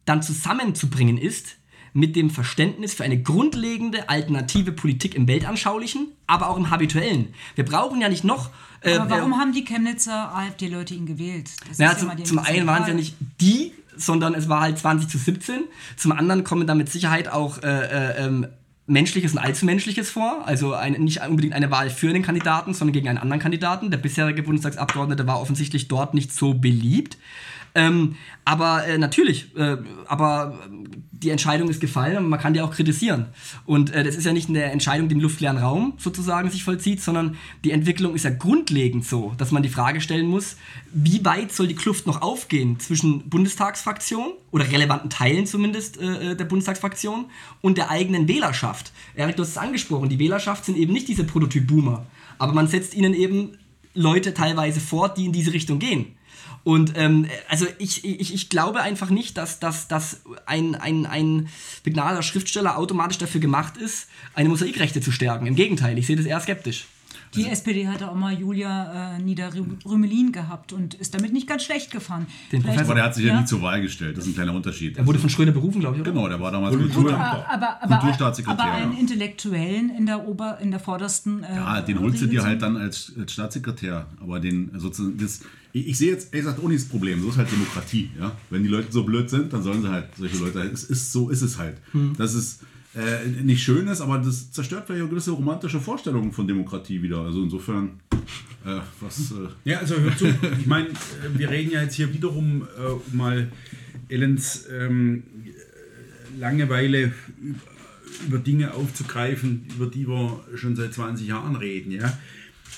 dann 0.03 0.21
zusammenzubringen 0.21 1.17
ist 1.17 1.55
mit 1.93 2.17
dem 2.17 2.31
Verständnis 2.31 2.95
für 2.95 3.05
eine 3.05 3.21
grundlegende 3.21 4.09
alternative 4.09 4.73
Politik 4.73 5.15
im 5.15 5.25
Weltanschaulichen, 5.27 6.07
aber 6.27 6.49
auch 6.49 6.57
im 6.57 6.69
Habituellen. 6.69 7.33
Wir 7.55 7.63
brauchen 7.63 8.01
ja 8.01 8.09
nicht 8.09 8.25
noch. 8.25 8.49
Äh, 8.81 8.97
aber 8.97 9.09
warum 9.09 9.31
äh, 9.31 9.35
haben 9.35 9.53
die 9.53 9.63
Chemnitzer 9.63 10.35
AfD-Leute 10.35 10.95
ihn 10.95 11.05
gewählt? 11.05 11.49
Das 11.69 11.77
ja, 11.77 11.97
zum, 11.97 12.25
zum 12.25 12.39
einen 12.39 12.67
waren 12.67 12.81
es 12.81 12.87
ja 12.89 12.93
nicht 12.93 13.15
die 13.39 13.71
sondern 13.95 14.34
es 14.34 14.49
war 14.49 14.62
halt 14.62 14.77
20 14.77 15.10
zu 15.10 15.17
17. 15.17 15.62
Zum 15.97 16.12
anderen 16.12 16.43
kommen 16.43 16.67
da 16.67 16.75
mit 16.75 16.89
Sicherheit 16.89 17.27
auch 17.27 17.62
äh, 17.63 17.67
äh, 17.67 18.25
ähm, 18.25 18.47
Menschliches 18.86 19.34
und 19.34 19.39
Allzumenschliches 19.39 20.10
vor. 20.10 20.43
Also 20.45 20.73
ein, 20.73 20.93
nicht 20.93 21.21
unbedingt 21.27 21.53
eine 21.53 21.71
Wahl 21.71 21.89
für 21.89 22.12
den 22.12 22.21
Kandidaten, 22.21 22.73
sondern 22.73 22.93
gegen 22.93 23.08
einen 23.08 23.17
anderen 23.17 23.41
Kandidaten. 23.41 23.91
Der 23.91 23.97
bisherige 23.97 24.43
Bundestagsabgeordnete 24.43 25.25
war 25.25 25.39
offensichtlich 25.39 25.88
dort 25.88 26.13
nicht 26.13 26.34
so 26.34 26.53
beliebt. 26.53 27.17
Ähm, 27.75 28.15
aber 28.45 28.86
äh, 28.86 28.97
natürlich, 28.97 29.55
äh, 29.55 29.77
aber 30.07 30.59
die 31.12 31.29
Entscheidung 31.29 31.69
ist 31.69 31.79
gefallen 31.79 32.17
und 32.17 32.29
man 32.29 32.39
kann 32.39 32.53
die 32.53 32.62
auch 32.62 32.71
kritisieren. 32.71 33.27
Und 33.65 33.91
äh, 33.91 34.03
das 34.03 34.15
ist 34.15 34.25
ja 34.25 34.33
nicht 34.33 34.49
eine 34.49 34.63
Entscheidung, 34.63 35.07
die 35.07 35.15
im 35.15 35.21
luftleeren 35.21 35.57
Raum 35.57 35.93
sozusagen 35.97 36.51
sich 36.51 36.63
vollzieht, 36.63 37.01
sondern 37.01 37.38
die 37.63 37.71
Entwicklung 37.71 38.13
ist 38.13 38.25
ja 38.25 38.29
grundlegend 38.29 39.05
so, 39.05 39.33
dass 39.38 39.51
man 39.51 39.63
die 39.63 39.69
Frage 39.69 40.01
stellen 40.01 40.27
muss, 40.27 40.57
wie 40.93 41.23
weit 41.25 41.51
soll 41.51 41.67
die 41.67 41.75
Kluft 41.75 42.05
noch 42.05 42.21
aufgehen 42.21 42.79
zwischen 42.79 43.29
Bundestagsfraktion 43.29 44.33
oder 44.51 44.69
relevanten 44.69 45.09
Teilen 45.09 45.47
zumindest 45.47 45.99
äh, 45.99 46.31
äh, 46.31 46.36
der 46.36 46.45
Bundestagsfraktion 46.45 47.25
und 47.62 47.77
der 47.77 47.89
eigenen 47.89 48.27
Wählerschaft. 48.27 48.91
Erik, 49.15 49.38
du 49.38 49.43
hast 49.43 49.49
es 49.49 49.57
angesprochen, 49.57 50.09
die 50.09 50.19
Wählerschaft 50.19 50.65
sind 50.65 50.77
eben 50.77 50.93
nicht 50.93 51.07
diese 51.07 51.23
Prototyp-Boomer, 51.23 52.05
aber 52.38 52.53
man 52.53 52.67
setzt 52.67 52.93
ihnen 52.93 53.13
eben 53.13 53.57
Leute 53.95 54.33
teilweise 54.33 54.79
vor, 54.79 55.09
die 55.09 55.25
in 55.25 55.31
diese 55.31 55.53
Richtung 55.53 55.79
gehen. 55.79 56.15
Und 56.63 56.93
ähm, 56.95 57.28
also 57.49 57.65
ich, 57.78 58.06
ich, 58.06 58.34
ich 58.34 58.49
glaube 58.49 58.82
einfach 58.82 59.10
nicht, 59.10 59.38
dass, 59.38 59.60
dass, 59.60 59.88
dass 59.88 60.21
ein, 60.45 60.76
ein, 60.76 61.06
ein 61.06 61.49
begnadeter 61.84 62.23
Schriftsteller 62.23 62.78
automatisch 62.78 63.17
dafür 63.17 63.41
gemacht 63.41 63.78
ist, 63.78 64.08
eine 64.34 64.49
Mosaikrechte 64.49 65.02
zu 65.02 65.12
stärken. 65.12 65.45
Im 65.45 65.56
Gegenteil, 65.56 65.97
ich 65.97 66.08
sehe 66.08 66.15
das 66.15 66.26
eher 66.26 66.39
skeptisch. 66.39 66.86
Die 67.35 67.41
also, 67.41 67.51
SPD 67.51 67.87
hatte 67.87 68.09
auch 68.09 68.15
mal 68.15 68.33
Julia 68.33 69.15
äh, 69.15 69.21
Niederrümelin 69.21 70.31
gehabt 70.31 70.73
und 70.73 70.93
ist 70.95 71.13
damit 71.13 71.33
nicht 71.33 71.47
ganz 71.47 71.63
schlecht 71.63 71.91
gefahren. 71.91 72.27
Den 72.51 72.65
aber 72.67 72.95
der 72.95 73.03
hat 73.03 73.15
sich 73.15 73.25
ja, 73.25 73.33
ja, 73.33 73.41
nie 73.41 73.45
zur 73.45 73.61
Wahl 73.61 73.81
gestellt. 73.81 74.17
Das 74.17 74.25
ist 74.25 74.31
ein 74.31 74.35
kleiner 74.35 74.53
Unterschied. 74.53 74.97
Er 74.97 75.05
wurde 75.05 75.19
von 75.19 75.29
Schröder 75.29 75.51
berufen, 75.51 75.79
glaube 75.79 75.95
ich, 75.95 76.01
oder? 76.01 76.11
Genau, 76.11 76.27
der 76.27 76.39
war 76.39 76.51
damals 76.51 76.75
Kultur, 76.75 77.13
aber, 77.13 77.49
aber, 77.49 77.83
aber, 77.83 77.95
Kulturstaatssekretär. 77.97 78.63
Aber 78.63 78.73
einen 78.73 78.97
Intellektuellen 78.97 79.89
in 79.95 80.05
der 80.05 80.27
Ober, 80.27 80.59
in 80.61 80.71
der 80.71 80.79
vordersten. 80.79 81.43
Äh, 81.43 81.55
ja, 81.55 81.81
den 81.81 81.99
holst 81.99 82.21
du 82.21 82.27
dir 82.27 82.43
halt 82.43 82.61
dann 82.61 82.77
als, 82.77 83.11
als 83.17 83.33
Staatssekretär. 83.33 84.07
Aber 84.19 84.39
den 84.39 84.71
sozusagen 84.77 85.17
das, 85.17 85.41
ich, 85.71 85.87
ich 85.87 85.97
sehe 85.97 86.11
jetzt, 86.11 86.33
ehrlich 86.33 86.45
gesagt, 86.45 86.59
Uni 86.63 86.75
das 86.75 86.85
Problem. 86.85 87.21
So 87.21 87.29
ist 87.29 87.37
halt 87.37 87.51
Demokratie. 87.51 88.11
Ja? 88.19 88.31
Wenn 88.49 88.63
die 88.63 88.69
Leute 88.69 88.91
so 88.91 89.03
blöd 89.03 89.29
sind, 89.29 89.51
dann 89.53 89.63
sollen 89.63 89.81
sie 89.81 89.89
halt 89.89 90.05
solche 90.17 90.37
Leute. 90.37 90.59
Es 90.61 90.83
ist 90.83 91.11
so 91.11 91.29
ist 91.29 91.41
es 91.41 91.57
halt. 91.57 91.77
Hm. 91.91 92.13
Das 92.17 92.33
ist 92.35 92.61
äh, 92.95 93.27
nicht 93.27 93.63
schön 93.63 93.88
ist, 93.88 94.01
aber 94.01 94.19
das 94.19 94.51
zerstört 94.51 94.86
vielleicht 94.86 95.06
auch 95.06 95.10
gewisse 95.10 95.32
romantische 95.32 95.79
Vorstellungen 95.79 96.32
von 96.32 96.47
Demokratie 96.47 97.01
wieder. 97.01 97.21
Also 97.21 97.43
insofern, 97.43 97.99
äh, 98.65 98.79
was. 98.99 99.32
Äh 99.32 99.49
ja, 99.65 99.79
also 99.79 99.99
hör 99.99 100.15
zu, 100.15 100.27
ich 100.60 100.67
meine, 100.67 100.89
äh, 100.89 101.38
wir 101.38 101.49
reden 101.49 101.71
ja 101.71 101.82
jetzt 101.82 101.95
hier 101.95 102.13
wiederum 102.13 102.67
äh, 102.77 103.15
mal 103.15 103.51
Ellens 104.10 104.67
ähm, 104.71 105.23
Langeweile 106.38 107.13
über 108.27 108.38
Dinge 108.38 108.73
aufzugreifen, 108.73 109.65
über 109.75 109.88
die 109.88 110.08
wir 110.08 110.43
schon 110.56 110.75
seit 110.75 110.93
20 110.93 111.27
Jahren 111.27 111.56
reden. 111.56 111.91
Ja? 111.91 112.17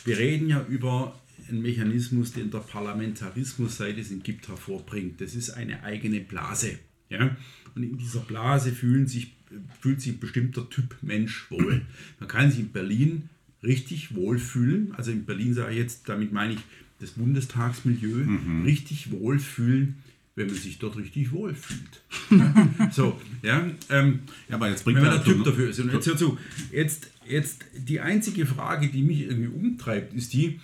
Wir 0.06 0.18
reden 0.18 0.48
ja 0.48 0.66
über 0.70 1.20
einen 1.50 1.62
Mechanismus, 1.62 2.32
den 2.32 2.52
der 2.52 2.60
Parlamentarismus, 2.60 3.78
seit 3.78 3.98
es 3.98 4.12
ihn 4.12 4.24
gibt, 4.24 4.48
hervorbringt. 4.48 5.22
Das 5.22 5.36
ist 5.36 5.52
eine 5.52 5.84
eigene 5.84 6.22
Blase. 6.22 6.80
Ja? 7.10 7.36
Und 7.76 7.84
in 7.84 7.98
dieser 7.98 8.22
Blase 8.22 8.72
fühlen 8.72 9.08
sich 9.08 9.36
fühlt 9.80 10.02
sich 10.02 10.14
ein 10.14 10.20
bestimmter 10.20 10.70
Typ 10.70 10.96
Mensch 11.02 11.50
wohl. 11.50 11.82
Man 12.20 12.30
kann 12.30 12.52
sich 12.52 12.60
in 12.60 12.72
Berlin 12.72 13.30
richtig 13.64 14.16
wohlfühlen. 14.16 14.94
Also 14.96 15.12
in 15.12 15.26
Berlin 15.26 15.54
sage 15.54 15.72
ich 15.72 15.78
jetzt, 15.80 16.08
damit 16.08 16.32
meine 16.32 16.54
ich 16.54 16.60
das 17.00 17.12
Bundestagsmilieu, 17.12 18.26
mhm. 18.26 18.64
richtig 18.64 19.12
wohlfühlen, 19.12 19.96
wenn 20.36 20.48
man 20.48 20.56
sich 20.56 20.80
dort 20.80 20.98
richtig 20.98 21.32
wohlfühlt. 21.32 22.02
so, 22.92 23.20
ja, 23.42 23.66
ähm, 23.90 24.20
ja, 24.50 24.56
aber 24.56 24.70
jetzt 24.70 24.84
bringt 24.84 24.98
wenn 24.98 25.06
man 25.06 25.16
der 25.16 25.24
Typ 25.24 25.44
dafür 25.44 25.70
ist. 25.70 25.80
Und 25.80 25.92
jetzt 25.92 26.08
hör 26.08 26.18
zu, 26.18 26.38
jetzt, 26.72 27.10
jetzt 27.28 27.66
die 27.78 28.00
einzige 28.00 28.46
Frage, 28.46 28.90
die 28.90 29.02
mich 29.02 29.22
irgendwie 29.22 29.48
umtreibt, 29.48 30.14
ist 30.14 30.34
die, 30.34 30.60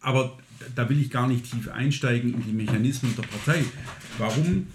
aber 0.00 0.38
da 0.74 0.88
will 0.88 1.00
ich 1.00 1.10
gar 1.10 1.28
nicht 1.28 1.50
tief 1.50 1.68
einsteigen 1.68 2.34
in 2.34 2.42
die 2.44 2.52
Mechanismen 2.52 3.14
der 3.16 3.22
Partei. 3.22 3.64
Warum 4.18 4.66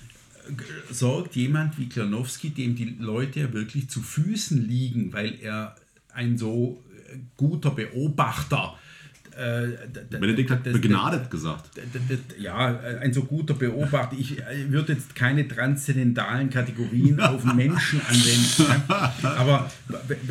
sorgt 0.92 1.36
jemand 1.36 1.78
wie 1.78 1.90
Klanowski, 1.90 2.50
dem 2.50 2.76
die 2.76 2.96
Leute 3.00 3.42
ja 3.42 3.54
wirklich 3.54 3.90
zu 3.90 4.02
Füßen 4.02 4.68
liegen, 4.68 5.14
weil 5.14 5.36
er 5.42 5.76
ein 6.14 6.38
so 6.38 6.84
äh, 7.12 7.18
guter 7.36 7.72
Beobachter 7.72 8.78
äh, 9.36 10.18
Benedikt 10.18 10.50
hat 10.50 10.66
das, 10.66 10.74
begnadet 10.74 11.30
gesagt. 11.30 11.72
Ja, 12.40 12.80
ein 13.02 13.12
so 13.12 13.24
guter 13.24 13.54
Beobachter. 13.54 14.16
Ich 14.18 14.40
äh, 14.40 14.70
würde 14.70 14.94
jetzt 14.94 15.14
keine 15.14 15.46
transzendentalen 15.46 16.50
Kategorien 16.50 17.20
auf 17.20 17.44
Menschen 17.56 18.02
anwenden. 18.08 18.82
Aber 19.24 19.70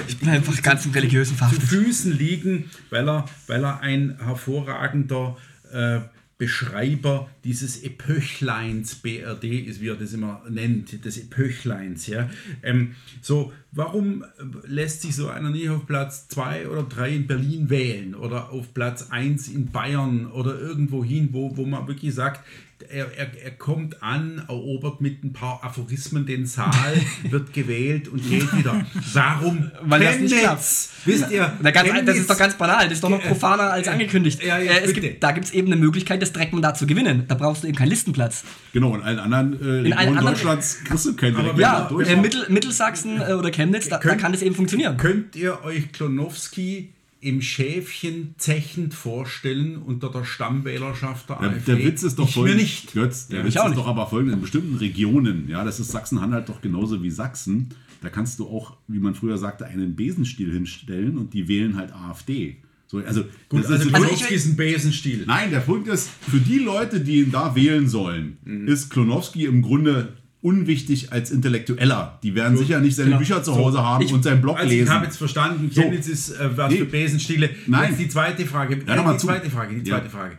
ich 0.08 0.18
bin 0.18 0.30
einfach 0.30 0.60
ganz 0.62 0.86
im 0.86 0.92
religiösen 0.92 1.36
Fach. 1.36 1.52
Zu 1.52 1.60
Füßen 1.60 2.16
liegen, 2.16 2.70
weil 2.88 3.06
er, 3.08 3.26
weil 3.46 3.62
er 3.62 3.80
ein 3.80 4.16
hervorragender 4.24 5.36
äh, 5.70 6.00
Beschreiber 6.36 7.28
dieses 7.44 7.82
Epöchleins, 7.82 8.96
BRD 8.96 9.44
ist, 9.44 9.80
wie 9.80 9.88
er 9.88 9.96
das 9.96 10.12
immer 10.12 10.42
nennt, 10.48 11.04
des 11.04 11.18
Epöchleins. 11.18 12.06
Ja? 12.06 12.28
Ähm, 12.62 12.96
so, 13.22 13.52
warum 13.70 14.24
lässt 14.66 15.02
sich 15.02 15.14
so 15.14 15.28
einer 15.28 15.50
nicht 15.50 15.68
auf 15.68 15.86
Platz 15.86 16.28
2 16.28 16.68
oder 16.68 16.82
3 16.82 17.10
in 17.10 17.26
Berlin 17.26 17.70
wählen 17.70 18.14
oder 18.14 18.50
auf 18.50 18.74
Platz 18.74 19.10
1 19.10 19.48
in 19.48 19.70
Bayern 19.70 20.26
oder 20.26 20.58
irgendwo 20.58 21.04
hin, 21.04 21.28
wo, 21.32 21.56
wo 21.56 21.64
man 21.64 21.86
wirklich 21.86 22.14
sagt, 22.14 22.44
er, 22.90 23.06
er, 23.16 23.28
er 23.44 23.50
kommt 23.52 24.02
an, 24.02 24.42
erobert 24.48 25.00
mit 25.00 25.22
ein 25.24 25.32
paar 25.32 25.62
Aphorismen 25.62 26.26
den 26.26 26.46
Saal, 26.46 26.94
wird 27.30 27.52
gewählt 27.52 28.08
und 28.08 28.28
geht 28.28 28.56
wieder. 28.56 28.84
Warum 29.12 29.70
Weil 29.82 30.02
das 30.02 30.18
nicht 30.18 30.34
Chemnitz? 30.34 30.90
Wisst 31.04 31.30
ihr, 31.30 31.52
Na, 31.60 31.70
ganz, 31.70 31.88
das 31.88 31.96
Chemnitz- 31.98 32.18
ist 32.20 32.30
doch 32.30 32.38
ganz 32.38 32.54
banal, 32.54 32.84
das 32.84 32.94
ist 32.94 33.04
doch 33.04 33.10
noch 33.10 33.22
profaner 33.22 33.72
als 33.72 33.86
äh, 33.86 33.90
angekündigt. 33.90 34.42
ja, 34.42 34.58
ja, 34.58 34.72
äh, 34.72 34.78
es 34.80 34.86
bitte. 34.94 35.00
gibt, 35.00 35.22
da 35.22 35.32
gibt 35.32 35.46
es 35.46 35.52
eben 35.52 35.66
eine 35.72 35.76
Möglichkeit, 35.76 36.22
das 36.22 36.32
Direktmandat 36.32 36.78
zu 36.78 36.86
gewinnen. 36.86 37.24
Da 37.28 37.34
brauchst 37.34 37.62
du 37.62 37.66
eben 37.68 37.76
keinen 37.76 37.88
Listenplatz. 37.90 38.44
Genau, 38.72 38.94
in 38.94 39.02
allen 39.02 39.18
anderen 39.18 39.52
äh, 39.52 39.56
Regionen 39.64 39.92
allen 39.92 40.08
anderen- 40.18 40.26
Deutschlands 40.34 40.78
kriegst 40.84 41.06
du 41.06 41.14
keinen 41.16 41.34
Aber 41.36 41.42
direkten 41.54 41.60
Ja, 41.60 41.86
durch. 41.88 42.08
äh, 42.08 42.16
Mittel, 42.16 42.46
Mittelsachsen 42.48 43.20
äh, 43.20 43.32
oder 43.34 43.50
Chemnitz, 43.50 43.88
da, 43.88 43.96
da 43.98 44.02
Könnt- 44.02 44.20
kann 44.20 44.32
das 44.32 44.40
eben 44.42 44.54
funktionieren. 44.54 44.96
Könnt 44.96 45.36
ihr 45.36 45.62
euch 45.64 45.92
Klonowski 45.92 46.93
im 47.24 47.40
Schäfchen 47.42 48.34
zechend 48.38 48.94
vorstellen 48.94 49.76
unter 49.76 50.10
der 50.10 50.24
Stammwählerschaft 50.24 51.28
der 51.30 51.40
AfD? 51.40 51.74
der 51.76 51.84
Witz 51.84 52.02
ist 52.02 52.18
doch 52.18 52.28
ich 52.28 52.34
folgend- 52.34 52.58
nicht. 52.58 52.92
Götz, 52.92 53.28
der 53.28 53.40
Ja, 53.40 53.44
Witz 53.46 53.54
ist 53.56 53.64
nicht. 53.64 53.76
doch 53.78 53.86
aber 53.86 54.06
folgend, 54.06 54.34
in 54.34 54.40
bestimmten 54.40 54.76
Regionen, 54.76 55.48
ja, 55.48 55.64
das 55.64 55.80
ist 55.80 55.90
Sachsen-Anhalt 55.90 56.48
doch 56.48 56.60
genauso 56.60 57.02
wie 57.02 57.10
Sachsen, 57.10 57.70
da 58.02 58.10
kannst 58.10 58.38
du 58.38 58.46
auch, 58.46 58.76
wie 58.88 58.98
man 58.98 59.14
früher 59.14 59.38
sagte, 59.38 59.64
einen 59.66 59.96
Besenstiel 59.96 60.52
hinstellen 60.52 61.16
und 61.16 61.32
die 61.32 61.48
wählen 61.48 61.76
halt 61.76 61.92
AfD. 61.94 62.56
So, 62.86 62.98
also, 62.98 63.22
Gut, 63.48 63.64
das 63.64 63.70
also 63.72 63.84
ist, 63.88 63.92
Klonowski 63.94 64.34
ist 64.34 64.46
ein 64.46 64.56
Besenstiel. 64.56 65.24
Nein, 65.26 65.50
der 65.50 65.60
Punkt 65.60 65.88
ist, 65.88 66.10
für 66.30 66.38
die 66.38 66.58
Leute, 66.58 67.00
die 67.00 67.20
ihn 67.22 67.32
da 67.32 67.54
wählen 67.56 67.88
sollen, 67.88 68.36
Mhm. 68.44 68.68
ist 68.68 68.90
Klonowski 68.90 69.46
im 69.46 69.62
Grunde 69.62 70.12
unwichtig 70.44 71.10
als 71.10 71.30
Intellektueller. 71.30 72.18
Die 72.22 72.34
werden 72.34 72.56
sicher 72.58 72.78
nicht 72.80 72.94
seine 72.96 73.06
genau. 73.08 73.18
Bücher 73.18 73.42
zu 73.42 73.54
Hause 73.56 73.82
haben 73.82 74.04
Ich- 74.04 74.12
und 74.12 74.22
seinen 74.22 74.42
Blog 74.42 74.58
Also 74.58 74.70
ich 74.70 74.80
lesen. 74.80 74.92
habe 74.92 75.06
jetzt 75.06 75.16
verstanden, 75.16 75.70
So. 75.72 75.80
Chemnitz 75.80 76.06
ist 76.06 76.30
äh, 76.32 76.56
was 76.56 76.70
Nee. 76.70 76.78
für 76.80 76.84
Besenstiele. 76.84 77.50
Nein. 77.66 77.90
Jetzt 77.90 78.00
die 78.00 78.08
zweite 78.08 78.44
Frage. 78.46 78.78
Ja, 78.86 78.94
äh, 78.94 79.12
die 79.12 79.18
zu. 79.18 79.26
zweite 79.26 79.48
Frage, 79.50 79.74
die 79.80 79.88
Ja. 79.88 79.96
zweite 79.96 80.10
Frage. 80.10 80.36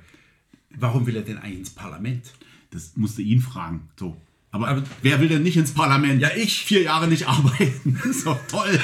Warum 0.78 1.08
will 1.08 1.16
er 1.16 1.24
denn 1.24 1.38
eigentlich 1.40 1.60
ins 1.60 1.70
Parlament? 1.72 2.34
Das 2.72 2.92
musste 2.96 3.24
ihn 3.24 3.42
fragen. 3.42 3.90
So. 4.00 4.16
Aber, 4.52 4.68
Aber- 4.68 4.84
wer 5.02 5.20
will 5.20 5.28
denn 5.28 5.42
nicht 5.44 5.58
ins 5.58 5.72
Parlament? 5.72 6.22
Ja, 6.22 6.30
ich. 6.36 6.64
Vier 6.66 6.84
Jahre 6.84 7.08
nicht 7.08 7.28
arbeiten. 7.28 7.98
Das 8.04 8.06
ist 8.18 8.28
doch 8.28 8.40
toll. 8.48 8.80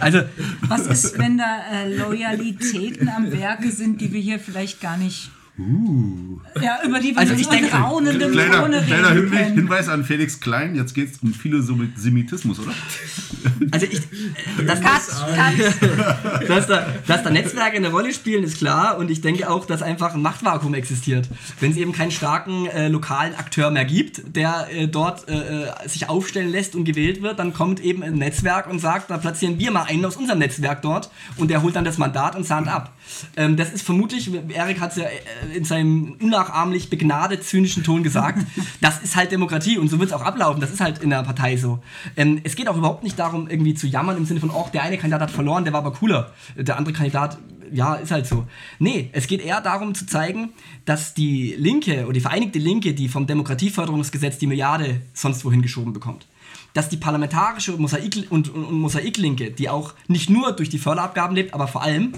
Also, 0.00 0.22
Was 0.68 0.86
ist, 0.86 1.18
wenn 1.18 1.36
da 1.38 1.60
äh, 1.70 1.94
Loyalitäten 1.96 3.08
am 3.08 3.30
Werke 3.30 3.70
sind, 3.70 4.00
die 4.00 4.12
wir 4.12 4.20
hier 4.20 4.38
vielleicht 4.40 4.80
gar 4.80 4.96
nicht. 4.96 5.30
Ja, 5.56 6.78
über 6.84 6.98
die 6.98 7.12
wir 7.12 7.18
Also 7.18 7.34
ich 7.34 7.46
denke- 7.48 7.72
raunendem 7.76 8.32
Kleiner, 8.32 8.80
kleiner 8.80 9.10
reden 9.10 9.14
Hinweis, 9.14 9.40
können. 9.40 9.54
Hinweis 9.54 9.88
an 9.88 10.04
Felix 10.04 10.40
Klein. 10.40 10.74
Jetzt 10.74 10.94
geht 10.94 11.12
es 11.12 11.18
um 11.22 11.32
Philosemitismus, 11.32 12.58
oder? 12.58 12.72
also 13.70 13.86
ich, 13.86 13.98
äh, 13.98 14.64
das, 14.66 14.80
Cut, 14.80 15.00
cut. 15.36 16.48
dass, 16.48 16.66
da, 16.66 16.86
dass 17.06 17.22
da 17.22 17.30
Netzwerke 17.30 17.76
eine 17.76 17.90
Rolle 17.90 18.12
spielen, 18.12 18.42
ist 18.42 18.58
klar. 18.58 18.98
Und 18.98 19.12
ich 19.12 19.20
denke 19.20 19.48
auch, 19.48 19.64
dass 19.64 19.80
einfach 19.82 20.14
ein 20.14 20.22
Machtvakuum 20.22 20.74
existiert. 20.74 21.28
Wenn 21.60 21.70
es 21.70 21.76
eben 21.76 21.92
keinen 21.92 22.10
starken 22.10 22.66
äh, 22.66 22.88
lokalen 22.88 23.36
Akteur 23.36 23.70
mehr 23.70 23.84
gibt, 23.84 24.34
der 24.34 24.66
äh, 24.72 24.88
dort 24.88 25.28
äh, 25.28 25.66
äh, 25.66 25.88
sich 25.88 26.08
aufstellen 26.08 26.50
lässt 26.50 26.74
und 26.74 26.84
gewählt 26.84 27.22
wird, 27.22 27.38
dann 27.38 27.52
kommt 27.52 27.78
eben 27.78 28.02
ein 28.02 28.14
Netzwerk 28.14 28.66
und 28.68 28.80
sagt, 28.80 29.08
da 29.10 29.18
platzieren 29.18 29.58
wir 29.60 29.70
mal 29.70 29.84
einen 29.84 30.04
aus 30.04 30.16
unserem 30.16 30.40
Netzwerk 30.40 30.82
dort 30.82 31.10
und 31.36 31.48
der 31.48 31.62
holt 31.62 31.76
dann 31.76 31.84
das 31.84 31.96
Mandat 31.98 32.34
und 32.34 32.44
sahnt 32.44 32.66
ab. 32.66 32.92
Ähm, 33.36 33.56
das 33.56 33.72
ist 33.72 33.82
vermutlich, 33.82 34.30
Erik 34.48 34.80
hat 34.80 34.90
es 34.90 34.96
ja 34.96 35.04
äh, 35.04 35.10
in 35.52 35.64
seinem 35.64 36.16
unnachahmlich 36.20 36.90
begnadet 36.90 37.44
zynischen 37.44 37.82
Ton 37.84 38.02
gesagt, 38.02 38.44
das 38.80 39.02
ist 39.02 39.16
halt 39.16 39.32
Demokratie 39.32 39.78
und 39.78 39.88
so 39.88 39.98
wird 39.98 40.10
es 40.10 40.14
auch 40.14 40.22
ablaufen. 40.22 40.60
Das 40.60 40.72
ist 40.72 40.80
halt 40.80 41.02
in 41.02 41.10
der 41.10 41.22
Partei 41.22 41.56
so. 41.56 41.80
Ähm, 42.16 42.40
es 42.44 42.56
geht 42.56 42.68
auch 42.68 42.76
überhaupt 42.76 43.02
nicht 43.02 43.18
darum, 43.18 43.48
irgendwie 43.48 43.74
zu 43.74 43.86
jammern 43.86 44.16
im 44.16 44.24
Sinne 44.24 44.40
von, 44.40 44.50
oh, 44.50 44.68
der 44.72 44.82
eine 44.82 44.98
Kandidat 44.98 45.22
hat 45.22 45.30
verloren, 45.30 45.64
der 45.64 45.72
war 45.72 45.80
aber 45.80 45.92
cooler. 45.92 46.32
Der 46.56 46.76
andere 46.76 46.94
Kandidat, 46.94 47.38
ja, 47.72 47.94
ist 47.94 48.10
halt 48.10 48.26
so. 48.26 48.46
Nee, 48.78 49.10
es 49.12 49.26
geht 49.26 49.44
eher 49.44 49.60
darum 49.60 49.94
zu 49.94 50.06
zeigen, 50.06 50.50
dass 50.84 51.14
die 51.14 51.54
Linke 51.58 52.04
oder 52.04 52.12
die 52.12 52.20
Vereinigte 52.20 52.58
Linke, 52.58 52.94
die 52.94 53.08
vom 53.08 53.26
Demokratieförderungsgesetz 53.26 54.38
die 54.38 54.46
Milliarde 54.46 55.00
sonst 55.12 55.44
wohin 55.44 55.62
geschoben 55.62 55.92
bekommt, 55.92 56.26
dass 56.74 56.90
die 56.90 56.96
parlamentarische 56.98 57.72
Mosaik 57.72 58.26
und, 58.28 58.50
und, 58.50 58.66
und 58.66 58.74
Mosaiklinke, 58.74 59.50
die 59.50 59.70
auch 59.70 59.94
nicht 60.08 60.28
nur 60.28 60.52
durch 60.52 60.68
die 60.68 60.78
Förderabgaben 60.78 61.34
lebt, 61.34 61.54
aber 61.54 61.66
vor 61.66 61.82
allem, 61.82 62.12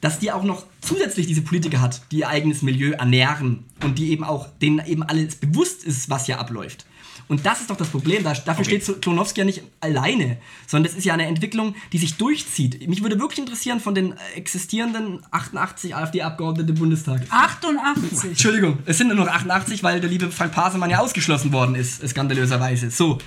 dass 0.00 0.18
die 0.18 0.30
auch 0.30 0.44
noch 0.44 0.64
zusätzlich 0.80 1.26
diese 1.26 1.42
Politiker 1.42 1.80
hat, 1.80 2.02
die 2.12 2.18
ihr 2.18 2.28
eigenes 2.28 2.62
Milieu 2.62 2.92
ernähren 2.92 3.64
und 3.82 3.98
die 3.98 4.10
eben 4.10 4.24
auch, 4.24 4.48
denen 4.60 4.84
eben 4.86 5.02
alles 5.02 5.36
bewusst 5.36 5.84
ist, 5.84 6.10
was 6.10 6.26
hier 6.26 6.38
abläuft. 6.38 6.86
Und 7.28 7.46
das 7.46 7.60
ist 7.60 7.70
doch 7.70 7.76
das 7.76 7.88
Problem. 7.88 8.24
Da, 8.24 8.34
dafür 8.34 8.64
steht 8.64 8.84
so- 8.84 8.94
Klonowski 8.94 9.40
ja 9.40 9.44
nicht 9.44 9.62
alleine, 9.80 10.38
sondern 10.66 10.90
das 10.90 10.98
ist 10.98 11.04
ja 11.04 11.14
eine 11.14 11.26
Entwicklung, 11.26 11.74
die 11.92 11.98
sich 11.98 12.16
durchzieht. 12.16 12.88
Mich 12.88 13.02
würde 13.02 13.18
wirklich 13.20 13.38
interessieren 13.38 13.80
von 13.80 13.94
den 13.94 14.14
existierenden 14.34 15.20
88 15.30 15.94
AfD-Abgeordneten 15.94 16.70
im 16.70 16.74
Bundestag. 16.74 17.22
88. 17.30 18.30
Entschuldigung, 18.30 18.78
es 18.86 18.98
sind 18.98 19.08
nur 19.08 19.16
noch 19.16 19.28
88, 19.28 19.82
weil 19.82 20.00
der 20.00 20.10
liebe 20.10 20.30
Frank 20.30 20.52
Pasemann 20.52 20.90
ja 20.90 20.98
ausgeschlossen 20.98 21.52
worden 21.52 21.74
ist, 21.74 22.06
skandalöserweise. 22.06 22.90
So. 22.90 23.18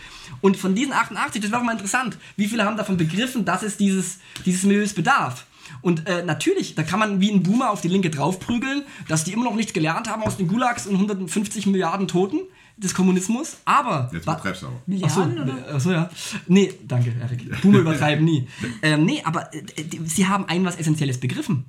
Und 0.41 0.57
von 0.57 0.75
diesen 0.75 0.93
88, 0.93 1.41
das 1.41 1.51
wäre 1.51 1.61
auch 1.61 1.65
mal 1.65 1.71
interessant, 1.73 2.17
wie 2.35 2.47
viele 2.47 2.65
haben 2.65 2.77
davon 2.77 2.97
begriffen, 2.97 3.45
dass 3.45 3.63
es 3.63 3.77
dieses, 3.77 4.19
dieses 4.45 4.63
Milieus 4.63 4.93
bedarf? 4.93 5.45
Und 5.81 6.07
äh, 6.07 6.23
natürlich, 6.23 6.75
da 6.75 6.83
kann 6.83 6.99
man 6.99 7.21
wie 7.21 7.31
ein 7.31 7.41
Boomer 7.41 7.71
auf 7.71 7.81
die 7.81 7.87
Linke 7.87 8.09
draufprügeln, 8.11 8.83
dass 9.07 9.23
die 9.23 9.33
immer 9.33 9.45
noch 9.45 9.55
nichts 9.55 9.73
gelernt 9.73 10.09
haben 10.09 10.21
aus 10.23 10.37
den 10.37 10.47
Gulags 10.47 10.85
und 10.85 10.93
150 10.95 11.65
Milliarden 11.67 12.07
Toten 12.07 12.41
des 12.77 12.93
Kommunismus. 12.93 13.57
Aber. 13.65 14.09
Jetzt 14.13 14.25
betreibst 14.25 14.61
du 14.63 14.67
aber. 14.67 14.75
Achso, 15.05 15.25
Milliarden 15.25 15.39
oder? 15.39 15.75
achso, 15.75 15.91
ja. 15.91 16.09
Nee, 16.47 16.73
danke, 16.87 17.13
Erik. 17.21 17.61
Boomer 17.61 17.79
übertreiben 17.85 18.23
nie. 18.25 18.47
Ähm, 18.81 19.05
nee, 19.05 19.21
aber 19.23 19.53
äh, 19.53 19.61
sie 20.05 20.27
haben 20.27 20.45
ein 20.47 20.65
was 20.65 20.75
Essentielles 20.77 21.19
begriffen. 21.19 21.65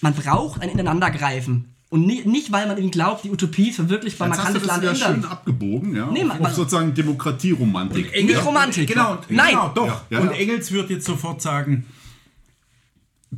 Man 0.00 0.14
braucht 0.14 0.60
ein 0.60 0.68
Ineinandergreifen. 0.70 1.66
Und 1.90 2.06
nie, 2.06 2.22
nicht, 2.24 2.50
weil 2.52 2.66
man 2.66 2.78
eben 2.78 2.90
glaubt, 2.90 3.22
die 3.24 3.30
Utopie 3.30 3.68
ist 3.68 3.76
verwirklichbar, 3.76 4.26
man 4.28 4.38
kann 4.38 4.54
das 4.54 4.62
das 4.62 4.82
Land 4.82 4.96
schön 4.98 5.14
ändern. 5.16 5.30
abgebogen, 5.30 5.94
ja? 5.94 6.06
Nee, 6.10 6.24
man- 6.24 6.40
auf 6.44 6.54
sozusagen 6.54 6.94
Demokratieromantik. 6.94 8.12
Nicht 8.24 8.44
Romantik. 8.44 8.88
Genau, 8.88 9.18
Nein. 9.28 9.50
genau 9.50 9.68
doch. 9.74 9.86
Ja, 9.86 10.02
ja, 10.10 10.20
und 10.20 10.30
ja. 10.30 10.36
Engels 10.38 10.72
wird 10.72 10.88
jetzt 10.88 11.04
sofort 11.04 11.42
sagen, 11.42 11.84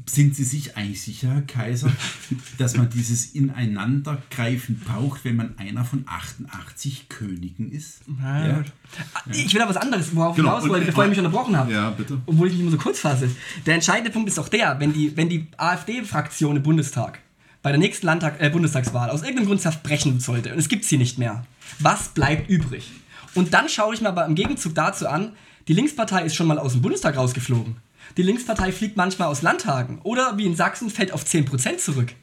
sind 0.07 0.35
Sie 0.35 0.45
sich 0.45 0.77
eigentlich 0.77 1.03
sicher, 1.03 1.29
Herr 1.29 1.43
Kaiser, 1.43 1.91
dass 2.59 2.77
man 2.77 2.91
dieses 2.91 3.27
Ineinandergreifen 3.35 4.81
braucht, 4.81 5.25
wenn 5.25 5.37
man 5.37 5.57
einer 5.59 5.85
von 5.85 6.05
88 6.07 7.09
Königen 7.09 7.71
ist? 7.71 8.01
Ja. 8.21 8.65
Ich 9.33 9.55
will 9.55 9.63
aber 9.63 9.75
was 9.75 9.81
anderes, 9.81 10.15
worauf 10.15 10.37
ich 10.37 10.43
Genau, 10.43 10.61
hinaus 10.61 10.85
bevor 10.85 11.05
ich 11.05 11.11
mich 11.11 11.19
unterbrochen 11.19 11.57
habe. 11.57 11.73
Ja, 11.73 11.91
bitte. 11.91 12.21
Obwohl 12.27 12.49
ich 12.49 12.55
mich 12.55 12.63
immer 12.63 12.73
so 12.73 12.79
kurz 12.79 13.01
fasse. 13.01 13.31
Der 13.67 13.75
entscheidende 13.75 14.11
Punkt 14.11 14.29
ist 14.29 14.39
doch 14.39 14.49
der, 14.49 14.81
wenn 14.81 14.93
die, 14.93 15.17
wenn 15.17 15.29
die 15.29 15.47
AfD-Fraktion 15.57 16.57
im 16.57 16.63
Bundestag 16.63 17.21
bei 17.63 17.71
der 17.71 17.79
nächsten 17.79 18.07
Landtag, 18.07 18.41
äh, 18.41 18.51
Bundestagswahl 18.51 19.11
aus 19.11 19.23
irgendeinem 19.23 19.47
Grund 19.47 19.63
zerbrechen 19.63 20.21
sollte 20.21 20.53
und 20.53 20.59
es 20.59 20.69
gibt 20.69 20.85
sie 20.85 20.99
nicht 20.99 21.19
mehr, 21.19 21.47
was 21.79 22.09
bleibt 22.09 22.51
übrig? 22.51 22.91
Und 23.35 23.55
dann 23.55 23.69
schaue 23.69 23.95
ich 23.95 24.01
mir 24.01 24.09
aber 24.09 24.27
im 24.27 24.35
Gegenzug 24.35 24.75
dazu 24.75 25.09
an, 25.09 25.33
die 25.67 25.73
Linkspartei 25.73 26.25
ist 26.25 26.35
schon 26.35 26.47
mal 26.47 26.59
aus 26.59 26.73
dem 26.73 26.83
Bundestag 26.83 27.17
rausgeflogen. 27.17 27.77
Die 28.17 28.23
Linkspartei 28.23 28.73
fliegt 28.73 28.97
manchmal 28.97 29.29
aus 29.29 29.43
Landtagen 29.43 30.01
oder 30.03 30.37
wie 30.37 30.47
in 30.47 30.57
Sachsen 30.57 30.91
fällt 30.91 31.13
auf 31.13 31.25
10% 31.25 31.79
zurück. 31.79 32.15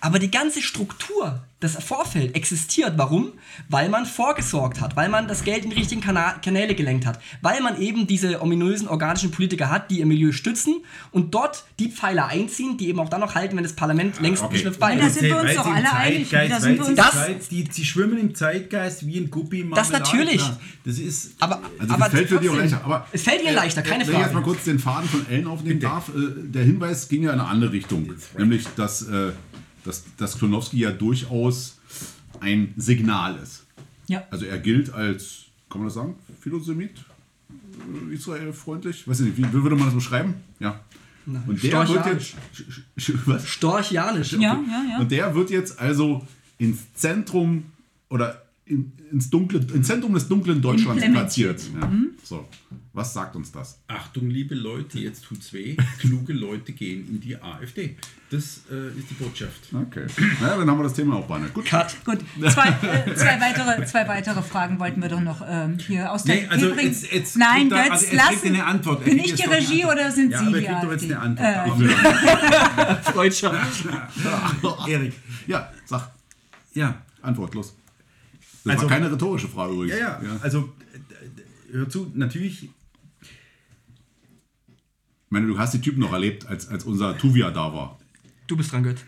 Aber 0.00 0.18
die 0.18 0.30
ganze 0.30 0.62
Struktur, 0.62 1.42
das 1.60 1.76
Vorfeld 1.82 2.34
existiert. 2.34 2.94
Warum? 2.96 3.32
Weil 3.68 3.88
man 3.88 4.04
vorgesorgt 4.04 4.80
hat, 4.80 4.96
weil 4.96 5.08
man 5.08 5.28
das 5.28 5.44
Geld 5.44 5.62
in 5.64 5.70
die 5.70 5.76
richtigen 5.76 6.00
Kana 6.00 6.32
Kanäle 6.44 6.74
gelenkt 6.74 7.06
hat, 7.06 7.20
weil 7.40 7.60
man 7.60 7.80
eben 7.80 8.08
diese 8.08 8.42
ominösen 8.42 8.88
organischen 8.88 9.30
Politiker 9.30 9.70
hat, 9.70 9.88
die 9.90 10.00
ihr 10.00 10.06
Milieu 10.06 10.32
stützen 10.32 10.82
und 11.12 11.32
dort 11.34 11.64
die 11.78 11.88
Pfeiler 11.88 12.26
einziehen, 12.26 12.78
die 12.78 12.88
eben 12.88 12.98
auch 12.98 13.08
dann 13.08 13.20
noch 13.20 13.36
halten, 13.36 13.56
wenn 13.56 13.62
das 13.62 13.74
Parlament 13.74 14.20
längst 14.20 14.42
okay. 14.42 14.54
nicht 14.54 14.64
mehr 14.64 14.72
frei 14.72 14.96
Da 14.96 15.06
ist. 15.06 15.14
sind 15.20 15.28
wir 15.28 15.40
uns 15.40 15.54
doch 15.54 15.66
alle 15.72 15.92
einig. 15.92 16.30
Da 16.30 16.58
sind 16.60 16.78
wir 16.78 16.84
sie 16.84 16.90
uns 16.90 16.96
Das- 17.00 17.12
Zeit- 17.12 17.50
die, 17.52 17.62
die 17.64 17.84
schwimmen 17.84 18.18
im 18.18 18.34
Zeitgeist 18.34 19.06
wie 19.06 19.18
ein 19.18 19.30
Guppi. 19.30 19.64
Das 19.72 19.90
natürlich. 19.90 20.42
Das 20.84 20.98
ist. 20.98 21.32
Aber, 21.38 21.60
Also 21.78 21.94
aber 21.94 22.10
fällt 22.10 22.28
für 22.28 22.38
auch 22.40 22.56
leichter. 22.56 22.80
Aber 22.84 23.06
es 23.12 23.22
fällt 23.22 23.42
ihnen 23.44 23.54
leichter, 23.54 23.82
keine 23.82 24.04
Wenn 24.04 24.14
ich 24.14 24.18
jetzt 24.18 24.32
mal 24.32 24.40
Frage. 24.40 24.44
kurz 24.46 24.64
den 24.64 24.80
Faden 24.80 25.08
von 25.08 25.26
Ellen 25.30 25.46
aufnehmen 25.46 25.78
darf, 25.78 26.08
äh, 26.08 26.12
der 26.42 26.64
Hinweis 26.64 27.08
ging 27.08 27.22
ja 27.22 27.32
in 27.32 27.38
eine 27.38 27.48
andere 27.48 27.70
Richtung. 27.72 28.12
Nämlich, 28.36 28.66
dass, 28.74 29.02
äh, 29.02 29.30
dass, 29.84 30.04
dass 30.16 30.38
Klonowski 30.38 30.78
ja 30.78 30.90
durchaus 30.90 31.78
ein 32.40 32.74
Signal 32.76 33.36
ist. 33.36 33.64
Ja. 34.08 34.24
Also 34.30 34.46
er 34.46 34.58
gilt 34.58 34.92
als, 34.92 35.44
kann 35.70 35.80
man 35.80 35.88
das 35.88 35.94
sagen, 35.94 36.16
Philosemit? 36.40 37.04
Äh, 38.10 38.14
Israel-freundlich? 38.14 39.06
Weiß 39.06 39.20
ich 39.20 39.26
nicht, 39.26 39.38
wie, 39.38 39.52
würde 39.52 39.76
man 39.76 39.86
das 39.86 39.94
beschreiben? 39.94 40.34
Ja. 40.58 40.80
Und 41.24 41.62
der 41.62 41.88
wird 41.88 42.06
jetzt. 42.06 42.34
Was? 43.26 43.46
Storchianisch. 43.46 44.32
Ja, 44.32 44.40
ja, 44.40 44.84
ja. 44.90 44.98
Und 44.98 45.12
der 45.12 45.34
wird 45.34 45.50
jetzt 45.50 45.78
also 45.78 46.26
ins 46.58 46.92
Zentrum 46.94 47.64
oder 48.08 48.42
in, 48.64 48.92
ins 49.10 49.28
dunkle, 49.28 49.58
ins 49.74 49.86
Zentrum 49.88 50.14
des 50.14 50.28
dunklen 50.28 50.62
Deutschlands 50.62 51.04
platziert. 51.04 51.60
Ja. 51.80 51.90
So, 52.22 52.48
was 52.92 53.12
sagt 53.12 53.34
uns 53.34 53.50
das? 53.50 53.80
Achtung, 53.88 54.30
liebe 54.30 54.54
Leute, 54.54 54.98
jetzt 55.00 55.24
tut's 55.24 55.52
weh. 55.52 55.76
Kluge 55.98 56.32
Leute 56.32 56.72
gehen 56.72 57.06
in 57.08 57.20
die 57.20 57.36
AfD. 57.42 57.96
Das 58.30 58.62
äh, 58.70 58.96
ist 58.98 59.10
die 59.10 59.14
Botschaft. 59.14 59.68
Okay. 59.74 60.06
Naja, 60.40 60.56
dann 60.58 60.70
haben 60.70 60.78
wir 60.78 60.84
das 60.84 60.94
Thema 60.94 61.16
auch 61.16 61.26
behandelt. 61.26 61.52
Gut. 61.52 61.66
Cut. 61.66 61.96
Gut, 62.04 62.18
zwei, 62.50 62.68
äh, 62.68 63.14
zwei, 63.14 63.40
weitere, 63.40 63.84
zwei 63.86 64.08
weitere 64.08 64.42
Fragen 64.42 64.78
wollten 64.78 65.02
wir 65.02 65.08
doch 65.10 65.20
noch 65.20 65.42
ähm, 65.46 65.76
hier 65.78 66.10
aus 66.12 66.22
der 66.24 66.36
Nee, 66.36 66.46
also 66.46 66.72
jetzt- 66.74 67.12
jetzt 67.12 67.36
Nein, 67.36 67.68
kriegt 67.68 67.72
er- 67.72 67.82
Götz, 67.82 67.92
also 67.92 68.06
kriegt 68.06 68.22
lassen. 68.42 68.46
eine 68.46 68.64
Antwort. 68.64 69.00
Er 69.00 69.04
Bin 69.06 69.18
ich 69.18 69.26
jetzt 69.26 69.42
die 69.44 69.48
Regie 69.48 69.82
Antwort. 69.84 69.98
oder 69.98 70.12
sind 70.12 70.30
ja, 70.30 70.38
Sie 70.38 70.46
aber 70.46 70.62
er 70.62 70.80
die 70.80 70.86
doch 70.86 70.92
jetzt 70.92 71.02
AfD? 71.02 71.14
eine 71.14 71.20
Antwort. 71.20 71.80
Äh, 72.98 73.02
Freudscher. 73.12 73.52
Erik, 74.88 75.12
Ja, 75.46 75.70
sag, 75.84 76.10
ja, 76.74 77.02
Antwort, 77.20 77.54
los. 77.54 77.74
Das 78.64 78.74
Also- 78.74 78.82
war 78.82 78.90
keine 78.90 79.10
rhetorische 79.10 79.48
Frage 79.48 79.72
übrigens. 79.74 79.98
Ja, 79.98 80.20
ja, 80.22 80.38
also 80.42 80.72
äh, 81.70 81.72
hör 81.72 81.88
zu, 81.88 82.10
natürlich, 82.14 82.64
Ich 85.24 85.30
meine, 85.30 85.46
du 85.46 85.58
hast 85.58 85.72
die 85.74 85.80
Typen 85.80 86.00
noch 86.00 86.12
erlebt, 86.12 86.46
als, 86.46 86.68
als 86.68 86.84
unser 86.84 87.16
Tuvia 87.16 87.50
da 87.50 87.72
war. 87.72 87.98
Du 88.46 88.56
bist 88.56 88.70
dran, 88.72 88.82
Götz. 88.82 89.00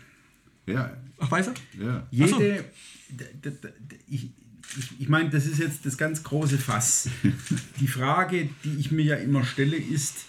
Ja, 0.65 0.97
Ach, 1.19 1.29
weißt 1.29 1.51
du? 1.77 1.83
ja. 1.83 2.07
jede, 2.09 2.29
so. 2.29 2.39
d- 2.39 2.63
d- 3.43 3.51
d- 3.51 3.73
ich, 4.07 4.31
ich, 4.77 4.99
ich 5.01 5.07
meine, 5.09 5.29
das 5.29 5.45
ist 5.45 5.59
jetzt 5.59 5.85
das 5.85 5.97
ganz 5.97 6.23
große 6.23 6.57
Fass. 6.57 7.07
Die 7.79 7.87
Frage, 7.87 8.49
die 8.63 8.75
ich 8.79 8.91
mir 8.91 9.03
ja 9.05 9.15
immer 9.17 9.43
stelle, 9.45 9.77
ist, 9.77 10.25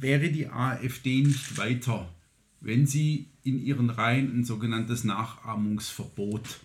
wäre 0.00 0.30
die 0.30 0.48
AfD 0.48 1.22
nicht 1.22 1.56
weiter, 1.56 2.12
wenn 2.60 2.86
sie 2.88 3.28
in 3.44 3.64
ihren 3.64 3.90
Reihen 3.90 4.40
ein 4.40 4.44
sogenanntes 4.44 5.04
Nachahmungsverbot 5.04 6.58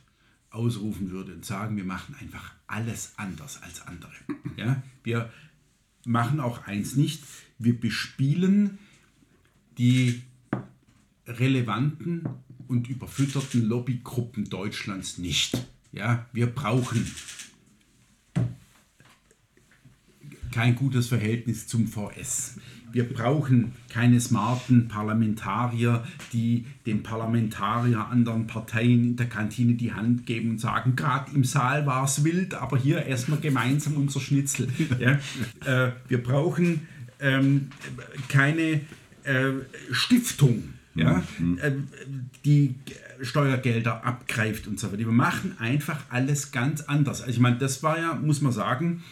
ausrufen 0.51 1.11
würde 1.11 1.33
und 1.33 1.45
sagen, 1.45 1.77
wir 1.77 1.83
machen 1.83 2.15
einfach 2.19 2.53
alles 2.67 3.13
anders 3.17 3.61
als 3.61 3.81
andere. 3.81 4.13
Ja? 4.57 4.81
Wir 5.03 5.31
machen 6.05 6.39
auch 6.39 6.65
eins 6.65 6.95
nicht, 6.95 7.23
wir 7.57 7.79
bespielen 7.79 8.79
die 9.77 10.21
relevanten 11.27 12.27
und 12.67 12.89
überfütterten 12.89 13.65
Lobbygruppen 13.65 14.49
Deutschlands 14.49 15.17
nicht. 15.17 15.57
Ja, 15.91 16.27
wir 16.33 16.47
brauchen 16.47 17.09
kein 20.51 20.75
gutes 20.75 21.07
Verhältnis 21.07 21.67
zum 21.67 21.87
VS. 21.87 22.55
Wir 22.91 23.07
brauchen 23.07 23.73
keine 23.89 24.19
smarten 24.19 24.87
Parlamentarier, 24.87 26.03
die 26.33 26.65
den 26.85 27.03
Parlamentarier 27.03 28.07
anderen 28.07 28.47
Parteien 28.47 29.03
in 29.03 29.15
der 29.15 29.27
Kantine 29.27 29.73
die 29.73 29.93
Hand 29.93 30.25
geben 30.25 30.51
und 30.51 30.59
sagen, 30.59 30.95
gerade 30.95 31.31
im 31.33 31.43
Saal 31.43 31.85
war 31.85 32.03
es 32.05 32.23
wild, 32.23 32.53
aber 32.53 32.77
hier 32.77 33.05
erstmal 33.05 33.39
gemeinsam 33.39 33.95
unser 33.95 34.19
Schnitzel. 34.19 34.67
Ja? 34.99 35.19
Äh, 35.65 35.91
wir 36.07 36.21
brauchen 36.21 36.87
ähm, 37.19 37.69
keine 38.27 38.81
äh, 39.23 39.51
Stiftung, 39.91 40.63
ja? 40.95 41.23
äh, 41.61 41.71
die 42.43 42.75
Steuergelder 43.21 44.03
abgreift 44.03 44.67
und 44.67 44.79
so 44.79 44.87
weiter. 44.87 44.99
Wir 44.99 45.07
machen 45.07 45.55
einfach 45.59 45.99
alles 46.09 46.51
ganz 46.51 46.81
anders. 46.81 47.21
Also 47.21 47.31
ich 47.31 47.39
meine, 47.39 47.57
das 47.57 47.83
war 47.83 47.99
ja, 47.99 48.13
muss 48.15 48.41
man 48.41 48.51
sagen, 48.51 49.03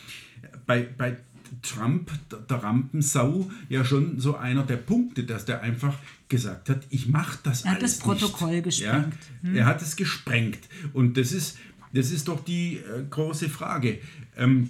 bei, 0.65 0.87
bei 0.97 1.17
Trump, 1.61 2.11
der, 2.49 2.57
Rampensau, 2.63 3.49
ja 3.69 3.83
schon 3.85 4.19
so 4.19 4.35
einer 4.37 4.63
der 4.63 4.77
Punkte, 4.77 5.23
dass 5.23 5.45
der 5.45 5.61
einfach 5.61 5.97
gesagt 6.29 6.69
hat, 6.69 6.85
ich 6.89 7.07
mache 7.07 7.39
das 7.43 7.63
Er 7.63 7.71
hat 7.71 7.77
alles 7.79 7.99
das 7.99 8.03
Protokoll 8.03 8.51
nicht. 8.53 8.63
gesprengt. 8.65 9.13
Ja? 9.43 9.51
Er 9.53 9.65
hat 9.65 9.81
es 9.81 9.95
gesprengt. 9.95 10.59
Und 10.93 11.17
das 11.17 11.31
ist, 11.31 11.57
das 11.93 12.11
ist 12.11 12.27
doch 12.27 12.43
die 12.43 12.77
äh, 12.77 13.03
große 13.09 13.49
Frage. 13.49 13.99
Ähm, 14.35 14.69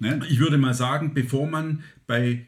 Ne? 0.00 0.20
ich 0.28 0.38
würde 0.38 0.58
mal 0.58 0.74
sagen, 0.74 1.12
bevor 1.12 1.48
man 1.50 1.82
bei, 2.06 2.46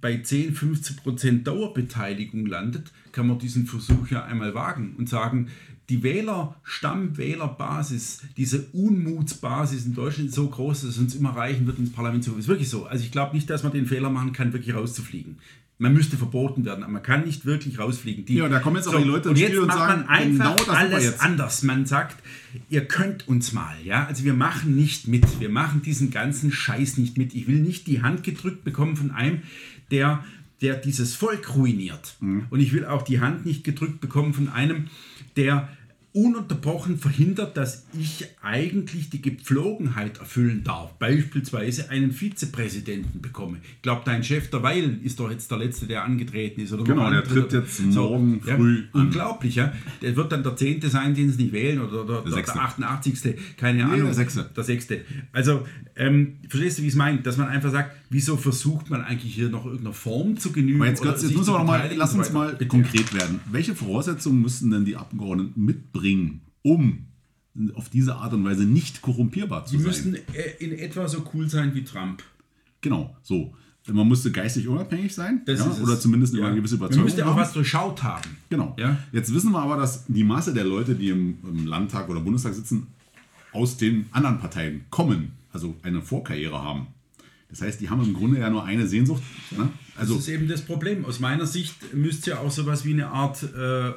bei 0.00 0.16
10, 0.18 0.52
15 0.52 0.96
Prozent 0.96 1.46
Dauerbeteiligung 1.46 2.44
landet, 2.46 2.90
kann 3.12 3.28
man 3.28 3.38
diesen 3.38 3.66
Versuch 3.66 4.08
ja 4.08 4.24
einmal 4.24 4.52
wagen 4.54 4.96
und 4.98 5.08
sagen, 5.08 5.46
die 5.88 6.02
Wähler, 6.02 6.56
Stammwählerbasis, 6.64 8.20
diese 8.36 8.66
Unmutsbasis 8.72 9.86
in 9.86 9.94
Deutschland 9.94 10.28
ist 10.28 10.34
so 10.34 10.48
groß, 10.48 10.82
dass 10.82 10.90
es 10.90 10.98
uns 10.98 11.14
immer 11.14 11.30
reichen 11.30 11.66
wird, 11.66 11.78
ins 11.78 11.92
Parlament 11.92 12.24
zu 12.24 12.30
kommen. 12.30 12.40
Ist 12.40 12.48
wirklich 12.48 12.68
so. 12.68 12.84
Also 12.84 13.04
ich 13.04 13.10
glaube 13.10 13.34
nicht, 13.34 13.48
dass 13.48 13.62
man 13.62 13.72
den 13.72 13.86
Fehler 13.86 14.10
machen 14.10 14.32
kann, 14.32 14.52
wirklich 14.52 14.74
rauszufliegen. 14.74 15.38
Man 15.80 15.92
müsste 15.94 16.16
verboten 16.16 16.64
werden, 16.64 16.82
aber 16.82 16.94
man 16.94 17.02
kann 17.04 17.24
nicht 17.24 17.46
wirklich 17.46 17.78
rausfliegen. 17.78 18.24
Die, 18.24 18.34
Ja, 18.34 18.48
da 18.48 18.58
kommen 18.58 18.76
jetzt 18.76 18.88
auch 18.88 18.98
die 18.98 19.04
Leute 19.04 19.30
und 19.30 19.38
jetzt 19.38 19.50
Spiel 19.50 19.60
und 19.60 19.68
macht 19.68 19.78
sagen, 19.78 20.00
man 20.00 20.08
einfach 20.08 20.56
genau 20.56 20.72
machen 20.72 20.90
wir 20.90 20.96
alles 20.96 21.20
anders. 21.20 21.62
Man 21.62 21.86
sagt, 21.86 22.16
ihr 22.68 22.84
könnt 22.84 23.28
uns 23.28 23.52
mal, 23.52 23.76
ja. 23.84 24.04
Also 24.06 24.24
wir 24.24 24.34
machen 24.34 24.74
nicht 24.74 25.06
mit. 25.06 25.38
Wir 25.38 25.48
machen 25.48 25.80
diesen 25.80 26.10
ganzen 26.10 26.50
Scheiß 26.50 26.98
nicht 26.98 27.16
mit. 27.16 27.32
Ich 27.32 27.46
will 27.46 27.60
nicht 27.60 27.86
die 27.86 28.02
Hand 28.02 28.24
gedrückt 28.24 28.64
bekommen 28.64 28.96
von 28.96 29.12
einem, 29.12 29.42
der, 29.92 30.24
der 30.62 30.74
dieses 30.74 31.14
Volk 31.14 31.54
ruiniert. 31.54 32.16
Mhm. 32.18 32.46
Und 32.50 32.58
ich 32.58 32.72
will 32.72 32.84
auch 32.84 33.02
die 33.02 33.20
Hand 33.20 33.46
nicht 33.46 33.62
gedrückt 33.62 34.00
bekommen 34.00 34.34
von 34.34 34.48
einem, 34.48 34.88
der 35.36 35.68
ununterbrochen 36.18 36.98
verhindert, 36.98 37.56
dass 37.56 37.84
ich 37.98 38.26
eigentlich 38.42 39.08
die 39.10 39.22
Gepflogenheit 39.22 40.18
erfüllen 40.18 40.64
darf. 40.64 40.98
Beispielsweise 40.98 41.90
einen 41.90 42.12
Vizepräsidenten 42.12 43.20
bekomme. 43.20 43.58
Ich 43.76 43.82
glaube, 43.82 44.02
dein 44.04 44.24
Chef 44.24 44.50
der 44.50 44.62
Weil 44.62 44.98
ist 45.04 45.20
doch 45.20 45.30
jetzt 45.30 45.50
der 45.50 45.58
Letzte, 45.58 45.86
der 45.86 46.04
angetreten 46.04 46.60
ist. 46.60 46.72
Oder 46.72 46.84
Genau, 46.84 47.10
der 47.10 47.22
tritt 47.22 47.52
jetzt 47.52 47.80
morgen 47.80 48.40
früh 48.40 48.84
an. 48.92 49.02
Unglaublich, 49.02 49.54
ja. 49.54 49.72
Der 50.02 50.16
wird 50.16 50.32
dann 50.32 50.42
der 50.42 50.56
Zehnte 50.56 50.88
sein, 50.88 51.14
den 51.14 51.30
sie 51.30 51.44
nicht 51.44 51.52
wählen, 51.52 51.80
oder 51.80 52.04
der, 52.04 52.22
der, 52.22 52.42
der 52.42 52.56
88. 52.56 53.34
Keine 53.56 53.84
Ahnung. 53.84 54.04
der 54.06 54.14
Sechste. 54.14 54.50
Der 54.56 54.64
Sechste. 54.64 55.04
Also, 55.32 55.66
ähm, 55.96 56.38
verstehst 56.48 56.78
du, 56.78 56.82
wie 56.82 56.86
ich 56.86 56.92
es 56.92 56.98
meine? 56.98 57.18
Dass 57.18 57.36
man 57.36 57.48
einfach 57.48 57.70
sagt, 57.70 57.94
wieso 58.10 58.36
versucht 58.36 58.90
man 58.90 59.02
eigentlich 59.02 59.34
hier 59.34 59.48
noch 59.48 59.64
irgendeiner 59.64 59.94
Form 59.94 60.36
zu 60.36 60.52
genügen? 60.52 60.80
Aber 60.80 60.88
jetzt, 60.88 61.04
jetzt 61.04 61.20
sich 61.20 61.36
müssen 61.36 61.52
wir 61.52 61.58
noch 61.58 61.66
mal, 61.66 61.90
lass 61.94 62.14
uns 62.14 62.28
so 62.28 62.32
mal 62.32 62.52
Bitte. 62.52 62.66
konkret 62.66 63.14
werden. 63.14 63.40
Welche 63.50 63.74
Voraussetzungen 63.74 64.40
müssten 64.40 64.70
denn 64.70 64.84
die 64.84 64.96
Abgeordneten 64.96 65.64
mitbringen, 65.64 66.07
um 66.62 67.06
auf 67.74 67.88
diese 67.88 68.14
Art 68.16 68.32
und 68.34 68.44
Weise 68.44 68.64
nicht 68.64 69.02
korrumpierbar 69.02 69.64
zu 69.64 69.72
Die 69.76 69.82
sein? 69.82 69.86
müssten 69.88 70.14
äh, 70.14 70.64
in 70.64 70.72
etwa 70.78 71.08
so 71.08 71.24
cool 71.34 71.48
sein 71.48 71.74
wie 71.74 71.82
Trump. 71.84 72.22
Genau, 72.80 73.16
so. 73.22 73.54
Man 73.90 74.06
musste 74.06 74.30
geistig 74.30 74.68
unabhängig 74.68 75.14
sein 75.14 75.40
Das 75.46 75.60
ja, 75.60 75.82
oder 75.82 75.98
zumindest 75.98 76.34
Ja. 76.34 76.46
eine 76.46 76.56
gewisse 76.56 76.74
Man 76.76 76.80
Überzeugung 76.86 77.04
müsste 77.06 77.24
auch 77.26 77.30
haben. 77.30 77.40
was 77.40 77.52
durchschaut 77.54 78.02
haben. 78.02 78.36
Genau. 78.50 78.76
Ja. 78.78 78.98
Jetzt 79.12 79.32
wissen 79.32 79.50
wir 79.52 79.60
aber, 79.60 79.76
dass 79.78 80.04
die 80.06 80.24
Masse 80.24 80.52
der 80.52 80.64
Leute, 80.64 80.94
die 80.94 81.08
im, 81.08 81.38
im 81.42 81.66
Landtag 81.66 82.08
oder 82.10 82.20
Bundestag 82.20 82.52
sitzen, 82.54 82.86
aus 83.52 83.78
den 83.78 84.04
anderen 84.12 84.38
Parteien 84.38 84.84
kommen, 84.90 85.32
also 85.52 85.74
eine 85.82 86.02
Vorkarriere 86.02 86.60
haben. 86.62 86.88
Das 87.48 87.62
heißt, 87.62 87.80
die 87.80 87.88
haben 87.88 88.02
im 88.04 88.12
Grunde 88.12 88.38
ja 88.38 88.50
nur 88.50 88.62
eine 88.64 88.86
Sehnsucht. 88.86 89.22
Ne? 89.56 89.70
Also 89.98 90.14
das 90.14 90.24
ist 90.24 90.28
eben 90.34 90.48
das 90.48 90.62
Problem. 90.62 91.04
Aus 91.04 91.18
meiner 91.20 91.46
Sicht 91.46 91.94
müsste 91.94 92.30
ja 92.30 92.38
auch 92.38 92.50
sowas 92.50 92.84
wie 92.84 92.92
eine 92.92 93.08
Art 93.08 93.42
äh, 93.42 93.90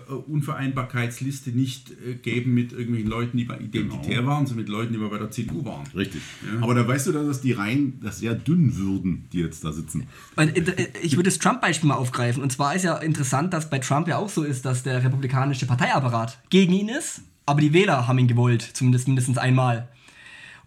Unvereinbarkeitsliste 0.62 1.52
nicht 1.52 1.92
äh, 1.92 2.16
geben 2.16 2.54
mit 2.54 2.72
irgendwelchen 2.72 3.10
Leuten, 3.10 3.38
die 3.38 3.46
bei 3.46 3.58
Identitär 3.58 4.18
Genau. 4.18 4.28
waren, 4.32 4.46
sondern 4.48 4.66
mit 4.66 4.70
Leuten, 4.70 4.94
die 4.94 5.00
bei 5.00 5.18
der 5.18 5.32
CDU 5.32 5.64
waren. 5.66 5.86
richtig. 5.96 6.22
Aber 6.62 6.74
da 6.76 6.88
weißt 6.88 7.08
du, 7.08 7.12
dass 7.12 7.42
die 7.42 7.52
Reihen 7.54 8.00
das 8.02 8.20
sehr 8.20 8.34
dünn 8.36 8.76
würden, 8.78 9.26
die 9.32 9.40
jetzt 9.40 9.64
da 9.64 9.72
sitzen. 9.72 10.08
Und, 10.36 10.56
äh, 10.58 10.88
Ich 11.02 11.16
würde 11.16 11.30
das 11.30 11.40
Trump-Beispiel 11.40 11.88
mal 11.88 11.96
aufgreifen. 11.96 12.42
Und 12.44 12.52
zwar 12.52 12.76
ist 12.76 12.84
ja 12.84 12.98
interessant, 12.98 13.54
dass 13.54 13.70
bei 13.70 13.80
Trump 13.80 14.08
ja 14.08 14.18
auch 14.18 14.30
so 14.30 14.44
ist, 14.44 14.66
dass 14.66 14.84
der 14.84 15.04
republikanische 15.04 15.66
Parteiapparat 15.66 16.40
gegen 16.50 16.74
ihn 16.74 16.90
ist, 16.90 17.22
aber 17.46 17.62
die 17.62 17.74
Wähler 17.74 18.08
haben 18.08 18.20
ihn 18.20 18.28
gewollt, 18.28 18.62
zumindest 18.74 19.08
mindestens 19.08 19.38
einmal. 19.38 19.88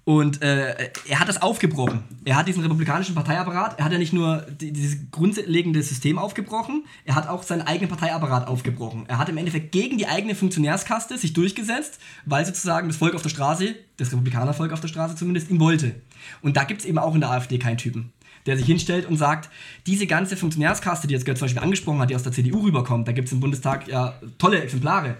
Und 0.04 0.42
äh, 0.42 0.90
er 1.08 1.18
hat 1.18 1.28
das 1.28 1.40
aufgebrochen. 1.40 2.04
Er 2.26 2.36
hat 2.36 2.46
diesen 2.46 2.62
republikanischen 2.62 3.14
Parteiapparat, 3.14 3.78
er 3.78 3.86
hat 3.86 3.92
ja 3.92 3.98
nicht 3.98 4.12
nur 4.12 4.42
die, 4.42 4.70
dieses 4.70 5.10
grundlegende 5.10 5.82
System 5.82 6.18
aufgebrochen, 6.18 6.84
er 7.06 7.14
hat 7.14 7.26
auch 7.26 7.42
seinen 7.42 7.62
eigenen 7.62 7.88
Parteiapparat 7.88 8.46
aufgebrochen. 8.46 9.06
Er 9.08 9.16
hat 9.16 9.30
im 9.30 9.38
Endeffekt 9.38 9.72
gegen 9.72 9.96
die 9.96 10.06
eigene 10.06 10.34
Funktionärskaste 10.34 11.16
sich 11.16 11.32
durchgesetzt, 11.32 11.98
weil 12.26 12.44
sozusagen 12.44 12.88
das 12.88 12.98
Volk 12.98 13.14
auf 13.14 13.22
der 13.22 13.30
Straße, 13.30 13.76
das 13.96 14.12
Republikanervolk 14.12 14.72
auf 14.72 14.80
der 14.80 14.88
Straße 14.88 15.16
zumindest, 15.16 15.50
ihn 15.50 15.58
wollte. 15.58 15.94
Und 16.42 16.58
da 16.58 16.64
gibt 16.64 16.82
es 16.82 16.86
eben 16.86 16.98
auch 16.98 17.14
in 17.14 17.22
der 17.22 17.30
AfD 17.30 17.58
keinen 17.58 17.78
Typen 17.78 18.12
der 18.46 18.58
sich 18.58 18.66
hinstellt 18.66 19.06
und 19.06 19.16
sagt, 19.16 19.48
diese 19.86 20.06
ganze 20.06 20.36
Funktionärskaste, 20.36 21.06
die 21.06 21.14
jetzt 21.14 21.24
Götz 21.24 21.38
zum 21.38 21.46
Beispiel 21.46 21.62
angesprochen 21.62 22.00
hat, 22.00 22.10
die 22.10 22.14
aus 22.14 22.24
der 22.24 22.32
CDU 22.32 22.60
rüberkommt, 22.60 23.08
da 23.08 23.12
gibt 23.12 23.28
es 23.28 23.32
im 23.32 23.40
Bundestag 23.40 23.88
ja 23.88 24.20
tolle 24.36 24.62
Exemplare, 24.62 25.16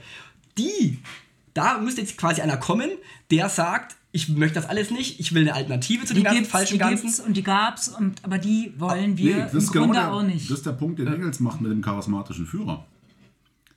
die, 0.58 0.98
da 1.54 1.78
müsste 1.78 2.00
jetzt 2.00 2.18
quasi 2.18 2.40
einer 2.40 2.56
kommen, 2.56 2.90
der 3.30 3.48
sagt, 3.48 3.96
ich 4.12 4.28
möchte 4.28 4.54
das 4.54 4.66
alles 4.68 4.90
nicht, 4.90 5.18
ich 5.18 5.34
will 5.34 5.42
eine 5.42 5.54
Alternative 5.54 6.04
zu 6.04 6.14
Die 6.14 6.20
den 6.20 6.24
ganzen 6.24 6.38
gibt's, 6.38 6.52
falschen 6.52 6.72
die 6.74 6.78
Ganzen. 6.78 7.02
gibt's 7.06 7.20
und 7.20 7.36
die 7.36 7.42
gab's, 7.42 7.88
und, 7.88 8.24
aber 8.24 8.38
die 8.38 8.72
wollen 8.76 9.16
wir 9.16 9.36
Nee, 9.36 9.42
das 9.42 9.52
im 9.52 9.58
ist 9.58 9.72
genau 9.72 9.84
Grunde 9.86 10.00
der, 10.00 10.12
auch 10.12 10.22
nicht. 10.22 10.50
Das 10.50 10.58
ist 10.58 10.66
der 10.66 10.72
Punkt, 10.72 10.98
den 10.98 11.08
Engels 11.08 11.40
macht 11.40 11.60
mit 11.60 11.72
dem 11.72 11.82
charismatischen 11.82 12.46
Führer. 12.46 12.86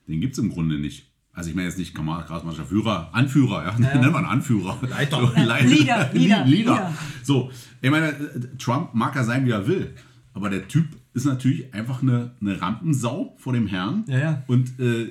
Den 0.07 0.21
gibt 0.21 0.33
es 0.33 0.39
im 0.39 0.49
Grunde 0.49 0.77
nicht. 0.77 1.07
Also 1.33 1.49
ich 1.51 1.55
meine 1.55 1.67
jetzt 1.67 1.77
nicht 1.77 1.93
charismatischer 1.95 2.65
Führer, 2.65 3.09
Anführer, 3.13 3.63
ja, 3.63 3.75
ja. 3.79 3.99
nennt 3.99 4.13
man 4.13 4.25
Anführer. 4.25 4.77
Leiter. 4.81 5.19
So, 5.21 5.39
Leiter. 5.39 5.67
Leader, 5.67 6.09
Leader, 6.13 6.45
Leader. 6.45 6.45
Leader. 6.45 6.93
So, 7.23 7.51
ich 7.81 7.91
meine, 7.91 8.07
äh, 8.09 8.57
Trump 8.57 8.93
mag 8.93 9.15
er 9.15 9.23
sein, 9.23 9.45
wie 9.45 9.51
er 9.51 9.67
will, 9.67 9.93
aber 10.33 10.49
der 10.49 10.67
Typ 10.67 10.87
ist 11.17 11.25
natürlich 11.25 11.73
einfach 11.73 12.01
eine, 12.01 12.31
eine 12.39 12.61
Rampensau 12.61 13.35
vor 13.37 13.53
dem 13.53 13.67
Herrn 13.67 14.05
Ja, 14.07 14.19
ja. 14.19 14.43
und 14.47 14.79
äh, 14.79 15.07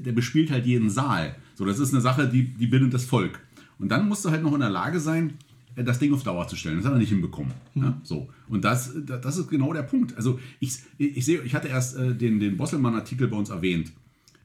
der 0.00 0.12
bespielt 0.12 0.50
halt 0.50 0.66
jeden 0.66 0.90
Saal. 0.90 1.34
So, 1.56 1.64
das 1.64 1.78
ist 1.78 1.92
eine 1.92 2.00
Sache, 2.00 2.28
die, 2.28 2.44
die 2.44 2.66
bindet 2.68 2.94
das 2.94 3.04
Volk. 3.04 3.40
Und 3.78 3.88
dann 3.90 4.08
musst 4.08 4.24
du 4.24 4.30
halt 4.30 4.42
noch 4.42 4.54
in 4.54 4.60
der 4.60 4.70
Lage 4.70 5.00
sein, 5.00 5.34
äh, 5.74 5.82
das 5.84 5.98
Ding 5.98 6.12
auf 6.14 6.22
Dauer 6.22 6.46
zu 6.48 6.56
stellen. 6.56 6.76
Das 6.76 6.86
hat 6.86 6.92
er 6.92 6.98
nicht 6.98 7.08
hinbekommen. 7.08 7.52
Ja, 7.74 8.00
so. 8.02 8.28
Und 8.48 8.64
das, 8.64 8.92
das 9.06 9.36
ist 9.36 9.48
genau 9.48 9.72
der 9.72 9.82
Punkt. 9.82 10.16
Also 10.16 10.38
ich, 10.60 10.78
ich 10.98 11.24
sehe, 11.24 11.42
ich 11.42 11.54
hatte 11.54 11.68
erst 11.68 11.96
äh, 11.96 12.14
den, 12.14 12.38
den 12.40 12.56
Bosselmann-Artikel 12.56 13.26
bei 13.28 13.36
uns 13.36 13.50
erwähnt. 13.50 13.92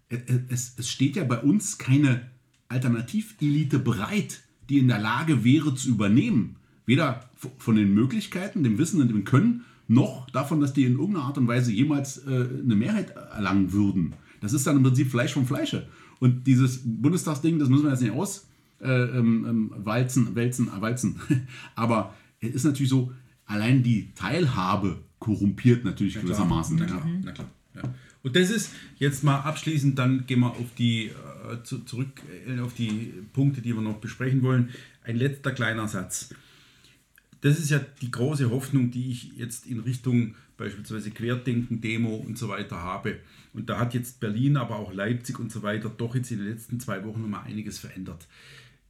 Äh, 0.09 0.17
Es, 0.49 0.73
es 0.77 0.89
steht 0.89 1.15
ja 1.15 1.23
bei 1.23 1.39
uns 1.39 1.77
keine 1.77 2.21
Alternativelite 2.69 3.79
bereit, 3.79 4.41
die 4.69 4.79
in 4.79 4.87
der 4.87 4.99
Lage 4.99 5.43
wäre 5.43 5.75
zu 5.75 5.89
übernehmen. 5.89 6.55
Weder 6.85 7.29
von 7.57 7.75
den 7.75 7.93
Möglichkeiten, 7.93 8.63
dem 8.63 8.77
Wissen 8.77 9.01
und 9.01 9.07
dem 9.09 9.23
Können, 9.23 9.63
noch 9.87 10.29
davon, 10.29 10.61
dass 10.61 10.73
die 10.73 10.85
in 10.85 10.93
irgendeiner 10.93 11.25
Art 11.25 11.37
und 11.37 11.47
Weise 11.47 11.71
jemals 11.71 12.19
äh, 12.25 12.29
eine 12.29 12.75
Mehrheit 12.75 13.11
erlangen 13.11 13.73
würden. 13.73 14.13
Das 14.41 14.53
ist 14.53 14.65
dann 14.65 14.77
im 14.77 14.83
Prinzip 14.83 15.09
Fleisch 15.09 15.33
vom 15.33 15.45
Fleische. 15.45 15.87
Und 16.19 16.47
dieses 16.47 16.81
Bundestagsding, 16.83 17.59
das 17.59 17.69
müssen 17.69 17.83
wir 17.83 17.91
jetzt 17.91 18.01
nicht 18.01 18.13
aus, 18.13 18.47
äh, 18.81 18.87
ähm, 18.87 19.45
ähm, 19.47 19.71
walzen, 19.77 20.35
wälzen, 20.35 20.67
äh, 20.67 20.81
walzen. 20.81 21.19
Aber 21.75 22.13
es 22.39 22.55
ist 22.55 22.63
natürlich 22.63 22.89
so, 22.89 23.11
allein 23.45 23.83
die 23.83 24.13
Teilhabe 24.15 24.99
korrumpiert 25.19 25.85
natürlich 25.85 26.19
gewissermaßen. 26.19 26.77
Na 26.77 26.85
klar, 26.85 27.07
na 27.23 27.31
klar. 27.31 27.49
Ja. 27.75 27.81
Und 28.21 28.35
das 28.35 28.49
ist 28.49 28.71
jetzt 28.97 29.23
mal 29.23 29.39
abschließend, 29.39 29.99
dann 29.99 30.25
gehen 30.25 30.39
wir 30.39 30.51
auf 30.51 30.73
die, 30.77 31.07
äh, 31.07 31.63
zu, 31.63 31.79
zurück 31.79 32.21
äh, 32.47 32.59
auf 32.59 32.73
die 32.73 33.13
Punkte, 33.33 33.61
die 33.61 33.73
wir 33.73 33.81
noch 33.81 33.97
besprechen 33.97 34.43
wollen. 34.43 34.69
Ein 35.03 35.17
letzter 35.17 35.51
kleiner 35.51 35.87
Satz. 35.87 36.33
Das 37.43 37.59
ist 37.59 37.71
ja 37.71 37.81
die 38.01 38.09
große 38.09 38.49
Hoffnung, 38.51 38.89
die 38.89 39.11
ich 39.11 39.33
jetzt 39.35 39.67
in 39.67 39.81
Richtung 39.81 40.35
beispielsweise 40.55 41.11
Querdenken, 41.11 41.81
Demo 41.81 42.15
und 42.15 42.37
so 42.37 42.47
weiter 42.47 42.77
habe. 42.77 43.19
Und 43.53 43.69
da 43.69 43.79
hat 43.79 43.93
jetzt 43.93 44.21
Berlin, 44.21 44.55
aber 44.55 44.77
auch 44.77 44.93
Leipzig 44.93 45.39
und 45.39 45.51
so 45.51 45.61
weiter 45.61 45.89
doch 45.89 46.15
jetzt 46.15 46.31
in 46.31 46.37
den 46.37 46.47
letzten 46.47 46.79
zwei 46.79 47.03
Wochen 47.03 47.21
nochmal 47.21 47.43
einiges 47.43 47.79
verändert. 47.79 48.29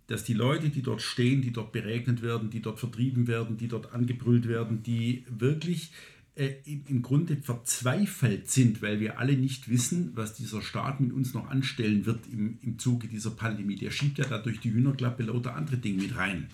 Dass 0.06 0.24
die 0.24 0.36
Leute, 0.36 0.70
die 0.70 0.84
dort 0.84 1.02
stehen, 1.02 1.42
die 1.42 1.50
dort 1.50 1.72
beregnet 1.72 2.22
werden, 2.22 2.52
die 2.52 2.62
dort 2.62 2.78
vertrieben 2.78 3.26
werden, 3.26 3.58
die 3.58 3.68
dort 3.68 3.92
angebrüllt 3.92 4.48
werden, 4.48 4.84
die 4.84 5.24
wirklich 5.36 5.92
äh, 6.36 6.52
im 6.66 7.02
Grunde 7.02 7.38
verzweifelt 7.38 8.52
sind, 8.52 8.84
weil 8.84 9.00
wir 9.00 9.18
alle 9.18 9.36
nicht 9.36 9.68
wissen, 9.68 10.12
was 10.14 10.36
dieser 10.36 10.62
Staat 10.62 11.00
mit 11.00 11.12
uns 11.12 11.34
noch 11.34 11.50
anstellen 11.50 12.06
wird 12.06 12.20
im, 12.32 12.60
im 12.62 12.78
Zuge 12.78 13.08
dieser 13.08 13.32
Pandemie. 13.32 13.78
Der 13.78 13.90
schiebt 13.90 14.20
ja 14.20 14.26
da 14.26 14.38
durch 14.38 14.60
die 14.60 14.72
Hühnerklappe 14.72 15.24
lauter 15.24 15.56
andere 15.56 15.78
Dinge 15.78 16.04
mit 16.04 16.16
rein. 16.16 16.50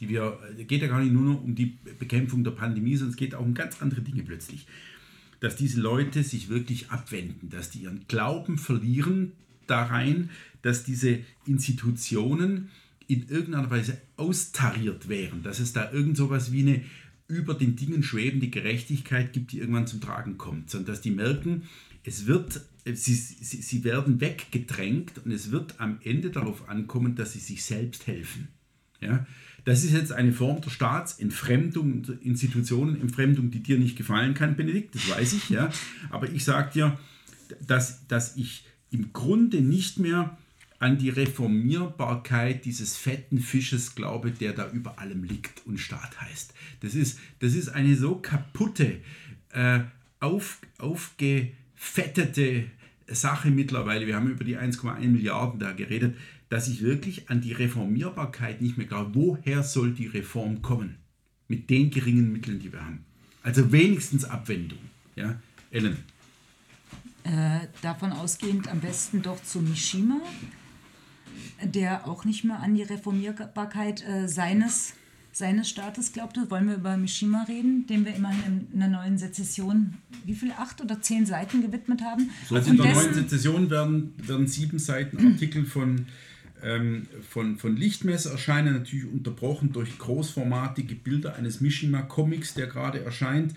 Die 0.00 0.08
wir, 0.08 0.38
es 0.58 0.66
geht 0.66 0.82
ja 0.82 0.88
gar 0.88 1.00
nicht 1.00 1.12
nur 1.12 1.42
um 1.42 1.54
die 1.54 1.78
Bekämpfung 1.98 2.42
der 2.42 2.52
Pandemie, 2.52 2.96
sondern 2.96 3.12
es 3.12 3.16
geht 3.16 3.34
auch 3.34 3.44
um 3.44 3.54
ganz 3.54 3.80
andere 3.80 4.00
Dinge 4.00 4.22
plötzlich. 4.22 4.66
Dass 5.40 5.56
diese 5.56 5.80
Leute 5.80 6.22
sich 6.22 6.48
wirklich 6.48 6.90
abwenden, 6.90 7.50
dass 7.50 7.70
die 7.70 7.80
ihren 7.80 8.06
Glauben 8.08 8.58
verlieren 8.58 9.32
da 9.66 9.84
rein, 9.84 10.30
dass 10.62 10.84
diese 10.84 11.20
Institutionen 11.46 12.70
in 13.06 13.28
irgendeiner 13.28 13.70
Weise 13.70 14.00
austariert 14.16 15.08
wären, 15.08 15.42
dass 15.42 15.58
es 15.58 15.72
da 15.72 15.90
irgend 15.90 16.16
sowas 16.16 16.52
wie 16.52 16.60
eine 16.60 16.82
über 17.26 17.54
den 17.54 17.76
Dingen 17.76 18.02
schwebende 18.02 18.48
Gerechtigkeit 18.48 19.32
gibt, 19.32 19.52
die 19.52 19.58
irgendwann 19.58 19.86
zum 19.86 20.00
Tragen 20.00 20.36
kommt, 20.36 20.70
sondern 20.70 20.94
dass 20.94 21.00
die 21.00 21.12
merken, 21.12 21.62
es 22.02 22.26
wird, 22.26 22.60
sie, 22.84 23.14
sie, 23.14 23.62
sie 23.62 23.84
werden 23.84 24.20
weggedrängt 24.20 25.24
und 25.24 25.30
es 25.30 25.50
wird 25.50 25.80
am 25.80 25.98
Ende 26.02 26.30
darauf 26.30 26.68
ankommen, 26.68 27.14
dass 27.14 27.34
sie 27.34 27.38
sich 27.38 27.62
selbst 27.64 28.06
helfen. 28.06 28.48
Ja? 29.00 29.26
Das 29.64 29.84
ist 29.84 29.92
jetzt 29.92 30.12
eine 30.12 30.32
Form 30.32 30.60
der 30.60 30.70
Staatsentfremdung, 30.70 32.04
Institutionenentfremdung, 32.22 33.50
die 33.50 33.62
dir 33.62 33.78
nicht 33.78 33.96
gefallen 33.96 34.34
kann, 34.34 34.56
Benedikt, 34.56 34.94
das 34.94 35.08
weiß 35.08 35.32
ich, 35.34 35.50
ja. 35.50 35.70
Aber 36.10 36.28
ich 36.30 36.44
sage 36.44 36.70
dir, 36.72 36.98
dass, 37.66 38.06
dass 38.06 38.36
ich 38.36 38.64
im 38.90 39.12
Grunde 39.12 39.60
nicht 39.60 39.98
mehr 39.98 40.36
an 40.78 40.96
die 40.96 41.10
Reformierbarkeit 41.10 42.64
dieses 42.64 42.96
fetten 42.96 43.38
Fisches 43.38 43.94
glaube, 43.94 44.30
der 44.30 44.54
da 44.54 44.70
über 44.70 44.98
allem 44.98 45.24
liegt 45.24 45.66
und 45.66 45.78
Staat 45.78 46.20
heißt. 46.20 46.54
Das 46.80 46.94
ist, 46.94 47.18
das 47.40 47.54
ist 47.54 47.68
eine 47.68 47.94
so 47.96 48.16
kaputte, 48.16 49.00
äh, 49.52 49.80
auf, 50.20 50.58
aufgefettete 50.78 52.64
Sache 53.06 53.50
mittlerweile. 53.50 54.06
Wir 54.06 54.16
haben 54.16 54.30
über 54.30 54.44
die 54.44 54.56
1,1 54.56 55.00
Milliarden 55.08 55.60
da 55.60 55.72
geredet 55.72 56.16
dass 56.50 56.66
ich 56.68 56.82
wirklich 56.82 57.30
an 57.30 57.40
die 57.40 57.52
Reformierbarkeit 57.52 58.60
nicht 58.60 58.76
mehr 58.76 58.86
glaube. 58.86 59.14
Woher 59.14 59.62
soll 59.62 59.92
die 59.92 60.08
Reform 60.08 60.60
kommen? 60.60 60.96
Mit 61.48 61.70
den 61.70 61.90
geringen 61.90 62.32
Mitteln, 62.32 62.58
die 62.58 62.72
wir 62.72 62.84
haben. 62.84 63.04
Also 63.42 63.72
wenigstens 63.72 64.24
Abwendung. 64.24 64.78
Ja? 65.16 65.40
Ellen. 65.70 65.96
Äh, 67.22 67.60
davon 67.82 68.12
ausgehend 68.12 68.68
am 68.68 68.80
besten 68.80 69.22
doch 69.22 69.42
zu 69.42 69.60
Mishima, 69.60 70.20
der 71.62 72.08
auch 72.08 72.24
nicht 72.24 72.44
mehr 72.44 72.60
an 72.60 72.74
die 72.74 72.82
Reformierbarkeit 72.82 74.04
äh, 74.06 74.26
seines, 74.26 74.94
seines 75.32 75.68
Staates 75.68 76.12
glaubte. 76.12 76.50
Wollen 76.50 76.66
wir 76.66 76.76
über 76.76 76.96
Mishima 76.96 77.44
reden, 77.44 77.86
dem 77.86 78.04
wir 78.04 78.14
immer 78.14 78.32
in 78.46 78.66
einer 78.74 78.88
neuen 78.88 79.18
Sezession, 79.18 79.94
wie 80.24 80.34
viele, 80.34 80.58
acht 80.58 80.80
oder 80.80 81.00
zehn 81.00 81.26
Seiten 81.26 81.62
gewidmet 81.62 82.02
haben? 82.02 82.30
Also 82.50 82.70
in 82.70 82.76
der 82.76 82.92
neuen 82.92 83.14
Sezession 83.14 83.70
werden, 83.70 84.14
werden 84.16 84.48
sieben 84.48 84.80
Seiten 84.80 85.32
Artikel 85.32 85.64
von 85.64 86.06
von, 87.28 87.56
von 87.56 87.76
Lichtmesser 87.76 88.32
erscheinen, 88.32 88.74
natürlich 88.74 89.06
unterbrochen 89.06 89.72
durch 89.72 89.98
großformatige 89.98 90.94
Bilder 90.94 91.36
eines 91.36 91.60
Mishima-Comics, 91.60 92.54
der 92.54 92.66
gerade 92.66 93.02
erscheint. 93.02 93.54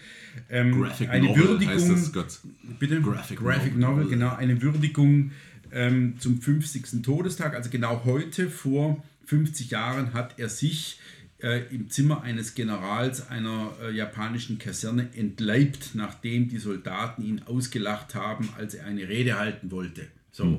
Ähm, 0.50 0.80
Graphic 0.80 1.10
eine 1.10 1.28
Novel 1.28 1.48
Würdigung, 1.50 1.74
heißt 1.74 1.90
das, 1.90 2.14
Gott. 2.14 2.40
Bitte? 2.80 3.02
Graphic, 3.02 3.40
Graphic 3.40 3.78
Novel, 3.78 4.04
Novel, 4.04 4.10
genau, 4.10 4.36
eine 4.36 4.62
Würdigung 4.62 5.32
ähm, 5.72 6.16
zum 6.20 6.42
50. 6.42 7.02
Todestag, 7.02 7.56
also 7.56 7.70
genau 7.70 8.04
heute 8.06 8.50
vor 8.50 9.04
50 9.26 9.72
Jahren 9.72 10.14
hat 10.14 10.40
er 10.40 10.50
sich 10.50 11.00
äh, 11.44 11.64
im 11.74 11.90
Zimmer 11.90 12.22
eines 12.22 12.56
Generals 12.56 13.30
einer 13.30 13.74
äh, 13.82 13.92
japanischen 13.92 14.60
Kaserne 14.60 15.10
entleibt, 15.16 15.92
nachdem 15.94 16.48
die 16.48 16.58
Soldaten 16.58 17.24
ihn 17.24 17.42
ausgelacht 17.46 18.16
haben, 18.16 18.50
als 18.58 18.76
er 18.76 18.86
eine 18.86 19.08
Rede 19.08 19.38
halten 19.38 19.72
wollte. 19.72 20.08
So. 20.32 20.46
Hm. 20.46 20.58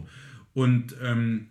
Und 0.53 0.95
ähm, 1.03 1.47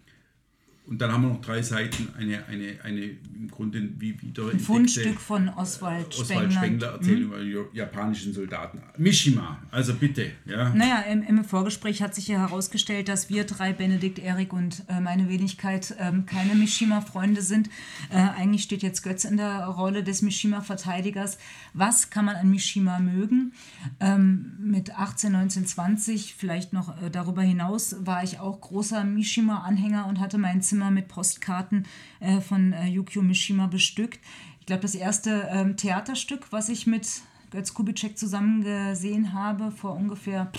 und 0.86 1.00
dann 1.00 1.14
haben 1.14 1.22
wir 1.22 1.30
noch 1.30 1.42
drei 1.42 1.62
Seiten, 1.62 2.10
eine, 2.18 2.46
eine, 2.48 2.78
eine 2.84 3.02
im 3.04 3.50
Grunde 3.50 3.82
wie 4.00 4.22
wieder. 4.22 4.50
Ein 4.50 4.60
Fundstück 4.60 5.20
von 5.20 5.48
Oswald 5.48 6.14
Spengler. 6.14 6.36
Oswald 6.36 6.54
Spengler 6.54 6.88
Erzählung 6.90 7.32
hm? 7.32 7.48
über 7.48 7.74
japanischen 7.74 8.34
Soldaten. 8.34 8.82
Mishima, 8.98 9.60
also 9.72 9.94
bitte. 9.94 10.32
Ja. 10.46 10.74
Naja, 10.74 11.00
im, 11.10 11.24
im 11.24 11.46
Vorgespräch 11.46 12.02
hat 12.02 12.14
sich 12.14 12.28
ja 12.28 12.40
herausgestellt, 12.40 13.08
dass 13.08 13.30
wir 13.30 13.46
drei, 13.46 13.72
Benedikt, 13.72 14.20
Erik 14.20 14.52
und 14.52 14.84
äh, 14.90 15.00
meine 15.00 15.30
Wenigkeit, 15.30 15.96
ähm, 16.00 16.26
keine 16.26 16.54
Mishima-Freunde 16.54 17.42
sind. 17.42 17.70
Äh, 18.10 18.18
eigentlich 18.18 18.64
steht 18.64 18.84
jetzt 18.84 19.04
Götz 19.04 19.24
in 19.24 19.38
der 19.38 19.66
Rolle 19.66 20.04
des 20.04 20.22
Mishima-Verteidigers. 20.22 21.38
Was 21.74 22.10
kann 22.10 22.26
man 22.26 22.36
an 22.36 22.50
Mishima 22.50 23.00
mögen? 23.00 23.54
Ähm, 24.02 24.58
mit 24.60 24.98
18, 24.98 25.32
19, 25.32 25.66
20, 25.66 26.36
vielleicht 26.36 26.74
noch 26.74 27.02
äh, 27.02 27.10
darüber 27.10 27.42
hinaus, 27.42 27.96
war 28.02 28.24
ich 28.24 28.42
auch 28.42 28.60
großer 28.60 29.06
Mishima-Anhänger 29.06 30.08
und 30.08 30.20
hatte 30.20 30.38
mein 30.38 30.62
Zimmer 30.62 30.73
Zimmer 30.74 30.90
mit 30.90 31.08
Postkarten 31.08 31.86
äh, 32.20 32.42
von 32.42 32.74
äh, 32.74 32.88
Yukio 32.88 33.22
Mishima 33.22 33.68
bestückt. 33.68 34.20
Ich 34.60 34.66
glaube, 34.66 34.82
das 34.82 34.96
erste 34.96 35.48
ähm, 35.52 35.78
Theaterstück, 35.78 36.48
was 36.50 36.68
ich 36.68 36.88
mit 36.88 37.22
Götz 37.52 37.76
Kubitschek 37.76 38.18
zusammen 38.18 38.64
gesehen 38.64 39.34
habe, 39.34 39.70
vor 39.70 39.94
ungefähr 39.96 40.52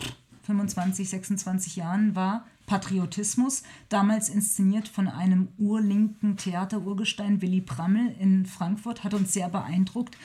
25, 0.45 1.09
26 1.09 1.75
Jahren, 1.75 2.15
war 2.15 2.47
Patriotismus, 2.67 3.65
damals 3.89 4.29
inszeniert 4.29 4.87
von 4.87 5.09
einem 5.09 5.49
urlinken 5.59 6.37
Theaterurgestein 6.37 7.43
Willy 7.43 7.61
Prammel 7.61 8.15
in 8.21 8.47
Frankfurt, 8.47 9.03
hat 9.03 9.15
uns 9.15 9.33
sehr 9.33 9.49
beeindruckt. 9.49 10.17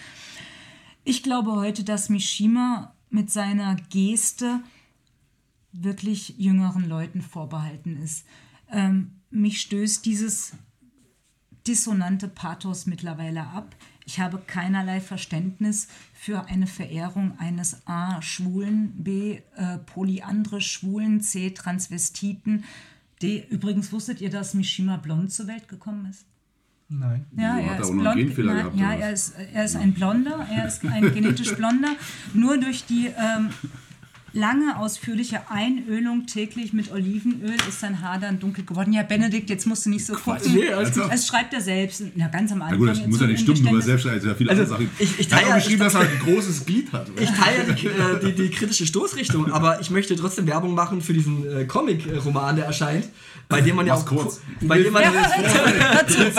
Ich 1.03 1.23
glaube 1.23 1.53
heute, 1.53 1.83
dass 1.83 2.09
Mishima 2.09 2.93
mit 3.09 3.31
seiner 3.31 3.75
Geste 3.89 4.59
wirklich 5.71 6.35
jüngeren 6.37 6.87
Leuten 6.87 7.23
vorbehalten 7.23 7.97
ist. 7.97 8.27
Ähm, 8.71 9.18
mich 9.31 9.61
stößt 9.61 10.05
dieses 10.05 10.53
dissonante 11.67 12.27
Pathos 12.27 12.85
mittlerweile 12.85 13.47
ab. 13.47 13.75
Ich 14.05 14.19
habe 14.19 14.41
keinerlei 14.45 15.01
Verständnis 15.01 15.87
für 16.13 16.45
eine 16.45 16.65
Verehrung 16.65 17.37
eines 17.37 17.85
A. 17.85 18.21
Schwulen, 18.21 18.91
B. 19.03 19.41
Äh, 19.55 19.77
polyandre 19.85 20.61
Schwulen, 20.61 21.21
C. 21.21 21.51
Transvestiten, 21.51 22.63
D. 23.21 23.45
Übrigens 23.49 23.91
wusstet 23.91 24.21
ihr, 24.21 24.29
dass 24.29 24.53
Mishima 24.53 24.97
blond 24.97 25.31
zur 25.31 25.47
Welt 25.47 25.67
gekommen 25.67 26.07
ist? 26.07 26.25
Nein. 26.87 27.25
Ja, 27.37 27.59
er 27.59 27.79
ist 27.79 27.91
blond. 27.91 28.37
Na, 28.39 28.73
ja, 28.73 28.93
er 28.93 29.11
ist, 29.11 29.35
er 29.53 29.65
ist 29.65 29.75
ein 29.75 29.93
Blonder, 29.93 30.47
er 30.49 30.67
ist 30.67 30.83
ein 30.83 31.13
genetisch 31.13 31.55
Blonder. 31.55 31.95
Nur 32.33 32.57
durch 32.57 32.85
die 32.85 33.11
ähm, 33.15 33.51
lange, 34.33 34.77
ausführliche 34.77 35.49
Einölung 35.49 36.25
täglich 36.25 36.73
mit 36.73 36.91
Olivenöl 36.91 37.55
ist 37.67 37.79
sein 37.79 38.01
Haar 38.01 38.19
dann 38.19 38.39
dunkel 38.39 38.65
geworden. 38.65 38.93
Ja, 38.93 39.03
Benedikt, 39.03 39.49
jetzt 39.49 39.65
musst 39.65 39.85
du 39.85 39.89
nicht 39.89 40.05
so 40.05 40.13
Quatsch, 40.13 40.43
gucken. 40.43 40.55
Nee, 40.55 40.69
also 40.69 41.07
das 41.07 41.27
schreibt 41.27 41.53
er 41.53 41.61
selbst. 41.61 42.03
Ja, 42.15 42.27
ganz 42.27 42.51
am 42.51 42.61
Anfang. 42.61 42.79
Na 42.79 42.85
gut, 42.85 42.89
das 42.89 43.07
muss 43.07 43.21
ja 43.21 43.27
nicht 43.27 43.41
stimmen, 43.41 43.63
nur 43.63 43.81
selbst 43.81 44.05
also 44.05 44.27
ja 44.27 44.35
viele 44.35 44.49
also, 44.49 44.63
andere 44.63 44.87
Sachen. 44.87 44.91
Ich, 44.99 45.19
ich 45.19 45.27
teile 45.27 45.49
ja 45.49 45.55
geschrieben, 45.55 45.79
dass 45.79 45.95
er 45.95 46.01
ein 46.01 46.19
großes 46.23 46.65
Glied 46.65 46.91
hat. 46.91 47.09
Oder? 47.09 47.21
Ich 47.21 47.29
teile 47.31 47.73
die, 47.73 47.87
äh, 47.87 48.19
die, 48.23 48.33
die, 48.33 48.49
kritische 48.49 48.85
Stoßrichtung, 48.85 49.51
aber 49.51 49.79
ich 49.81 49.89
möchte 49.89 50.15
trotzdem 50.15 50.47
Werbung 50.47 50.73
machen 50.73 51.01
für 51.01 51.13
diesen 51.13 51.45
äh, 51.45 51.65
Comic-Roman, 51.65 52.55
der 52.55 52.65
erscheint, 52.65 53.09
bei 53.47 53.61
dem 53.61 53.75
man 53.75 53.87
ja 53.87 53.95
auch 53.95 54.05
kurz. 54.05 54.41
bei 54.61 54.77
dem 54.79 54.93
man 54.93 55.01
ja, 55.01 55.11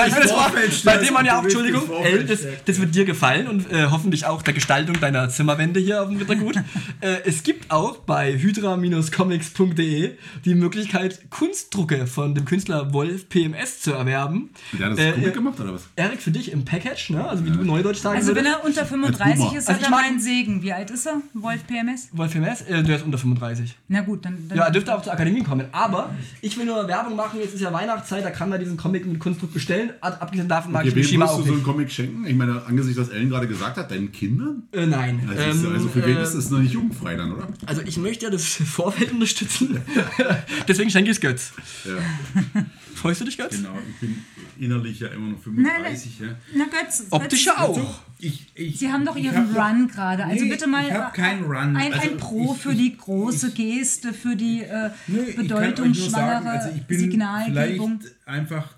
bei 0.84 0.96
dem 0.98 1.12
man 1.12 1.26
ja 1.26 1.38
auch 1.38 1.42
Entschuldigung, 1.42 1.82
das, 2.28 2.40
das 2.64 2.80
wird 2.80 2.94
dir 2.94 3.04
gefallen 3.04 3.48
und 3.48 3.70
äh, 3.72 3.86
hoffentlich 3.90 4.26
auch 4.26 4.42
der 4.42 4.54
Gestaltung 4.54 5.00
deiner 5.00 5.28
Zimmerwände 5.28 5.80
hier 5.80 6.02
auf 6.02 6.08
dem 6.08 6.18
Rittergut. 6.18 6.56
Äh, 7.00 7.22
es 7.24 7.42
gibt 7.42 7.70
auch 7.70 7.79
auch 7.80 7.96
bei 7.98 8.36
hydra-comics.de 8.38 10.12
die 10.44 10.54
Möglichkeit, 10.54 11.30
Kunstdrucke 11.30 12.06
von 12.06 12.34
dem 12.34 12.44
Künstler 12.44 12.92
Wolf 12.92 13.28
PMS 13.28 13.80
zu 13.80 13.92
erwerben. 13.92 14.50
Der 14.78 14.86
hat 14.86 14.92
das 14.92 14.98
Äh, 15.04 15.12
Comic 15.12 15.28
äh, 15.28 15.32
gemacht 15.32 15.60
oder 15.60 15.74
was? 15.74 15.82
Erik, 15.96 16.20
für 16.22 16.30
dich 16.30 16.52
im 16.52 16.64
Package, 16.64 17.10
ne? 17.10 17.26
also 17.28 17.44
wie 17.44 17.50
du 17.50 17.62
Neudeutsch 17.64 17.98
sagen 17.98 18.16
Also 18.18 18.34
wenn 18.34 18.46
er 18.46 18.64
unter 18.64 18.84
35 18.86 19.36
Boomer. 19.36 19.56
ist, 19.58 19.68
Also 19.68 19.80
hat 19.80 19.86
er 19.86 19.90
meinen 19.90 20.20
Segen. 20.20 20.62
Wie 20.62 20.72
alt 20.72 20.90
ist 20.90 21.06
er? 21.06 21.20
Wolf 21.34 21.66
PMS? 21.66 22.08
Wolf 22.12 22.32
PMS, 22.32 22.62
äh, 22.62 22.82
der 22.82 22.96
ist 22.96 23.04
unter 23.04 23.18
35. 23.18 23.76
Na 23.88 24.00
gut, 24.02 24.24
dann... 24.24 24.36
dann 24.48 24.58
Ja, 24.58 24.64
er 24.64 24.70
dürfte 24.70 24.94
auch 24.96 25.02
zur 25.02 25.12
Akademie 25.12 25.42
kommen. 25.42 25.66
Aber 25.72 26.10
ich 26.42 26.56
will 26.58 26.66
nur 26.66 26.86
Werbung 26.88 27.16
machen, 27.16 27.40
jetzt 27.40 27.54
ist 27.54 27.60
ja 27.60 27.72
Weihnachtszeit, 27.72 28.24
da 28.24 28.30
kann 28.30 28.48
man 28.50 28.60
diesen 28.60 28.76
Comic 28.76 29.06
mit 29.06 29.18
Kunstdruck 29.18 29.52
bestellen. 29.52 29.90
Ab- 30.00 30.18
Abgesehen 30.20 30.48
davon 30.48 30.72
mag 30.72 30.80
Okay, 30.82 30.88
ich 30.90 30.94
wem 30.94 31.02
Mishima 31.02 31.24
würdest 31.24 31.34
auch 31.34 31.42
du 31.42 31.48
so 31.48 31.52
einen. 31.54 31.62
Comic 31.62 31.90
schenken? 31.90 32.26
Ich 32.26 32.34
meine, 32.36 32.62
angesichts 32.66 33.00
was 33.00 33.08
Ellen 33.08 33.28
gerade 33.30 33.46
gesagt 33.48 33.76
hat, 33.76 33.90
deinen 33.90 34.12
Kindern? 34.12 34.62
Äh, 34.72 34.86
nein. 34.86 35.20
Also, 35.28 35.42
Ähm, 35.66 35.72
also 35.74 35.88
für 35.88 36.04
wen 36.06 36.16
äh, 36.16 36.22
ist 36.22 36.34
das 36.34 36.50
noch 36.50 36.58
nicht 36.58 36.72
jugendfrei 36.72 37.16
dann, 37.16 37.32
oder? 37.32 37.48
Also 37.70 37.82
ich 37.82 37.96
möchte 37.98 38.24
ja 38.24 38.30
das 38.30 38.44
Vorfeld 38.64 39.12
unterstützen. 39.12 39.80
Deswegen 40.68 40.90
schenke 40.90 41.10
ich 41.10 41.16
es 41.18 41.20
Götz. 41.20 41.52
Ja. 41.84 42.62
Freust 42.96 43.20
du 43.20 43.24
dich, 43.24 43.38
Götz? 43.38 43.56
Genau, 43.56 43.78
ich 43.88 43.96
bin 44.00 44.18
innerlich 44.58 44.98
ja 44.98 45.06
immer 45.08 45.28
noch 45.28 45.40
35. 45.40 46.18
Ja. 46.18 46.26
Na 46.54 46.64
Götz, 46.64 47.06
Optisch 47.10 47.44
Götz, 47.44 47.56
ja 47.56 47.64
auch. 47.64 48.00
Ich, 48.18 48.46
ich, 48.56 48.78
Sie 48.78 48.90
haben 48.92 49.04
doch 49.06 49.16
Ihren 49.16 49.54
hab- 49.54 49.70
Run 49.72 49.86
gerade. 49.88 50.24
Also 50.24 50.44
Nee, 50.44 50.50
bitte 50.50 50.66
mal 50.66 50.84
ich 50.84 50.92
hab 50.92 51.14
keinen 51.14 51.44
Run. 51.44 51.76
Ein, 51.76 51.92
Also 51.94 52.10
ein 52.10 52.16
Pro 52.16 52.54
ich- 52.54 52.60
für 52.60 52.74
die 52.74 52.96
große 52.96 53.52
Geste, 53.52 54.12
für 54.12 54.34
die 54.34 54.62
äh, 54.62 54.90
nur 55.06 55.24
bedeutungsschwangere 55.26 56.50
also 56.50 56.76
ich 56.76 56.82
bin 56.86 56.98
Signalgebung. 56.98 58.00
vielleicht 58.00 58.26
einfach 58.28 58.74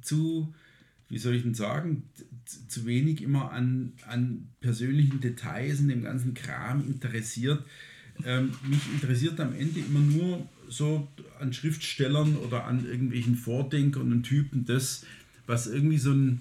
zu, 0.00 0.54
wie 1.08 1.18
soll 1.18 1.34
ich 1.34 1.42
denn 1.42 1.54
sagen, 1.54 2.04
zu 2.68 2.86
wenig 2.86 3.20
immer 3.20 3.50
an, 3.52 3.92
an 4.08 4.48
persönlichen 4.60 5.20
Details 5.20 5.80
und 5.80 5.88
dem 5.88 6.04
ganzen 6.04 6.32
Kram 6.34 6.86
interessiert. 6.86 7.62
Ähm, 8.24 8.52
mich 8.68 8.80
interessiert 8.92 9.38
am 9.40 9.54
Ende 9.54 9.80
immer 9.80 10.00
nur 10.00 10.48
so 10.68 11.08
an 11.40 11.52
Schriftstellern 11.52 12.36
oder 12.36 12.64
an 12.66 12.84
irgendwelchen 12.84 13.36
Vordenkern 13.36 14.12
und 14.12 14.22
Typen 14.24 14.64
das, 14.64 15.04
was 15.46 15.66
irgendwie 15.66 15.98
so 15.98 16.12
ein 16.12 16.40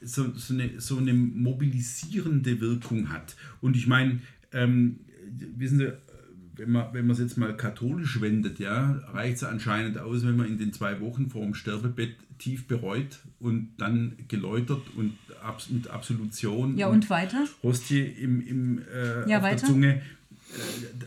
so, 0.00 0.32
so, 0.36 0.52
eine, 0.54 0.80
so 0.80 0.98
eine 0.98 1.14
mobilisierende 1.14 2.60
Wirkung 2.60 3.08
hat. 3.10 3.36
Und 3.60 3.76
ich 3.76 3.86
meine, 3.86 4.20
ähm, 4.52 5.00
wissen 5.56 5.78
Sie, 5.78 5.92
wenn 6.56 6.70
man, 6.70 6.92
wenn 6.92 7.06
man 7.06 7.14
es 7.14 7.20
jetzt 7.20 7.36
mal 7.36 7.56
katholisch 7.56 8.20
wendet, 8.20 8.58
ja, 8.58 8.92
reicht 9.12 9.36
es 9.38 9.44
anscheinend 9.44 9.98
aus, 9.98 10.24
wenn 10.24 10.36
man 10.36 10.46
in 10.46 10.58
den 10.58 10.72
zwei 10.72 11.00
Wochen 11.00 11.30
vor 11.30 11.42
dem 11.42 11.54
Sterbebett 11.54 12.16
tief 12.38 12.66
bereut 12.66 13.20
und 13.40 13.70
dann 13.78 14.12
geläutert 14.28 14.82
und 14.96 15.14
Abs 15.42 15.70
mit 15.70 15.88
Absolution 15.88 16.76
Ja, 16.76 16.88
und 16.88 17.10
weiter? 17.10 17.46
Hostie 17.62 18.00
im, 18.02 18.46
im, 18.46 18.78
äh, 18.78 19.28
Ja, 19.28 19.38
auf 19.38 19.44
weiter. 19.44 19.56
der 19.56 19.68
Zunge 19.68 20.02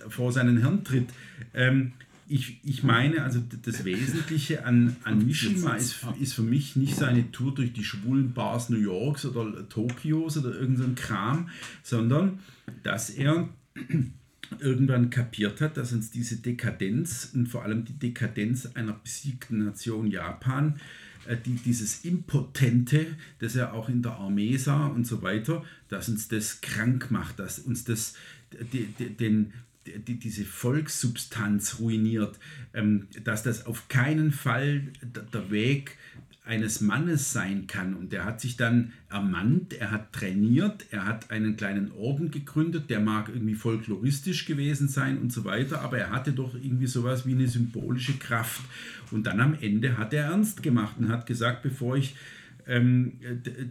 vor 0.10 0.32
seinen 0.32 0.58
Herrn 0.58 0.84
tritt. 0.84 1.10
Ähm, 1.54 1.94
ich, 2.30 2.60
ich 2.64 2.84
meine, 2.84 3.24
also 3.24 3.42
das 3.62 3.86
Wesentliche 3.86 4.66
an, 4.66 4.98
an 5.04 5.26
Mishima 5.26 5.76
ist, 5.76 6.06
ist 6.20 6.34
für 6.34 6.42
mich 6.42 6.76
nicht 6.76 6.96
seine 6.96 7.32
Tour 7.32 7.56
durch 7.56 7.72
die 7.72 7.86
schwulen 7.86 8.34
Bars 8.34 8.70
New 8.70 8.80
Yorks 8.80 9.26
oder 9.26 9.68
Tokios 9.70 10.38
oder 10.38 10.54
irgendein 10.54 10.96
Kram, 10.96 11.50
sondern 11.84 12.40
dass 12.84 13.10
er 13.10 13.48
irgendwann 14.60 15.10
kapiert 15.10 15.62
hat, 15.62 15.78
dass 15.78 15.94
uns 15.94 16.12
diese 16.12 16.38
Dekadenz 16.38 17.32
und 17.34 17.48
vor 17.48 17.64
allem 17.64 17.86
die 17.86 17.98
Dekadenz 17.98 18.66
einer 18.74 18.94
besiegten 18.94 19.64
Nation 19.64 20.08
Japan, 20.08 20.80
äh, 21.28 21.38
die, 21.38 21.56
dieses 21.56 22.04
Impotente, 22.04 23.06
das 23.40 23.56
er 23.56 23.74
auch 23.74 23.90
in 23.90 24.02
der 24.02 24.14
Armee 24.14 24.58
sah 24.58 24.88
und 24.88 25.08
so 25.08 25.22
weiter, 25.22 25.64
dass 25.90 26.10
uns 26.10 26.28
das 26.28 26.62
krank 26.62 27.10
macht, 27.10 27.40
dass 27.40 27.60
uns 27.60 27.84
das 27.84 28.16
die, 28.74 28.86
die, 28.86 29.10
den, 29.10 29.54
die, 29.86 30.20
diese 30.20 30.46
Volkssubstanz 30.46 31.80
ruiniert, 31.80 32.38
ähm, 32.74 33.08
dass 33.24 33.44
das 33.44 33.66
auf 33.66 33.88
keinen 33.88 34.32
Fall 34.32 34.84
der, 35.02 35.24
der 35.24 35.52
Weg 35.52 35.98
eines 36.48 36.80
Mannes 36.80 37.34
sein 37.34 37.68
kann. 37.68 37.94
Und 37.94 38.14
er 38.14 38.24
hat 38.24 38.40
sich 38.40 38.56
dann 38.56 38.94
ermannt, 39.10 39.74
er 39.74 39.92
hat 39.92 40.14
trainiert, 40.14 40.86
er 40.92 41.06
hat 41.06 41.30
einen 41.30 41.58
kleinen 41.58 41.92
Orden 41.92 42.32
gegründet, 42.32 42.90
der 42.90 43.02
mag 43.02 43.30
irgendwie 43.30 43.56
folkloristisch 43.56 44.46
gewesen 44.46 44.88
sein 44.88 45.18
und 45.18 45.32
so 45.34 45.44
weiter, 45.44 45.82
aber 45.82 45.98
er 45.98 46.12
hatte 46.12 46.32
doch 46.32 46.56
irgendwie 46.56 46.88
sowas 46.88 47.26
wie 47.26 47.34
eine 47.34 47.48
symbolische 47.48 48.14
Kraft. 48.14 48.62
Und 49.12 49.28
dann 49.28 49.42
am 49.42 49.58
Ende 49.60 49.98
hat 49.98 50.14
er 50.14 50.26
ernst 50.26 50.64
gemacht 50.64 50.96
und 50.98 51.10
hat 51.10 51.26
gesagt, 51.26 51.64
bevor 51.64 51.98
ich 51.98 52.16
ähm, 52.68 53.14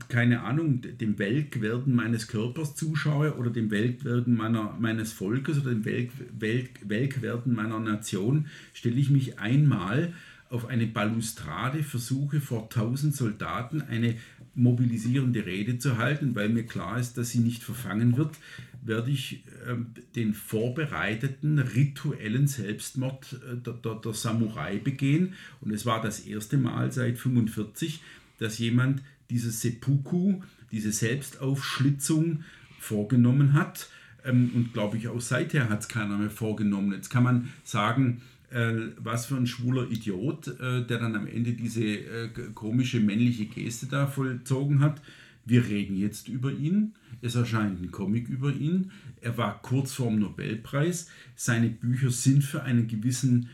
keine 0.09 0.43
Ahnung, 0.43 0.81
dem 0.81 1.19
Weltwerden 1.19 1.95
meines 1.95 2.29
Körpers 2.29 2.75
zuschaue 2.75 3.37
oder 3.37 3.51
dem 3.51 3.71
Weltwerden 3.71 4.37
meiner, 4.37 4.77
meines 4.79 5.13
Volkes 5.13 5.59
oder 5.59 5.71
dem 5.71 5.85
Welk, 5.85 6.11
Welk, 6.39 6.89
Weltwerden 6.89 7.55
meiner 7.55 7.79
Nation, 7.79 8.47
stelle 8.73 8.97
ich 8.97 9.11
mich 9.11 9.39
einmal 9.39 10.13
auf 10.49 10.67
eine 10.67 10.87
Balustrade, 10.87 11.83
versuche 11.83 12.41
vor 12.41 12.71
tausend 12.71 13.15
Soldaten 13.15 13.83
eine 13.83 14.15
mobilisierende 14.55 15.45
Rede 15.45 15.79
zu 15.79 15.99
halten, 15.99 16.35
weil 16.35 16.49
mir 16.49 16.65
klar 16.65 16.99
ist, 16.99 17.19
dass 17.19 17.31
sie 17.31 17.41
nicht 17.41 17.63
verfangen 17.63 18.17
wird, 18.17 18.37
werde 18.83 19.11
ich 19.11 19.45
ähm, 19.69 19.89
den 20.15 20.33
vorbereiteten 20.33 21.59
rituellen 21.59 22.47
Selbstmord 22.47 23.35
äh, 23.35 23.57
der, 23.57 23.75
der, 23.75 23.97
der 23.97 24.15
Samurai 24.15 24.79
begehen. 24.79 25.35
Und 25.61 25.73
es 25.73 25.85
war 25.85 26.01
das 26.01 26.21
erste 26.21 26.57
Mal 26.57 26.93
seit 26.93 27.19
45, 27.19 28.01
dass 28.39 28.59
jemand 28.59 29.03
dieses 29.30 29.61
Seppuku, 29.61 30.41
diese 30.72 30.93
Selbstaufschlitzung 30.93 32.45
vorgenommen 32.78 33.55
hat. 33.55 33.89
Ähm, 34.24 34.51
und 34.55 34.72
glaube 34.72 34.97
ich, 34.97 35.09
auch 35.09 35.20
seither 35.20 35.68
hat 35.68 35.80
es 35.80 35.89
keiner 35.89 36.18
mehr 36.18 36.30
vorgenommen. 36.30 36.93
Jetzt 36.93 37.11
kann 37.11 37.24
man 37.24 37.53
sagen, 37.64 38.22
äh, 38.51 38.72
was 38.99 39.26
für 39.26 39.37
ein 39.37 39.47
schwuler 39.47 39.91
Idiot, 39.91 40.49
äh, 40.61 40.84
der 40.87 40.99
dann 40.99 41.16
am 41.16 41.26
Ende 41.26 41.53
diese 41.53 41.84
äh, 41.84 42.28
komische 42.55 43.01
männliche 43.01 43.47
Geste 43.47 43.87
da 43.87 44.07
vollzogen 44.07 44.80
hat. 44.80 45.03
Wir 45.45 45.64
reden 45.66 45.97
jetzt 45.97 46.28
über 46.28 46.53
ihn. 46.53 46.95
Es 47.22 47.37
erscheint 47.37 47.80
ein 47.80 47.93
Comic 47.93 48.28
über 48.28 48.53
ihn. 48.53 48.91
Er 49.20 49.39
war 49.39 49.62
kurz 49.62 49.93
vorm 49.93 50.18
Nobelpreis. 50.18 51.09
Seine 51.37 51.68
Bücher 51.68 52.11
sind 52.11 52.43
für 52.43 52.62
einen 52.62 52.89
gewissen 52.89 53.49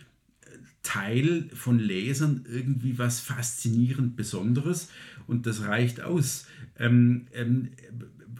Teil 0.82 1.48
von 1.54 1.78
Lesern 1.78 2.44
irgendwie 2.48 2.98
was 2.98 3.20
faszinierend 3.20 4.16
Besonderes 4.16 4.88
und 5.26 5.46
das 5.46 5.62
reicht 5.62 6.00
aus. 6.00 6.46
Ähm, 6.78 7.26
ähm, 7.32 7.70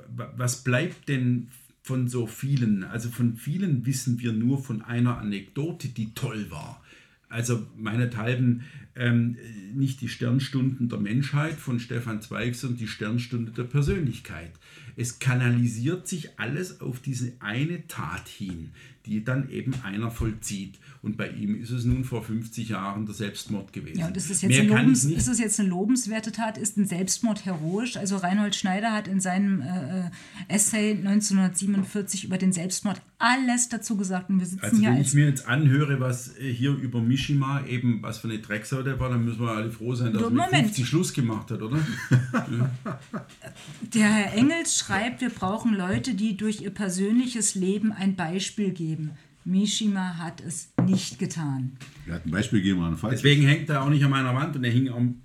was 0.08 0.64
bleibt 0.64 1.08
denn 1.08 1.48
von 1.82 2.08
so 2.08 2.26
vielen? 2.26 2.84
Also 2.84 3.10
von 3.10 3.36
vielen 3.36 3.86
wissen 3.86 4.20
wir 4.20 4.32
nur 4.32 4.62
von 4.62 4.82
einer 4.82 5.18
Anekdote, 5.18 5.88
die 5.88 6.14
toll 6.14 6.50
war. 6.50 6.82
Also 7.28 7.66
meinethalben 7.76 8.62
ähm, 8.94 9.36
nicht 9.74 10.00
die 10.00 10.08
Sternstunden 10.08 10.88
der 10.88 10.98
Menschheit 10.98 11.54
von 11.54 11.80
Stefan 11.80 12.20
Zweig, 12.20 12.54
sondern 12.54 12.78
die 12.78 12.88
Sternstunde 12.88 13.52
der 13.52 13.64
Persönlichkeit. 13.64 14.52
Es 14.96 15.18
kanalisiert 15.18 16.06
sich 16.06 16.38
alles 16.38 16.80
auf 16.80 17.00
diese 17.00 17.32
eine 17.40 17.86
Tat 17.86 18.28
hin, 18.28 18.70
die 19.06 19.24
dann 19.24 19.50
eben 19.50 19.74
einer 19.82 20.10
vollzieht. 20.10 20.78
Und 21.00 21.16
bei 21.16 21.30
ihm 21.30 21.60
ist 21.60 21.70
es 21.70 21.84
nun 21.84 22.04
vor 22.04 22.22
50 22.22 22.68
Jahren 22.68 23.06
der 23.06 23.14
Selbstmord 23.14 23.72
gewesen. 23.72 23.98
Ja, 23.98 24.06
und 24.06 24.16
ist 24.16 24.30
es, 24.30 24.42
jetzt 24.42 24.50
Mehr 24.50 24.62
ich 24.62 24.68
Lobens, 24.68 25.04
ist 25.04 25.28
es 25.28 25.38
jetzt 25.40 25.58
eine 25.58 25.68
lobenswerte 25.68 26.30
Tat? 26.30 26.58
Ist 26.58 26.76
ein 26.76 26.86
Selbstmord 26.86 27.44
heroisch? 27.44 27.96
Also 27.96 28.16
Reinhold 28.16 28.54
Schneider 28.54 28.92
hat 28.92 29.08
in 29.08 29.20
seinem 29.20 29.62
äh, 29.62 30.00
äh, 30.00 30.10
Essay 30.48 30.92
1947 30.92 32.24
über 32.24 32.38
den 32.38 32.52
Selbstmord 32.52 33.00
alles 33.18 33.68
dazu 33.68 33.96
gesagt. 33.96 34.30
Und 34.30 34.38
wir 34.38 34.46
sitzen 34.46 34.64
Also 34.64 34.76
hier 34.76 34.90
wenn 34.90 34.98
als 34.98 35.08
ich 35.08 35.14
mir 35.14 35.26
jetzt 35.26 35.48
anhöre, 35.48 35.98
was 35.98 36.36
äh, 36.38 36.52
hier 36.52 36.72
über 36.72 37.00
Mishima 37.00 37.64
eben, 37.66 38.02
was 38.02 38.18
für 38.18 38.28
eine 38.28 38.38
Drecksau 38.38 38.81
der 38.82 38.98
war, 38.98 39.10
dann 39.10 39.24
müssen 39.24 39.40
wir 39.40 39.50
alle 39.50 39.70
froh 39.70 39.94
sein, 39.94 40.12
dass 40.12 40.22
er 40.22 40.30
mit 40.30 40.38
Moment. 40.38 40.66
50 40.66 40.86
Schluss 40.86 41.12
gemacht 41.12 41.50
hat, 41.50 41.62
oder? 41.62 41.78
Der 43.94 44.06
Herr 44.06 44.34
Engels 44.34 44.78
schreibt, 44.78 45.20
wir 45.20 45.30
brauchen 45.30 45.74
Leute, 45.74 46.14
die 46.14 46.36
durch 46.36 46.60
ihr 46.60 46.70
persönliches 46.70 47.54
Leben 47.54 47.92
ein 47.92 48.16
Beispiel 48.16 48.70
geben. 48.70 49.12
Mishima 49.44 50.18
hat 50.18 50.40
es 50.40 50.72
nicht 50.86 51.18
getan. 51.18 51.72
Er 52.06 52.14
hat 52.14 52.26
ein 52.26 52.30
Beispiel 52.30 52.60
gegeben 52.60 52.82
an 52.82 52.96
Fall. 52.96 53.10
Deswegen 53.10 53.46
hängt 53.46 53.68
er 53.70 53.82
auch 53.82 53.88
nicht 53.88 54.04
an 54.04 54.10
meiner 54.10 54.34
Wand 54.34 54.54
und 54.56 54.64
er 54.64 54.70
hing 54.70 54.88
am 54.88 55.22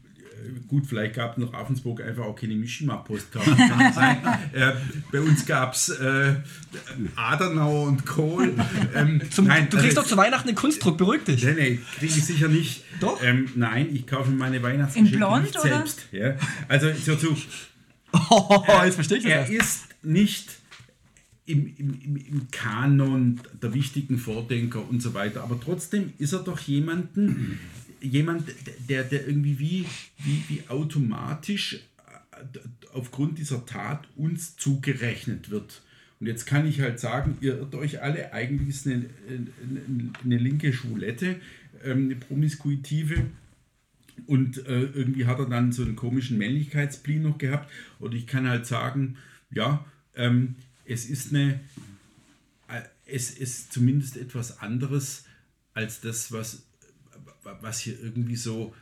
Gut, 0.67 0.85
vielleicht 0.87 1.15
gab 1.15 1.37
es 1.37 1.43
in 1.43 1.49
Ravensburg 1.49 2.01
einfach 2.01 2.25
auch 2.25 2.35
keine 2.35 2.55
Mishima-Postkarten. 2.55 3.57
äh, 4.53 4.73
bei 5.11 5.21
uns 5.21 5.45
gab 5.45 5.73
es 5.73 5.89
äh, 5.89 6.35
Adenauer 7.15 7.87
und 7.87 8.05
Kohl. 8.05 8.53
Ähm, 8.95 9.21
Zum, 9.29 9.47
nein, 9.47 9.67
du 9.69 9.77
kriegst 9.77 9.97
also- 9.97 10.01
doch 10.01 10.07
zu 10.07 10.17
Weihnachten 10.17 10.47
einen 10.49 10.57
Kunstdruck, 10.57 10.97
beruhig 10.97 11.23
dich. 11.23 11.43
Nee, 11.43 11.53
nee, 11.53 11.79
kriege 11.97 12.13
ich 12.17 12.25
sicher 12.25 12.47
nicht. 12.47 12.83
Doch? 12.99 13.21
Ähm, 13.23 13.49
nein, 13.55 13.89
ich 13.93 14.07
kaufe 14.07 14.31
meine 14.31 14.61
Weihnachtsgeschenke 14.63 15.13
In 15.13 15.19
blond, 15.19 15.43
nicht 15.43 15.59
oder? 15.59 15.69
selbst. 15.69 16.07
Ja? 16.11 16.35
Also, 16.67 16.87
hör 16.87 17.19
zu. 17.19 17.35
Oh, 18.29 18.63
jetzt 18.85 18.95
verstehe 18.95 19.17
ich 19.17 19.23
das. 19.23 19.31
Er 19.33 19.49
ist 19.49 19.85
nicht 20.03 20.49
im, 21.45 21.73
im, 21.77 21.99
im, 22.03 22.15
im 22.17 22.51
Kanon 22.51 23.39
der 23.61 23.73
wichtigen 23.73 24.17
Vordenker 24.17 24.87
und 24.87 25.01
so 25.01 25.13
weiter, 25.13 25.43
aber 25.43 25.59
trotzdem 25.59 26.13
ist 26.17 26.33
er 26.33 26.39
doch 26.39 26.59
jemanden, 26.59 27.59
jemand, 28.01 28.43
der, 28.89 29.03
der 29.03 29.27
irgendwie 29.27 29.59
wie, 29.59 29.85
wie, 30.17 30.43
wie 30.47 30.63
automatisch 30.67 31.75
äh, 32.31 32.59
aufgrund 32.93 33.37
dieser 33.37 33.65
Tat 33.65 34.07
uns 34.15 34.55
zugerechnet 34.55 35.49
wird. 35.49 35.81
Und 36.19 36.27
jetzt 36.27 36.45
kann 36.45 36.65
ich 36.65 36.81
halt 36.81 36.99
sagen, 36.99 37.37
ihr 37.41 37.57
irrt 37.57 37.75
euch 37.75 38.01
alle, 38.01 38.33
eigentlich 38.33 38.69
ist 38.69 38.87
eine, 38.87 39.05
eine, 39.27 40.13
eine 40.23 40.37
linke 40.37 40.73
Schwulette, 40.73 41.39
ähm, 41.83 42.05
eine 42.05 42.15
promiskuitive. 42.15 43.27
Und 44.25 44.65
äh, 44.65 44.81
irgendwie 44.81 45.27
hat 45.27 45.37
er 45.37 45.45
dann 45.45 45.71
so 45.71 45.83
einen 45.83 45.95
komischen 45.95 46.39
Männlichkeitsblick 46.39 47.21
noch 47.21 47.37
gehabt. 47.37 47.71
Und 47.99 48.15
ich 48.15 48.25
kann 48.25 48.47
halt 48.49 48.65
sagen, 48.65 49.17
ja, 49.51 49.85
ähm, 50.15 50.55
es 50.85 51.05
ist 51.05 51.33
eine, 51.33 51.59
äh, 52.67 52.81
es 53.05 53.29
ist 53.29 53.71
zumindest 53.71 54.17
etwas 54.17 54.59
anderes 54.59 55.25
als 55.73 56.01
das, 56.01 56.31
was, 56.31 56.66
was 57.61 57.79
hier 57.79 57.99
irgendwie 58.01 58.35
so 58.35 58.73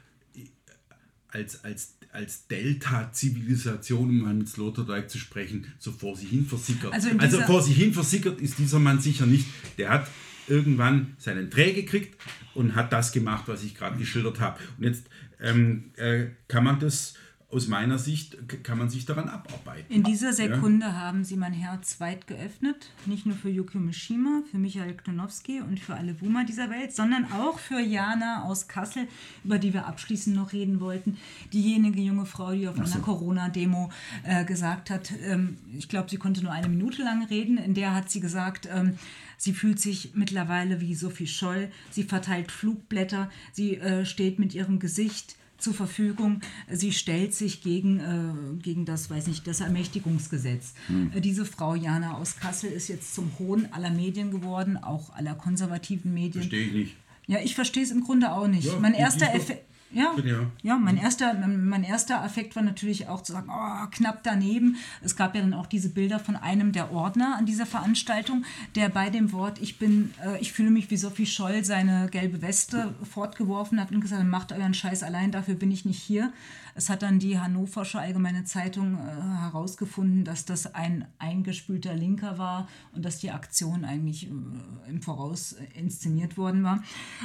als, 1.36 1.64
als, 1.64 1.98
als 2.12 2.48
Delta-Zivilisation, 2.48 4.22
um 4.22 4.26
an 4.26 4.48
Sloterdijk 4.48 5.10
zu 5.10 5.18
sprechen, 5.18 5.68
so 5.80 5.92
vor 5.92 6.16
sich 6.16 6.30
hin 6.30 6.46
versickert. 6.46 6.94
Also, 6.94 7.10
also 7.18 7.42
vor 7.42 7.62
sich 7.62 7.76
hin 7.76 7.94
versickert 7.94 8.40
ist 8.40 8.58
dieser 8.58 8.80
Mann 8.80 9.02
sicher 9.02 9.26
nicht. 9.26 9.46
Der 9.78 9.90
hat 9.90 10.08
irgendwann 10.48 11.16
seinen 11.18 11.50
Dreh 11.50 11.74
gekriegt 11.74 12.16
und 12.54 12.76
hat 12.76 12.94
das 12.94 13.12
gemacht, 13.12 13.44
was 13.48 13.64
ich 13.64 13.76
gerade 13.76 13.98
geschildert 13.98 14.40
habe. 14.40 14.60
Und 14.78 14.86
jetzt 14.86 15.08
ähm, 15.42 15.92
äh, 15.98 16.28
kann 16.48 16.64
man 16.64 16.80
das 16.80 17.16
aus 17.52 17.68
meiner 17.68 17.98
Sicht 18.00 18.38
kann 18.64 18.78
man 18.78 18.90
sich 18.90 19.06
daran 19.06 19.30
abarbeiten. 19.30 19.94
In 19.94 20.04
dieser 20.04 20.34
Sekunde 20.34 20.88
ja. 20.88 20.94
haben 20.94 21.24
sie 21.24 21.38
mein 21.38 21.54
Herz 21.54 22.00
weit 22.00 22.28
geöffnet, 22.28 22.90
nicht 23.06 23.26
nur 23.26 23.36
für 23.36 23.50
Yukio 23.50 23.80
Mishima, 23.80 24.42
für 24.50 24.58
Michael 24.58 24.96
Knonowski 24.96 25.62
und 25.62 25.80
für 25.80 25.96
alle 25.96 26.16
Boomer 26.16 26.44
dieser 26.44 26.70
Welt, 26.70 26.94
sondern 26.94 27.32
auch 27.32 27.60
für 27.60 27.80
Jana 27.80 28.44
aus 28.44 28.68
Kassel, 28.68 29.08
über 29.44 29.60
die 29.60 29.74
wir 29.74 29.86
abschließend 29.86 30.36
noch 30.36 30.54
reden 30.54 30.80
wollten. 30.80 31.18
Diejenige 31.54 32.02
junge 32.02 32.26
Frau, 32.26 32.52
die 32.52 32.68
auf 32.68 32.76
so. 32.78 32.82
einer 32.82 33.00
Corona-Demo 33.02 33.92
äh, 34.24 34.44
gesagt 34.44 34.90
hat, 34.90 35.14
ähm, 35.24 35.58
ich 35.78 35.88
glaube, 35.88 36.10
sie 36.10 36.18
konnte 36.18 36.42
nur 36.42 36.52
eine 36.52 36.68
Minute 36.68 37.04
lang 37.04 37.26
reden, 37.26 37.58
in 37.58 37.74
der 37.74 37.94
hat 37.94 38.10
sie 38.10 38.20
gesagt, 38.20 38.68
ähm, 38.72 38.98
Sie 39.38 39.54
fühlt 39.54 39.82
sich 39.82 40.12
mittlerweile 40.16 40.80
wie 40.80 40.96
Sophie 40.96 41.28
Scholl. 41.28 41.70
Sie 41.92 42.04
verteilt 42.04 42.54
Flugblätter. 42.54 43.30
Sie 43.52 43.76
äh, 43.76 44.06
steht 44.06 44.40
mit 44.40 44.54
ihrem 44.54 44.80
Gesicht 44.80 45.36
zur 45.58 45.74
Verfügung. 45.74 46.42
Sie 46.72 46.92
stellt 46.92 47.34
sich 47.34 47.62
gegen, 47.62 48.00
äh, 48.00 48.62
gegen 48.62 48.86
das, 48.86 49.10
weiß 49.10 49.28
nicht, 49.28 49.48
das 49.48 49.62
Ermächtigungsgesetz. 49.62 50.74
Hm. 50.88 51.12
Äh, 51.14 51.22
diese 51.22 51.46
Frau 51.46 51.76
Jana 51.76 52.18
aus 52.18 52.38
Kassel 52.38 52.72
ist 52.72 52.88
jetzt 52.88 53.16
zum 53.16 53.32
Hohn 53.40 53.68
aller 53.72 53.92
Medien 53.92 54.32
geworden, 54.32 54.78
auch 54.78 55.14
aller 55.16 55.36
konservativen 55.36 56.14
Medien. 56.14 56.44
Verstehe 56.44 56.68
ich 56.68 56.74
nicht. 56.74 56.96
Ja, 57.28 57.40
ich 57.40 57.56
verstehe 57.56 57.84
es 57.84 57.92
im 57.92 58.04
Grunde 58.04 58.32
auch 58.32 58.48
nicht. 58.48 58.68
Ja, 58.68 58.80
mein 58.80 58.94
erster 58.94 59.34
Effekt 59.34 59.66
ja, 59.92 60.14
ja 60.62 60.78
mein, 60.78 60.98
erster, 60.98 61.34
mein 61.34 61.84
erster 61.84 62.22
Affekt 62.22 62.56
war 62.56 62.64
natürlich 62.64 63.08
auch 63.08 63.22
zu 63.22 63.34
sagen, 63.34 63.50
oh, 63.50 63.88
knapp 63.92 64.24
daneben. 64.24 64.78
Es 65.02 65.16
gab 65.16 65.36
ja 65.36 65.42
dann 65.42 65.54
auch 65.54 65.68
diese 65.68 65.90
Bilder 65.90 66.20
von 66.20 66.36
einem 66.36 66.72
der 66.72 66.92
Ordner 66.92 67.36
an 67.38 67.46
dieser 67.46 67.66
Veranstaltung, 67.66 68.44
der 68.76 68.90
bei 68.90 69.10
dem 69.10 69.32
Wort 69.32 69.62
Ich 69.62 69.78
bin, 69.78 70.14
äh, 70.26 70.40
ich 70.42 70.52
fühle 70.54 70.72
mich 70.72 70.90
wie 70.92 70.98
Sophie 70.98 71.26
Scholl 71.26 71.64
seine 71.64 72.10
gelbe 72.10 72.42
Weste 72.42 72.94
fortgeworfen 73.10 73.80
hat 73.80 73.92
und 73.92 74.02
gesagt, 74.02 74.24
macht 74.26 74.52
euren 74.52 74.74
Scheiß 74.74 75.04
allein, 75.04 75.32
dafür 75.32 75.56
bin 75.56 75.72
ich 75.72 75.86
nicht 75.86 76.02
hier. 76.02 76.34
Es 76.78 76.90
hat 76.90 77.02
dann 77.02 77.20
die 77.20 77.40
Hannoversche 77.40 78.00
Allgemeine 78.00 78.44
Zeitung 78.44 78.96
äh, 78.96 79.42
herausgefunden, 79.44 80.26
dass 80.26 80.44
das 80.44 80.74
ein 80.76 81.08
eingespülter 81.20 81.94
Linker 81.94 82.38
war 82.38 82.68
und 82.92 83.06
dass 83.06 83.20
die 83.20 83.32
Aktion 83.32 83.86
eigentlich 83.86 84.28
äh, 84.28 84.90
im 84.90 85.02
Voraus 85.02 85.56
inszeniert 85.74 86.38
worden 86.38 86.64
war. 86.64 86.84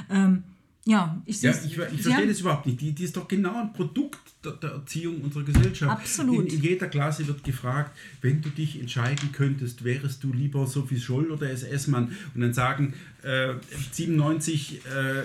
Ähm, 0.08 0.44
ja, 0.86 1.20
ich, 1.26 1.42
ja, 1.42 1.50
ich, 1.50 1.78
ich 1.78 2.02
verstehe 2.02 2.26
das 2.26 2.40
überhaupt 2.40 2.66
nicht. 2.66 2.80
Die, 2.80 2.92
die 2.92 3.04
ist 3.04 3.16
doch 3.16 3.28
genau 3.28 3.60
ein 3.60 3.72
Produkt 3.72 4.18
der, 4.44 4.52
der 4.52 4.70
Erziehung 4.70 5.20
unserer 5.20 5.44
Gesellschaft. 5.44 5.92
Absolut. 5.92 6.46
In, 6.50 6.58
in, 6.58 6.62
jeder 6.62 6.88
Klasse 6.88 7.26
wird 7.26 7.44
gefragt, 7.44 7.96
wenn 8.22 8.40
du 8.40 8.48
dich 8.48 8.80
entscheiden 8.80 9.32
könntest, 9.32 9.84
wärest 9.84 10.24
du 10.24 10.32
lieber 10.32 10.66
Sophie 10.66 10.98
Scholl 10.98 11.30
oder 11.30 11.50
SS-Mann? 11.50 12.16
Und 12.34 12.40
dann 12.40 12.54
sagen 12.54 12.94
äh, 13.22 13.54
97 13.92 14.80
äh, 14.86 15.20
äh, 15.20 15.24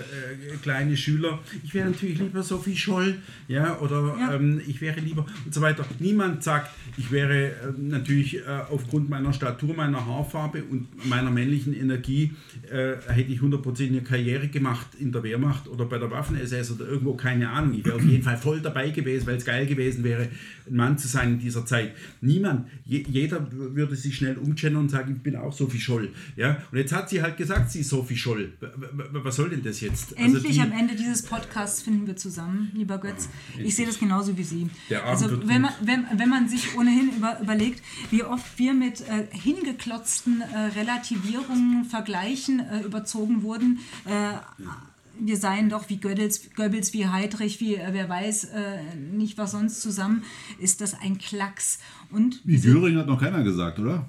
kleine 0.62 0.96
Schüler, 0.96 1.38
ich 1.64 1.72
wäre 1.72 1.88
natürlich 1.88 2.18
lieber 2.18 2.42
Sophie 2.42 2.76
Scholl, 2.76 3.16
ja, 3.48 3.78
oder 3.80 4.16
ja. 4.18 4.34
Ähm, 4.34 4.60
ich 4.66 4.82
wäre 4.82 5.00
lieber 5.00 5.24
und 5.44 5.54
so 5.54 5.62
weiter. 5.62 5.86
Niemand 5.98 6.42
sagt, 6.42 6.70
ich 6.98 7.10
wäre 7.10 7.46
äh, 7.46 7.52
natürlich 7.78 8.36
äh, 8.36 8.42
aufgrund 8.70 9.08
meiner 9.08 9.32
Statur, 9.32 9.74
meiner 9.74 10.04
Haarfarbe 10.04 10.62
und 10.64 11.06
meiner 11.06 11.30
männlichen 11.30 11.74
Energie, 11.74 12.32
äh, 12.70 12.96
hätte 13.08 13.32
ich 13.32 13.40
100% 13.40 13.86
eine 13.86 14.02
Karriere 14.02 14.48
gemacht 14.48 14.88
in 14.98 15.10
der 15.10 15.22
Wehrmacht 15.22 15.68
oder 15.68 15.86
bei 15.86 15.98
der 15.98 16.10
Waffen-SS 16.10 16.72
oder 16.72 16.86
irgendwo, 16.86 17.14
keine 17.14 17.48
Ahnung. 17.48 17.74
Ich 17.78 17.84
wäre 17.84 17.96
auf 17.96 18.04
jeden 18.04 18.22
Fall 18.22 18.36
voll 18.36 18.60
dabei 18.60 18.90
gewesen, 18.90 19.05
weil 19.26 19.36
es 19.36 19.44
geil 19.44 19.66
gewesen 19.66 20.04
wäre, 20.04 20.28
ein 20.68 20.76
Mann 20.76 20.98
zu 20.98 21.08
sein 21.08 21.34
in 21.34 21.38
dieser 21.38 21.64
Zeit. 21.64 21.92
Niemand, 22.20 22.66
je, 22.84 23.04
jeder 23.08 23.46
würde 23.50 23.96
sich 23.96 24.16
schnell 24.16 24.36
umchanneln 24.36 24.82
und 24.82 24.88
sagen, 24.90 25.14
ich 25.16 25.22
bin 25.22 25.36
auch 25.36 25.52
Sophie 25.52 25.80
Scholl. 25.80 26.10
Ja? 26.36 26.62
Und 26.70 26.78
jetzt 26.78 26.92
hat 26.92 27.08
sie 27.08 27.22
halt 27.22 27.36
gesagt, 27.36 27.70
sie 27.70 27.80
ist 27.80 27.88
Sophie 27.88 28.16
Scholl. 28.16 28.52
Was 29.12 29.36
soll 29.36 29.50
denn 29.50 29.62
das 29.62 29.80
jetzt? 29.80 30.16
Also 30.16 30.36
Endlich 30.36 30.60
also 30.60 30.70
die, 30.70 30.72
am 30.74 30.78
Ende 30.78 30.96
dieses 30.96 31.22
Podcasts 31.22 31.82
finden 31.82 32.06
wir 32.06 32.16
zusammen, 32.16 32.70
lieber 32.74 32.98
Götz. 32.98 33.28
Ich 33.58 33.76
sehe 33.76 33.86
das 33.86 33.98
genauso 33.98 34.36
wie 34.36 34.44
Sie. 34.44 34.68
also 35.04 35.46
wenn 35.46 35.62
man, 35.62 35.72
wenn, 35.82 36.06
wenn 36.16 36.28
man 36.28 36.48
sich 36.48 36.76
ohnehin 36.76 37.10
über, 37.16 37.40
überlegt, 37.40 37.82
wie 38.10 38.22
oft 38.22 38.58
wir 38.58 38.74
mit 38.74 39.00
äh, 39.02 39.26
hingeklotzten 39.30 40.40
äh, 40.40 40.58
Relativierungen, 40.78 41.84
Vergleichen 41.84 42.60
äh, 42.60 42.82
überzogen 42.82 43.42
wurden, 43.42 43.78
äh, 44.04 44.34
wir 45.20 45.36
seien 45.36 45.68
doch 45.68 45.88
wie 45.88 45.98
Goebbels, 45.98 46.50
Goebbels 46.54 46.92
wie 46.92 47.08
Heydrich, 47.08 47.60
wie 47.60 47.76
äh, 47.76 47.88
wer 47.92 48.08
weiß 48.08 48.44
äh, 48.44 48.78
nicht 49.12 49.38
was 49.38 49.52
sonst 49.52 49.80
zusammen, 49.80 50.22
ist 50.58 50.80
das 50.80 50.94
ein 51.00 51.18
Klacks. 51.18 51.78
Und 52.10 52.40
wie 52.44 52.58
Göring 52.60 52.96
hat 52.96 53.06
noch 53.06 53.20
keiner 53.20 53.42
gesagt, 53.42 53.78
oder? 53.78 54.08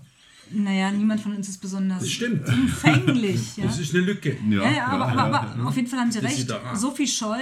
Naja, 0.51 0.91
niemand 0.91 1.19
von 1.19 1.35
uns 1.35 1.49
ist 1.49 1.57
besonders 1.57 1.99
das 1.99 2.09
stimmt. 2.09 2.47
empfänglich. 2.47 3.57
Ja? 3.57 3.65
Das 3.65 3.79
ist 3.79 3.93
eine 3.93 4.05
Lücke. 4.05 4.37
Ja, 4.49 4.63
ja, 4.63 4.71
ja 4.71 4.87
aber, 4.87 5.13
ja, 5.13 5.19
aber, 5.19 5.41
aber 5.41 5.67
auf 5.67 5.75
jeden 5.75 5.87
Fall 5.87 5.99
haben 5.99 6.11
Sie 6.11 6.19
recht. 6.19 6.51
Sophie 6.75 7.07
Scholl 7.07 7.41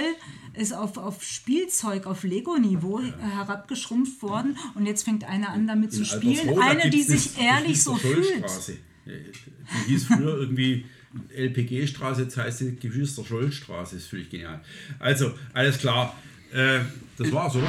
ist 0.54 0.72
auf, 0.72 0.96
auf 0.96 1.22
Spielzeug, 1.22 2.06
auf 2.06 2.24
Lego-Niveau 2.24 3.00
herabgeschrumpft 3.00 4.22
worden 4.22 4.56
und 4.74 4.86
jetzt 4.86 5.04
fängt 5.04 5.24
einer 5.24 5.50
an 5.50 5.66
damit 5.66 5.92
zu 5.92 6.04
spielen. 6.04 6.58
Eine, 6.58 6.90
die 6.90 7.02
sich 7.02 7.38
ehrlich 7.38 7.82
so 7.82 7.94
fühlt. 7.94 8.44
Die 9.06 9.90
hieß 9.90 10.06
früher 10.06 10.38
irgendwie 10.38 10.84
LPG-Straße, 11.34 12.22
jetzt 12.22 12.36
heißt 12.36 12.58
sie 12.58 12.76
Geschwister-Scholl-Straße, 12.76 13.96
ist 13.96 14.08
völlig 14.08 14.30
genial. 14.30 14.60
Also, 14.98 15.32
alles 15.52 15.78
klar. 15.78 16.16
Äh, 16.52 16.80
das 17.18 17.32
war's, 17.32 17.56
oder? 17.56 17.66